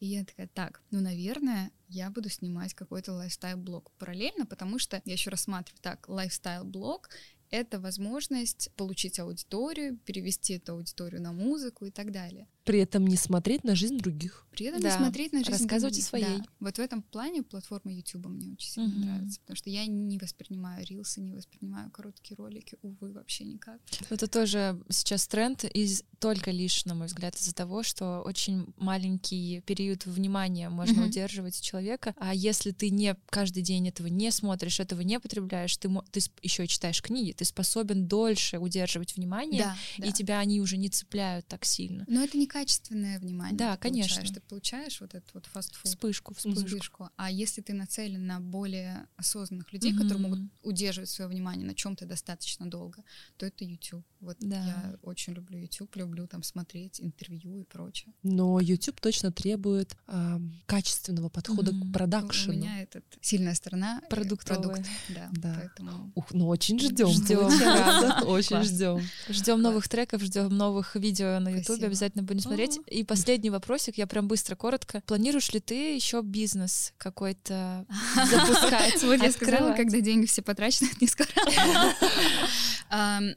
И 0.00 0.06
я 0.06 0.24
такая, 0.24 0.48
так, 0.48 0.82
ну, 0.90 1.00
наверное, 1.00 1.70
я 1.88 2.10
буду 2.10 2.28
снимать 2.28 2.74
какой-то 2.74 3.12
лайфстайл-блог 3.12 3.92
параллельно, 3.98 4.46
потому 4.46 4.78
что 4.78 5.00
я 5.04 5.12
еще 5.12 5.30
рассматриваю 5.30 5.80
так, 5.82 6.08
лайфстайл-блог 6.08 7.08
это 7.50 7.78
возможность 7.78 8.70
получить 8.76 9.18
аудиторию, 9.18 9.98
перевести 9.98 10.54
эту 10.54 10.74
аудиторию 10.74 11.22
на 11.22 11.32
музыку 11.32 11.86
и 11.86 11.90
так 11.90 12.10
далее. 12.10 12.48
При 12.66 12.80
этом 12.80 13.06
не 13.06 13.16
смотреть 13.16 13.64
на 13.64 13.74
жизнь 13.74 13.96
других. 13.96 14.44
При 14.50 14.66
этом 14.66 14.80
да. 14.80 14.90
не 14.90 14.96
смотреть 14.96 15.32
на 15.32 15.38
жизнь 15.38 15.52
Рассказывать 15.52 15.94
других. 15.94 16.08
своей. 16.08 16.38
Да. 16.38 16.44
Вот 16.60 16.76
в 16.76 16.80
этом 16.80 17.02
плане 17.02 17.42
платформа 17.42 17.92
YouTube 17.92 18.26
мне 18.26 18.52
очень 18.52 18.70
сильно 18.70 18.88
угу. 18.88 18.98
нравится, 18.98 19.40
потому 19.40 19.56
что 19.56 19.70
я 19.70 19.86
не 19.86 20.18
воспринимаю 20.18 20.84
рилсы, 20.84 21.20
не 21.20 21.32
воспринимаю 21.32 21.90
короткие 21.90 22.36
ролики, 22.36 22.76
увы, 22.82 23.12
вообще 23.12 23.44
никак. 23.44 23.80
Это 24.10 24.26
тоже 24.26 24.82
сейчас 24.88 25.28
тренд, 25.28 25.64
из 25.64 26.02
только 26.18 26.50
лишь, 26.50 26.84
на 26.86 26.94
мой 26.94 27.06
взгляд, 27.06 27.36
из-за 27.36 27.54
того, 27.54 27.82
что 27.82 28.22
очень 28.22 28.66
маленький 28.76 29.60
период 29.66 30.06
внимания 30.06 30.70
можно 30.70 31.02
угу. 31.02 31.08
удерживать 31.08 31.58
у 31.60 31.62
человека, 31.62 32.14
а 32.16 32.34
если 32.34 32.72
ты 32.72 32.90
не 32.90 33.14
каждый 33.28 33.62
день 33.62 33.88
этого 33.88 34.06
не 34.06 34.30
смотришь, 34.30 34.80
этого 34.80 35.02
не 35.02 35.20
потребляешь, 35.20 35.76
ты, 35.76 35.90
ты 36.10 36.20
еще 36.42 36.66
читаешь 36.66 37.02
книги, 37.02 37.32
ты 37.32 37.44
способен 37.44 38.08
дольше 38.08 38.58
удерживать 38.58 39.16
внимание, 39.16 39.62
да, 39.62 39.76
и 39.98 40.08
да. 40.08 40.12
тебя 40.12 40.38
они 40.40 40.60
уже 40.60 40.78
не 40.78 40.88
цепляют 40.88 41.46
так 41.46 41.64
сильно. 41.64 42.04
Но 42.08 42.24
это 42.24 42.38
не 42.38 42.46
качественное 42.56 43.18
внимание. 43.18 43.56
Да, 43.56 43.76
конечно. 43.76 44.16
Получаешь. 44.16 44.34
Ты 44.34 44.40
получаешь 44.40 45.00
вот 45.02 45.14
этот 45.14 45.34
вот 45.34 45.46
фастфуд. 45.46 45.86
Вспышку, 45.86 46.34
вспышку. 46.34 46.66
вспышку. 46.66 47.10
А 47.16 47.30
если 47.30 47.60
ты 47.60 47.74
нацелен 47.74 48.26
на 48.26 48.40
более 48.40 49.06
осознанных 49.16 49.70
людей, 49.74 49.92
mm-hmm. 49.92 50.02
которые 50.02 50.18
могут 50.18 50.40
удерживать 50.62 51.10
свое 51.10 51.28
внимание 51.28 51.66
на 51.66 51.74
чем-то 51.74 52.06
достаточно 52.06 52.66
долго, 52.66 53.04
то 53.36 53.44
это 53.44 53.64
YouTube. 53.64 54.06
Вот 54.20 54.38
да. 54.40 54.56
я 54.56 54.98
очень 55.02 55.34
люблю 55.34 55.58
YouTube, 55.58 55.94
люблю 55.96 56.26
там 56.26 56.42
смотреть 56.42 56.98
интервью 57.00 57.60
и 57.60 57.64
прочее. 57.64 58.14
Но 58.22 58.58
YouTube 58.58 59.00
точно 59.00 59.30
требует 59.32 59.94
э, 60.06 60.38
качественного 60.64 61.28
подхода 61.28 61.72
mm-hmm. 61.72 61.90
к 61.90 61.92
продакшену. 61.92 62.54
У 62.54 62.56
меня 62.56 62.82
это 62.82 63.02
сильная 63.20 63.54
сторона. 63.54 64.00
Э, 64.02 64.08
Продуктовая. 64.08 64.62
Продукт. 64.62 64.90
Да, 65.10 65.28
да. 65.32 65.54
Поэтому... 65.60 66.12
Ух, 66.14 66.32
ну 66.32 66.48
очень 66.48 66.80
ждем. 66.80 67.08
Ждем. 67.08 67.46
Очень 68.26 68.62
ждем. 68.62 69.02
Ждем 69.28 69.60
новых 69.60 69.88
треков, 69.88 70.22
ждем 70.22 70.48
новых 70.48 70.96
видео 70.96 71.38
на 71.38 71.50
YouTube. 71.50 71.82
Обязательно 71.82 72.24
будем 72.24 72.45
смотреть. 72.46 72.80
И 72.86 73.04
последний 73.04 73.50
вопросик, 73.50 73.98
я 73.98 74.06
прям 74.06 74.28
быстро, 74.28 74.56
коротко. 74.56 75.02
Планируешь 75.06 75.52
ли 75.52 75.60
ты 75.60 75.94
еще 75.94 76.22
бизнес 76.22 76.92
какой-то 76.98 77.86
запускать? 78.14 79.02
Вот 79.02 79.22
я 79.22 79.32
сказала, 79.32 79.74
когда 79.74 80.00
деньги 80.00 80.26
все 80.26 80.42
потрачены, 80.42 80.88
не 81.00 81.06
скоро. 81.06 81.28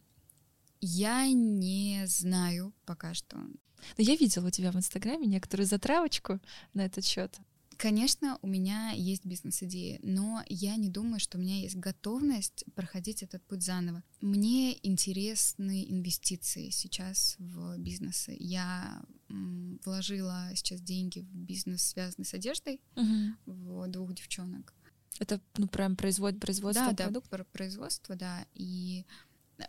Я 0.82 1.28
не 1.28 2.03
знаю 2.07 2.74
пока 2.86 3.14
что. 3.14 3.36
Но 3.36 4.03
я 4.03 4.16
видела 4.16 4.47
у 4.47 4.49
тебя 4.49 4.72
в 4.72 4.78
Инстаграме 4.78 5.28
некоторую 5.28 5.68
затравочку 5.68 6.39
на 6.74 6.86
этот 6.86 7.05
счет. 7.05 7.38
Конечно, 7.80 8.38
у 8.42 8.48
меня 8.48 8.92
есть 8.92 9.26
бизнес-идеи, 9.26 10.02
но 10.04 10.44
я 10.50 10.76
не 10.76 10.90
думаю, 10.90 11.22
что 11.22 11.38
у 11.38 11.42
меня 11.42 11.62
есть 11.62 11.78
готовность 11.78 12.66
проходить 12.76 13.24
этот 13.24 13.42
путь 13.46 13.64
заново. 13.64 14.04
Мне 14.20 14.78
интересны 14.86 15.86
инвестиции 15.90 16.72
сейчас 16.72 17.38
в 17.40 17.78
бизнесы. 17.78 18.36
Я 18.38 19.02
вложила 19.30 20.52
сейчас 20.56 20.82
деньги 20.82 21.22
в 21.22 21.34
бизнес, 21.34 21.82
связанный 21.84 22.26
с 22.26 22.34
одеждой, 22.34 22.82
угу. 22.98 23.36
в 23.46 23.88
двух 23.88 24.14
девчонок. 24.14 24.74
Это 25.20 25.40
ну 25.56 25.70
прям 25.70 25.96
производ, 25.96 26.38
производство 26.38 26.92
да, 26.92 27.06
продукта? 27.06 27.38
Да, 27.38 27.44
производство, 27.46 28.16
да. 28.18 28.46
И 28.56 29.06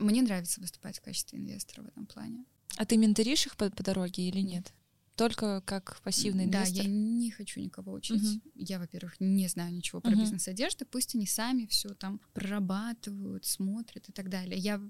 мне 0.00 0.22
нравится 0.22 0.60
выступать 0.60 0.98
в 0.98 1.02
качестве 1.02 1.38
инвестора 1.38 1.84
в 1.84 1.86
этом 1.86 2.06
плане. 2.06 2.44
А 2.76 2.84
ты 2.84 2.96
менторишь 2.96 3.46
их 3.46 3.56
по, 3.56 3.70
по 3.70 3.84
дороге 3.84 4.28
или 4.28 4.40
нет? 4.40 4.72
Только 5.20 5.60
как 5.66 6.00
пассивный 6.02 6.44
инвестор? 6.46 6.76
Да, 6.76 6.82
я 6.82 6.88
не 6.88 7.30
хочу 7.30 7.60
никого 7.60 7.92
учить. 7.92 8.22
Угу. 8.22 8.52
Я, 8.54 8.78
во-первых, 8.78 9.16
не 9.20 9.48
знаю 9.48 9.70
ничего 9.74 10.00
про 10.00 10.12
угу. 10.12 10.20
бизнес 10.20 10.48
одежды. 10.48 10.86
Пусть 10.86 11.14
они 11.14 11.26
сами 11.26 11.66
все 11.66 11.90
там 11.90 12.22
прорабатывают, 12.32 13.44
смотрят 13.44 14.08
и 14.08 14.12
так 14.12 14.30
далее. 14.30 14.56
Я, 14.56 14.80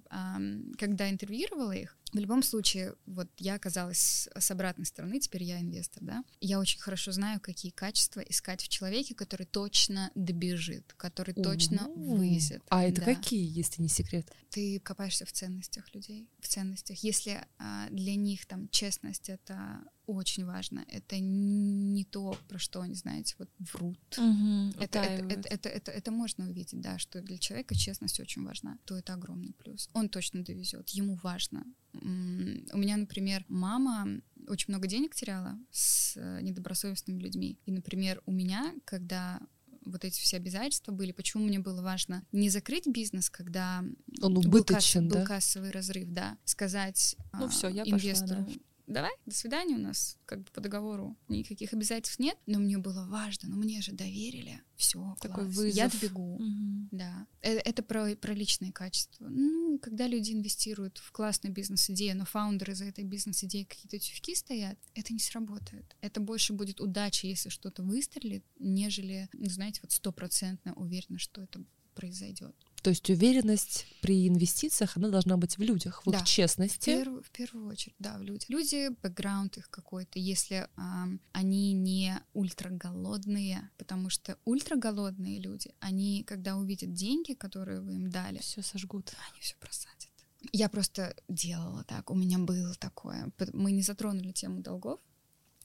когда 0.79 1.11
интервьюировала 1.11 1.73
их, 1.73 1.99
в 2.13 2.19
любом 2.19 2.43
случае, 2.43 2.95
вот 3.07 3.29
я 3.39 3.55
оказалась 3.55 4.29
с 4.37 4.51
обратной 4.51 4.87
стороны, 4.87 5.21
теперь 5.21 5.45
я 5.45 5.61
инвестор, 5.61 6.03
да. 6.03 6.25
Я 6.41 6.59
очень 6.59 6.81
хорошо 6.81 7.13
знаю, 7.13 7.41
какие 7.41 7.71
качества 7.71 8.21
искать 8.21 8.63
в 8.63 8.69
человеке, 8.69 9.15
который 9.15 9.47
точно 9.47 10.11
добежит, 10.15 10.93
который 10.97 11.35
У-у-у. 11.35 11.45
точно 11.45 11.89
вывезет. 11.89 12.63
А 12.69 12.85
это 12.85 13.01
да. 13.01 13.15
какие, 13.15 13.47
если 13.57 13.83
не 13.83 13.89
секрет? 13.89 14.31
Ты 14.51 14.81
копаешься 14.81 15.25
в 15.25 15.33
ценностях 15.33 15.95
людей, 15.95 16.29
в 16.41 16.49
ценностях. 16.49 16.99
Если 16.99 17.45
а, 17.59 17.89
для 17.91 18.17
них 18.17 18.47
там 18.47 18.69
честность 18.69 19.29
это 19.29 19.85
очень 20.11 20.45
важно. 20.45 20.85
Это 20.89 21.19
не 21.19 22.05
то, 22.05 22.37
про 22.49 22.59
что 22.59 22.81
они, 22.81 22.95
знаете, 22.95 23.35
вот 23.39 23.49
врут. 23.59 23.99
Угу, 24.19 24.83
это, 24.83 24.99
это, 24.99 25.35
это, 25.35 25.49
это, 25.49 25.69
это, 25.69 25.91
это 25.93 26.11
можно 26.11 26.49
увидеть, 26.49 26.81
да, 26.81 26.99
что 26.99 27.21
для 27.21 27.39
человека 27.39 27.75
честность 27.75 28.21
очень 28.21 28.45
важна. 28.45 28.79
То 28.85 28.97
это 28.97 29.15
огромный 29.15 29.53
плюс. 29.53 29.89
Он 29.93 30.09
точно 30.09 30.43
довезет. 30.43 30.89
Ему 30.91 31.17
важно 31.23 31.65
у 31.93 32.79
меня, 32.79 32.97
например, 32.97 33.45
мама 33.49 34.21
очень 34.49 34.67
много 34.69 34.87
денег 34.87 35.15
теряла 35.15 35.59
с 35.71 36.17
э, 36.17 36.41
недобросовестными 36.43 37.21
людьми. 37.21 37.59
И, 37.67 37.73
например, 37.73 38.23
у 38.27 38.33
меня, 38.33 38.75
когда 38.85 39.41
вот 39.85 40.05
эти 40.05 40.21
все 40.21 40.37
обязательства 40.37 40.93
были, 40.93 41.13
почему 41.13 41.45
мне 41.45 41.59
было 41.59 41.83
важно 41.83 42.25
не 42.33 42.51
закрыть 42.51 42.87
бизнес, 42.87 43.31
когда 43.31 43.85
Он 44.21 44.35
был, 44.35 44.43
касс- 44.43 44.47
убыточен, 44.47 45.09
был 45.09 45.17
да? 45.19 45.25
кассовый 45.25 45.71
разрыв, 45.71 46.09
да, 46.11 46.37
сказать 46.45 47.17
Ну 47.33 47.45
а, 47.47 47.49
всё, 47.49 47.69
я 47.69 47.85
пошла, 47.85 47.99
инвестору, 47.99 48.43
да. 48.43 48.53
Давай, 48.91 49.13
до 49.27 49.35
свидания, 49.35 49.75
у 49.77 49.79
нас 49.81 50.19
как 50.27 50.41
бы 50.41 50.51
по 50.53 50.61
договору 50.61 51.17
никаких 51.29 51.73
обязательств 51.73 52.19
нет, 52.19 52.37
но 52.47 52.59
мне 52.59 52.79
было 52.79 53.07
важно, 53.07 53.49
но 53.49 53.57
мне 53.57 53.81
же 53.81 53.93
доверили, 53.93 54.63
все, 54.77 55.17
Такой 55.21 55.45
я 55.45 55.51
вызов. 55.51 56.01
добегу. 56.01 56.39
Мгм. 56.39 56.89
Да, 56.91 57.27
Э, 57.43 57.57
это 57.59 57.83
про, 57.83 58.15
про 58.17 58.33
личные 58.35 58.73
качества. 58.73 59.27
Ну, 59.29 59.79
когда 59.79 60.07
люди 60.07 60.33
инвестируют 60.33 60.99
в 60.99 61.11
классную 61.13 61.55
бизнес-идею, 61.55 62.17
но 62.17 62.25
фаундеры 62.25 62.75
за 62.75 62.85
этой 62.85 63.05
бизнес-идеей 63.05 63.65
какие-то 63.65 63.99
тюфьки 63.99 64.35
стоят, 64.35 64.79
это 64.95 65.13
не 65.13 65.21
сработает. 65.21 65.97
Это 66.01 66.21
больше 66.21 66.53
будет 66.53 66.81
удача, 66.81 67.27
если 67.27 67.49
что-то 67.49 67.83
выстрелит, 67.83 68.45
нежели, 68.59 69.29
ну, 69.33 69.49
знаете, 69.49 69.81
вот 69.83 69.93
стопроцентно 69.93 70.75
уверена, 70.75 71.19
что 71.19 71.43
это 71.43 71.63
произойдет. 71.95 72.55
То 72.83 72.91
есть 72.91 73.11
уверенность 73.11 73.87
при 74.01 74.27
инвестициях, 74.27 74.97
она 74.97 75.09
должна 75.11 75.37
быть 75.37 75.59
в 75.59 75.63
людях, 75.63 76.03
в 76.07 76.11
Да. 76.11 76.19
их 76.19 76.25
В 76.25 76.29
честности. 76.29 76.87
первую, 76.87 77.23
в 77.23 77.31
первую 77.31 77.67
очередь, 77.69 77.95
да, 77.99 78.17
в 78.17 78.23
люди. 78.23 78.47
Люди, 78.49 78.89
бэкграунд 79.03 79.59
их 79.59 79.69
какой-то, 79.71 80.19
если 80.19 80.67
ам, 80.77 81.21
они 81.33 81.73
не 81.75 82.19
ультраголодные, 82.33 83.71
потому 83.77 84.11
что 84.11 84.37
ультраголодные 84.45 85.39
люди, 85.41 85.75
они, 85.81 86.25
когда 86.25 86.57
увидят 86.57 86.93
деньги, 86.95 87.35
которые 87.35 87.81
вы 87.81 87.95
им 87.95 88.11
дали, 88.11 88.39
Все 88.39 88.63
сожгут. 88.63 89.13
они 89.31 89.41
все 89.41 89.57
просадят. 89.61 90.09
Я 90.53 90.69
просто 90.71 91.15
делала 91.29 91.85
так, 91.85 92.11
у 92.11 92.15
меня 92.15 92.39
было 92.39 92.75
такое. 92.75 93.31
Мы 93.53 93.73
не 93.73 93.83
затронули 93.83 94.33
тему 94.33 94.63
долгов, 94.63 95.01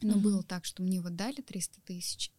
но 0.02 0.16
Мгм. 0.16 0.22
было 0.22 0.44
так, 0.44 0.66
что 0.66 0.84
мне 0.84 1.00
вот 1.00 1.16
дали 1.16 1.40
300 1.42 1.80
тысяч, 1.82 2.32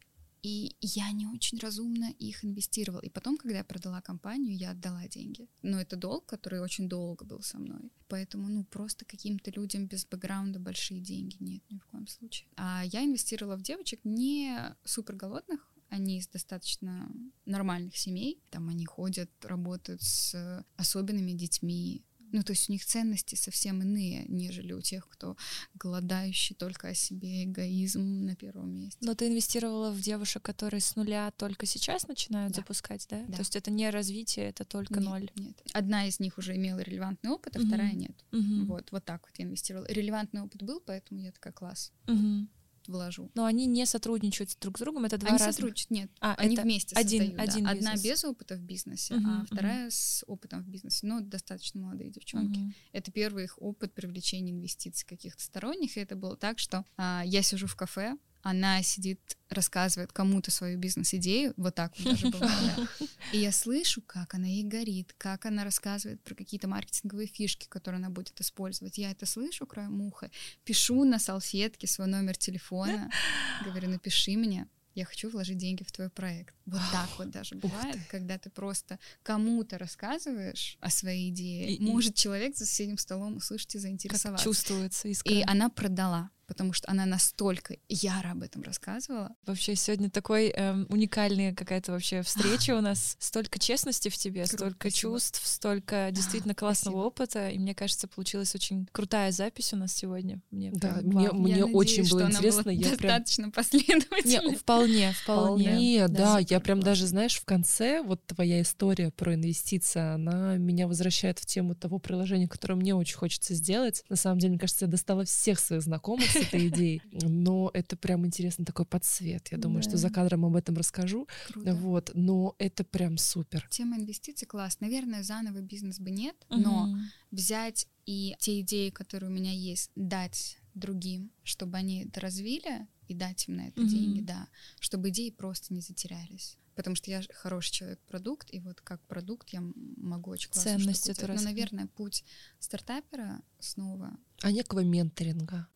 и 0.46 0.76
я 0.80 1.10
не 1.10 1.26
очень 1.26 1.58
разумно 1.58 2.12
их 2.20 2.44
инвестировала. 2.44 3.00
И 3.00 3.08
потом, 3.08 3.36
когда 3.36 3.58
я 3.58 3.64
продала 3.64 4.00
компанию, 4.00 4.56
я 4.56 4.70
отдала 4.70 5.08
деньги. 5.08 5.48
Но 5.62 5.80
это 5.80 5.96
долг, 5.96 6.26
который 6.26 6.60
очень 6.60 6.88
долго 6.88 7.24
был 7.24 7.42
со 7.42 7.58
мной. 7.58 7.90
Поэтому, 8.06 8.48
ну, 8.48 8.62
просто 8.62 9.04
каким-то 9.04 9.50
людям 9.50 9.86
без 9.86 10.06
бэкграунда 10.06 10.60
большие 10.60 11.00
деньги 11.00 11.36
нет 11.40 11.64
ни 11.68 11.78
в 11.78 11.86
коем 11.86 12.06
случае. 12.06 12.48
А 12.54 12.84
я 12.84 13.04
инвестировала 13.04 13.56
в 13.56 13.62
девочек 13.62 14.00
не 14.04 14.56
супер 14.84 15.16
голодных, 15.16 15.68
они 15.88 16.18
из 16.18 16.28
достаточно 16.28 17.10
нормальных 17.44 17.96
семей. 17.96 18.40
Там 18.50 18.68
они 18.68 18.86
ходят, 18.86 19.30
работают 19.42 20.02
с 20.02 20.64
особенными 20.76 21.32
детьми. 21.32 22.04
Ну, 22.32 22.42
то 22.42 22.52
есть 22.52 22.68
у 22.68 22.72
них 22.72 22.84
ценности 22.84 23.34
совсем 23.34 23.82
иные, 23.82 24.24
нежели 24.28 24.72
у 24.72 24.80
тех, 24.80 25.08
кто 25.08 25.36
голодающий 25.74 26.54
только 26.56 26.88
о 26.88 26.94
себе, 26.94 27.44
эгоизм 27.44 28.24
на 28.24 28.34
первом 28.36 28.74
месте. 28.74 28.98
Но 29.00 29.14
ты 29.14 29.28
инвестировала 29.28 29.90
в 29.92 30.00
девушек, 30.00 30.42
которые 30.42 30.80
с 30.80 30.96
нуля 30.96 31.30
только 31.32 31.66
сейчас 31.66 32.08
начинают 32.08 32.52
Да. 32.54 32.60
запускать, 32.60 33.06
да? 33.08 33.22
Да. 33.28 33.34
То 33.34 33.40
есть 33.40 33.56
это 33.56 33.70
не 33.70 33.88
развитие, 33.90 34.46
это 34.48 34.64
только 34.64 34.94
Нет, 35.00 35.04
ноль. 35.04 35.30
Нет. 35.36 35.62
Одна 35.72 36.06
из 36.08 36.20
них 36.20 36.38
уже 36.38 36.56
имела 36.56 36.80
релевантный 36.80 37.30
опыт, 37.30 37.56
а 37.56 37.60
Мгм. 37.60 37.68
вторая 37.68 37.92
нет. 37.92 38.24
Мгм. 38.32 38.66
Вот, 38.66 38.90
вот 38.92 39.04
так 39.04 39.22
вот 39.26 39.38
я 39.38 39.44
инвестировала. 39.44 39.86
Релевантный 39.88 40.42
опыт 40.42 40.62
был, 40.62 40.80
поэтому 40.80 41.20
я 41.20 41.32
такая 41.32 41.52
класс 41.52 41.92
Мгм. 42.06 42.48
Вложу. 42.88 43.30
Но 43.34 43.44
они 43.44 43.66
не 43.66 43.86
сотрудничают 43.86 44.56
друг 44.60 44.78
с 44.78 44.80
другом, 44.80 45.04
это 45.04 45.18
два 45.18 45.28
Они 45.30 45.38
разных. 45.38 45.54
сотрудничают, 45.54 45.90
нет, 45.90 46.10
А, 46.20 46.34
они 46.34 46.56
вместе 46.56 46.94
один- 46.96 47.20
создают. 47.22 47.36
да. 47.36 47.42
один 47.42 47.66
Одна 47.68 47.92
бизнес. 47.94 48.02
без 48.12 48.24
опыта 48.24 48.54
в 48.56 48.60
бизнесе, 48.62 49.14
Мгм, 49.14 49.30
а 49.30 49.44
вторая 49.46 49.90
с 49.90 50.24
опытом 50.26 50.62
в 50.62 50.68
бизнесе. 50.68 51.06
Но 51.06 51.20
достаточно 51.20 51.80
молодые 51.80 52.10
девчонки. 52.10 52.58
Мгм. 52.58 52.74
Это 52.92 53.10
первый 53.12 53.44
их 53.44 53.60
опыт 53.60 53.92
привлечения 53.94 54.52
инвестиций 54.52 55.06
каких-то 55.06 55.42
сторонних. 55.42 55.96
И 55.96 56.00
это 56.00 56.16
было 56.16 56.36
так, 56.36 56.58
что 56.58 56.84
а, 56.96 57.22
я 57.24 57.42
сижу 57.42 57.66
в 57.66 57.76
кафе, 57.76 58.16
она 58.48 58.82
сидит, 58.82 59.36
рассказывает 59.48 60.12
кому-то 60.12 60.50
свою 60.50 60.78
бизнес-идею, 60.78 61.52
вот 61.56 61.74
так 61.74 61.92
вот 61.98 62.12
даже 62.12 62.30
да. 62.30 62.88
И 63.32 63.38
я 63.38 63.50
слышу, 63.52 64.02
как 64.02 64.34
она 64.34 64.46
ей 64.46 64.62
горит, 64.62 65.14
как 65.18 65.46
она 65.46 65.64
рассказывает 65.64 66.22
про 66.22 66.34
какие-то 66.34 66.68
маркетинговые 66.68 67.26
фишки, 67.26 67.66
которые 67.68 67.98
она 67.98 68.10
будет 68.10 68.40
использовать. 68.40 68.98
Я 68.98 69.10
это 69.10 69.26
слышу 69.26 69.66
краем 69.66 70.00
уха, 70.00 70.30
пишу 70.64 71.04
на 71.04 71.18
салфетке 71.18 71.86
свой 71.86 72.06
номер 72.06 72.36
телефона, 72.36 73.10
говорю, 73.64 73.88
напиши 73.90 74.36
мне, 74.36 74.68
я 74.94 75.04
хочу 75.04 75.28
вложить 75.28 75.58
деньги 75.58 75.82
в 75.82 75.92
твой 75.92 76.08
проект. 76.08 76.54
Вот 76.66 76.80
так 76.92 77.08
вот 77.18 77.30
даже 77.38 77.56
бывает, 77.56 77.98
когда 78.10 78.38
ты 78.38 78.48
просто 78.48 78.98
кому-то 79.22 79.76
рассказываешь 79.76 80.78
о 80.80 80.88
своей 80.90 81.30
идее. 81.30 81.70
И- 81.70 81.74
и- 81.76 81.80
Может 81.82 82.14
человек 82.14 82.56
за 82.56 82.64
соседним 82.64 82.96
столом 82.98 83.36
услышать 83.36 83.74
и 83.74 83.78
Как 83.78 83.82
заинтересоваться. 83.82 84.44
чувствуется 84.44 85.08
И 85.08 85.12
искра. 85.12 85.42
она 85.46 85.68
продала, 85.68 86.30
потому 86.46 86.72
что 86.72 86.90
она 86.90 87.06
настолько 87.06 87.76
яро 87.88 88.30
об 88.32 88.42
этом 88.42 88.62
рассказывала. 88.62 89.32
Вообще 89.46 89.74
сегодня 89.76 90.10
такой 90.10 90.48
эм, 90.48 90.86
уникальная 90.88 91.54
какая-то 91.54 91.92
вообще 91.92 92.22
встреча 92.22 92.76
у 92.76 92.80
нас. 92.80 93.16
Столько 93.18 93.58
честности 93.58 94.08
в 94.08 94.16
тебе, 94.16 94.42
Круто, 94.44 94.56
столько 94.56 94.88
спасибо. 94.90 94.96
чувств, 95.12 95.46
столько 95.46 96.08
действительно 96.12 96.54
классного 96.54 96.94
спасибо. 96.96 97.06
опыта. 97.08 97.48
И 97.50 97.58
мне 97.58 97.74
кажется, 97.74 98.08
получилась 98.08 98.54
очень 98.54 98.88
крутая 98.92 99.32
запись 99.32 99.72
у 99.72 99.76
нас 99.76 99.92
сегодня. 99.94 100.40
Мне 100.50 100.70
Да, 100.72 100.88
прям 100.94 101.04
мне- 101.04 101.28
вау. 101.30 101.40
Мне 101.40 101.56
Я 101.58 101.66
очень 101.66 102.02
надеюсь, 102.02 102.10
было 102.10 102.20
что 102.20 102.26
она 102.26 102.36
интересно, 102.38 102.62
была 102.62 102.72
я 102.72 102.80
прям- 102.96 102.98
достаточно 102.98 103.50
последовательной. 103.50 104.50
Не, 104.50 104.56
вполне, 104.56 105.12
вполне. 105.12 105.64
Вполне, 105.68 106.08
да. 106.08 106.38
супер 106.38 106.52
Я 106.52 106.60
прям 106.60 106.78
классно. 106.78 106.90
даже, 106.92 107.06
знаешь, 107.06 107.36
в 107.36 107.44
конце 107.44 108.02
вот 108.02 108.24
твоя 108.26 108.62
история 108.62 109.10
про 109.10 109.34
инвестиции, 109.34 110.00
она 110.00 110.56
меня 110.56 110.86
возвращает 110.86 111.38
в 111.38 111.46
тему 111.46 111.74
того 111.74 111.98
приложения, 111.98 112.48
которое 112.48 112.74
мне 112.74 112.94
очень 112.94 113.16
хочется 113.16 113.54
сделать. 113.54 114.04
На 114.08 114.16
самом 114.16 114.38
деле, 114.38 114.50
мне 114.52 114.58
кажется, 114.60 114.84
я 114.84 114.90
достала 114.90 115.24
всех 115.24 115.58
своих 115.58 115.82
знакомых 115.82 116.26
с 116.42 116.46
этой 116.48 116.68
идеей, 116.68 117.02
но 117.12 117.70
это 117.74 117.96
прям 117.96 118.26
интересный 118.26 118.64
такой 118.64 118.84
подсвет. 118.86 119.48
Я 119.52 119.58
думаю, 119.58 119.82
что 119.82 119.92
Да. 119.92 119.98
за 119.98 120.10
кадром 120.10 120.44
об 120.44 120.56
этом 120.56 120.76
расскажу. 120.76 121.26
Круто. 121.48 121.74
Вот, 121.74 122.10
но 122.14 122.54
это 122.58 122.84
прям 122.84 123.18
супер. 123.18 123.66
Тема 123.70 123.96
инвестиций 123.96 124.46
класс. 124.46 124.78
Наверное, 124.80 125.22
заново 125.22 125.60
бизнес 125.60 125.98
бы 126.00 126.10
нет, 126.10 126.36
но 126.48 126.86
Мгм. 126.86 127.02
взять 127.30 127.86
и 128.04 128.34
те 128.38 128.60
идеи, 128.60 128.90
которые 128.90 129.30
у 129.30 129.32
меня 129.32 129.52
есть, 129.52 129.90
дать 129.96 130.58
другим, 130.74 131.30
чтобы 131.42 131.76
они 131.78 132.04
это 132.04 132.20
развили 132.20 132.86
и 133.08 133.14
дать 133.14 133.48
им 133.48 133.56
на 133.56 133.68
это 133.68 133.80
Мгм. 133.80 133.88
деньги, 133.90 134.20
да, 134.20 134.48
чтобы 134.80 135.08
идеи 135.08 135.30
просто 135.30 135.72
не 135.72 135.80
затерялись. 135.80 136.58
Потому 136.76 136.94
что 136.94 137.10
я 137.10 137.22
хороший 137.34 137.72
человек-продукт, 137.72 138.52
и 138.52 138.60
вот 138.60 138.80
как 138.82 139.00
продукт 139.06 139.48
я 139.48 139.62
могу 139.96 140.30
очень 140.30 140.50
классно 140.50 140.78
Ценность 140.78 141.08
эту 141.08 141.26
делать. 141.26 141.40
Но, 141.40 141.44
наверное, 141.44 141.86
путь 141.86 142.22
стартапера 142.60 143.40
снова 143.58 144.16
А 144.42 144.52
некого 144.52 144.80
менторинга. 144.80 145.66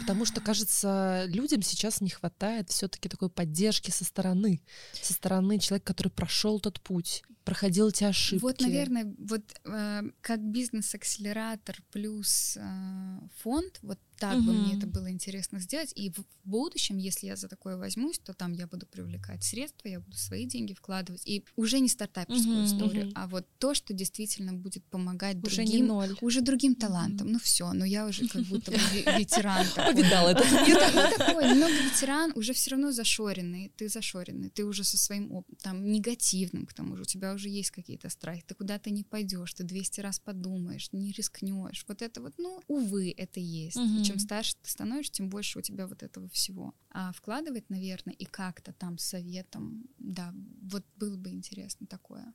Потому 0.00 0.24
что, 0.24 0.40
кажется, 0.40 1.24
людям 1.26 1.62
сейчас 1.62 2.00
не 2.00 2.08
хватает 2.08 2.70
все-таки 2.70 3.08
такой 3.08 3.28
поддержки 3.28 3.90
со 3.90 4.04
стороны. 4.04 4.62
Со 4.94 5.12
стороны 5.12 5.58
человека, 5.58 5.92
который 5.92 6.08
прошел 6.08 6.58
тот 6.58 6.80
путь, 6.80 7.22
проходил 7.50 7.88
эти 7.88 8.04
ошибки. 8.04 8.42
Вот, 8.42 8.60
наверное, 8.60 9.12
вот 9.18 9.42
э, 9.64 10.02
как 10.20 10.40
бизнес-акселератор 10.40 11.82
плюс 11.90 12.56
э, 12.56 13.18
фонд, 13.42 13.80
вот 13.82 13.98
так 14.20 14.44
бы 14.44 14.52
мне 14.52 14.76
это 14.76 14.86
было 14.86 15.10
интересно 15.10 15.60
сделать. 15.60 15.92
И 15.96 16.10
в, 16.10 16.18
в 16.18 16.24
будущем, 16.44 16.98
если 16.98 17.26
я 17.26 17.36
за 17.36 17.48
такое 17.48 17.76
возьмусь, 17.76 18.18
то 18.18 18.34
там 18.34 18.52
я 18.52 18.66
буду 18.66 18.86
привлекать 18.86 19.42
средства, 19.42 19.88
я 19.88 19.98
буду 19.98 20.16
свои 20.16 20.44
деньги 20.44 20.74
вкладывать. 20.74 21.22
И 21.24 21.42
уже 21.56 21.80
не 21.80 21.88
стартаперскую 21.88 22.56
Мгм, 22.56 22.66
историю, 22.66 23.06
мгм. 23.06 23.12
а 23.16 23.26
вот 23.26 23.46
то, 23.58 23.72
что 23.72 23.94
действительно 23.94 24.52
будет 24.52 24.84
помогать 24.84 25.38
Уже 25.42 25.64
не 25.64 25.70
другим. 25.70 25.86
ноль. 25.86 26.16
Уже 26.20 26.42
другим 26.42 26.74
талантам. 26.74 27.32
Ну 27.32 27.38
все, 27.38 27.72
но 27.72 27.84
я 27.86 28.06
уже 28.06 28.28
как 28.28 28.42
будто 28.42 28.72
ветеран. 28.72 29.66
Повидал 29.74 30.28
ну, 30.28 30.34
такой, 31.18 31.48
немного 31.48 31.72
ветеран, 31.72 32.32
уже 32.34 32.52
все 32.52 32.72
равно 32.72 32.92
зашоренный, 32.92 33.72
ты 33.76 33.88
зашоренный, 33.88 34.50
ты 34.50 34.64
уже 34.66 34.84
со 34.84 34.98
своим 34.98 35.44
там, 35.62 35.90
негативным, 35.90 36.66
к 36.66 36.74
тому 36.74 36.94
же, 36.96 37.02
у 37.02 37.06
тебя 37.06 37.32
уже 37.32 37.39
есть 37.48 37.70
какие-то 37.70 38.08
страхи, 38.10 38.44
ты 38.46 38.54
куда-то 38.54 38.90
не 38.90 39.04
пойдешь, 39.04 39.54
ты 39.54 39.64
200 39.64 40.00
раз 40.00 40.18
подумаешь, 40.18 40.92
не 40.92 41.12
рискнешь, 41.12 41.84
вот 41.88 42.02
это 42.02 42.20
вот, 42.20 42.34
ну, 42.38 42.60
увы, 42.66 43.14
это 43.16 43.40
есть. 43.40 43.76
И 43.76 43.80
Мгм. 43.80 44.02
чем 44.02 44.18
старше 44.18 44.56
ты 44.62 44.70
становишься, 44.70 45.12
тем 45.12 45.28
больше 45.30 45.58
у 45.58 45.62
тебя 45.62 45.86
вот 45.86 46.02
этого 46.02 46.28
всего. 46.28 46.74
А 46.90 47.12
вкладывать, 47.12 47.70
наверное, 47.70 48.14
и 48.14 48.24
как-то 48.24 48.72
там 48.72 48.98
советом, 48.98 49.84
да, 49.98 50.34
вот 50.62 50.84
было 50.96 51.16
бы 51.16 51.30
интересно 51.30 51.86
такое. 51.86 52.34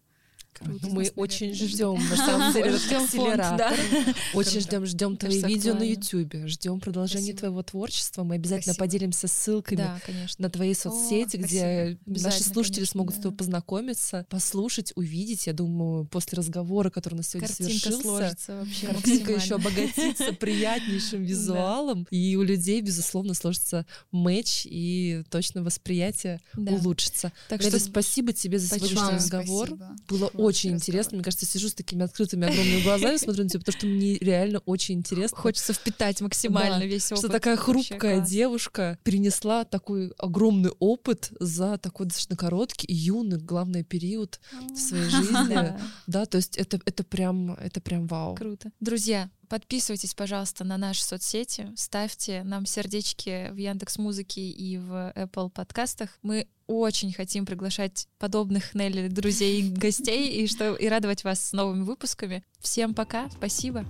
Круто. 0.63 0.87
Мы 0.87 1.11
очень 1.15 1.53
ждем, 1.53 1.95
на 2.09 2.15
самом 2.15 2.53
деле, 2.53 2.77
Ждём 2.77 3.07
фонд, 3.07 3.39
акселератор. 3.39 3.57
да. 3.57 4.13
Очень 4.33 4.61
ждем, 4.61 4.85
ждем 4.85 5.17
твои 5.17 5.41
видео 5.43 5.73
на 5.73 5.79
актуально. 5.79 5.83
Ютубе, 5.93 6.47
ждем 6.47 6.79
продолжения 6.79 7.21
Спасибо. 7.23 7.39
твоего 7.39 7.63
творчества. 7.63 8.23
Мы 8.23 8.35
обязательно 8.35 8.73
Спасибо. 8.73 8.85
поделимся 8.85 9.27
ссылками 9.27 9.77
Да, 9.77 9.99
на 10.37 10.49
твои 10.49 10.73
соцсети, 10.73 11.37
спасибо. 11.37 11.45
где 11.47 11.97
наши 12.05 12.43
слушатели 12.43 12.75
конечно, 12.77 12.91
смогут 12.93 13.13
с 13.15 13.17
да. 13.17 13.23
тобой 13.23 13.37
познакомиться, 13.37 14.25
послушать, 14.29 14.93
увидеть. 14.95 15.47
Я 15.47 15.53
думаю, 15.53 16.05
после 16.05 16.37
разговора, 16.37 16.89
который 16.89 17.15
у 17.15 17.17
нас 17.17 17.29
сегодня 17.29 17.47
Картинка 17.47 17.91
совершился, 17.91 18.55
вообще 18.55 18.87
картинка 18.87 19.31
еще 19.33 19.55
обогатится 19.55 20.33
приятнейшим 20.39 21.23
визуалом, 21.23 22.07
и 22.11 22.35
у 22.35 22.43
людей, 22.43 22.81
безусловно, 22.81 23.33
сложится 23.33 23.85
матч, 24.11 24.65
и 24.65 25.23
точно 25.29 25.63
восприятие 25.63 26.39
улучшится. 26.55 27.31
Так 27.49 27.61
что 27.61 27.79
спасибо 27.79 28.33
тебе 28.33 28.59
за 28.59 28.75
сегодняшний 28.75 29.15
разговор. 29.15 29.69
Было 30.07 30.29
очень 30.45 30.71
интересно. 30.71 31.15
Мне 31.15 31.23
кажется, 31.23 31.45
сижу 31.45 31.69
с 31.69 31.73
такими 31.73 32.03
открытыми 32.03 32.47
огромными 32.47 32.81
глазами, 32.81 33.17
смотрю 33.17 33.43
на 33.43 33.49
тебя, 33.49 33.59
потому 33.59 33.77
что 33.77 33.87
мне 33.87 34.17
реально 34.17 34.59
очень 34.59 34.95
интересно. 34.95 35.37
Хочется 35.37 35.73
впитать 35.73 36.21
максимально 36.21 36.79
Да, 36.79 36.85
весь 36.85 37.11
опыт. 37.11 37.19
Что 37.19 37.29
такая 37.29 37.55
Вообще 37.55 37.71
хрупкая 37.71 38.17
класс. 38.17 38.29
девушка 38.29 38.99
перенесла 39.03 39.65
такой 39.65 40.11
огромный 40.17 40.71
опыт 40.79 41.31
за 41.39 41.77
такой 41.77 42.05
достаточно 42.07 42.35
короткий 42.35 42.93
юный, 42.93 43.37
главный 43.37 43.83
период 43.83 44.39
в 44.73 44.77
своей 44.77 45.09
жизни. 45.09 45.55
Да, 46.07 46.25
то 46.25 46.37
есть 46.37 46.57
это, 46.57 46.79
это 46.85 47.03
прям, 47.03 47.51
это 47.53 47.81
прям 47.81 48.07
вау. 48.07 48.35
Круто. 48.35 48.71
Друзья, 48.79 49.29
подписывайтесь, 49.49 50.13
пожалуйста, 50.13 50.63
на 50.63 50.77
наши 50.77 51.03
соцсети, 51.03 51.71
ставьте 51.75 52.43
нам 52.43 52.65
сердечки 52.65 53.49
в 53.51 53.57
Яндекс 53.57 53.97
Музыке 53.97 54.41
и 54.41 54.77
в 54.77 55.13
Apple 55.15 55.49
подкастах. 55.49 56.09
Мы 56.21 56.47
очень 56.67 57.13
хотим 57.13 57.45
приглашать 57.45 58.07
подобных 58.17 58.73
Нелли 58.73 59.07
друзей 59.07 59.61
и 59.61 59.69
гостей 59.69 60.43
и, 60.43 60.47
что, 60.47 60.75
и 60.75 60.87
радовать 60.87 61.23
вас 61.23 61.49
с 61.49 61.53
новыми 61.53 61.83
выпусками. 61.83 62.43
Всем 62.59 62.93
пока, 62.93 63.29
спасибо. 63.29 63.85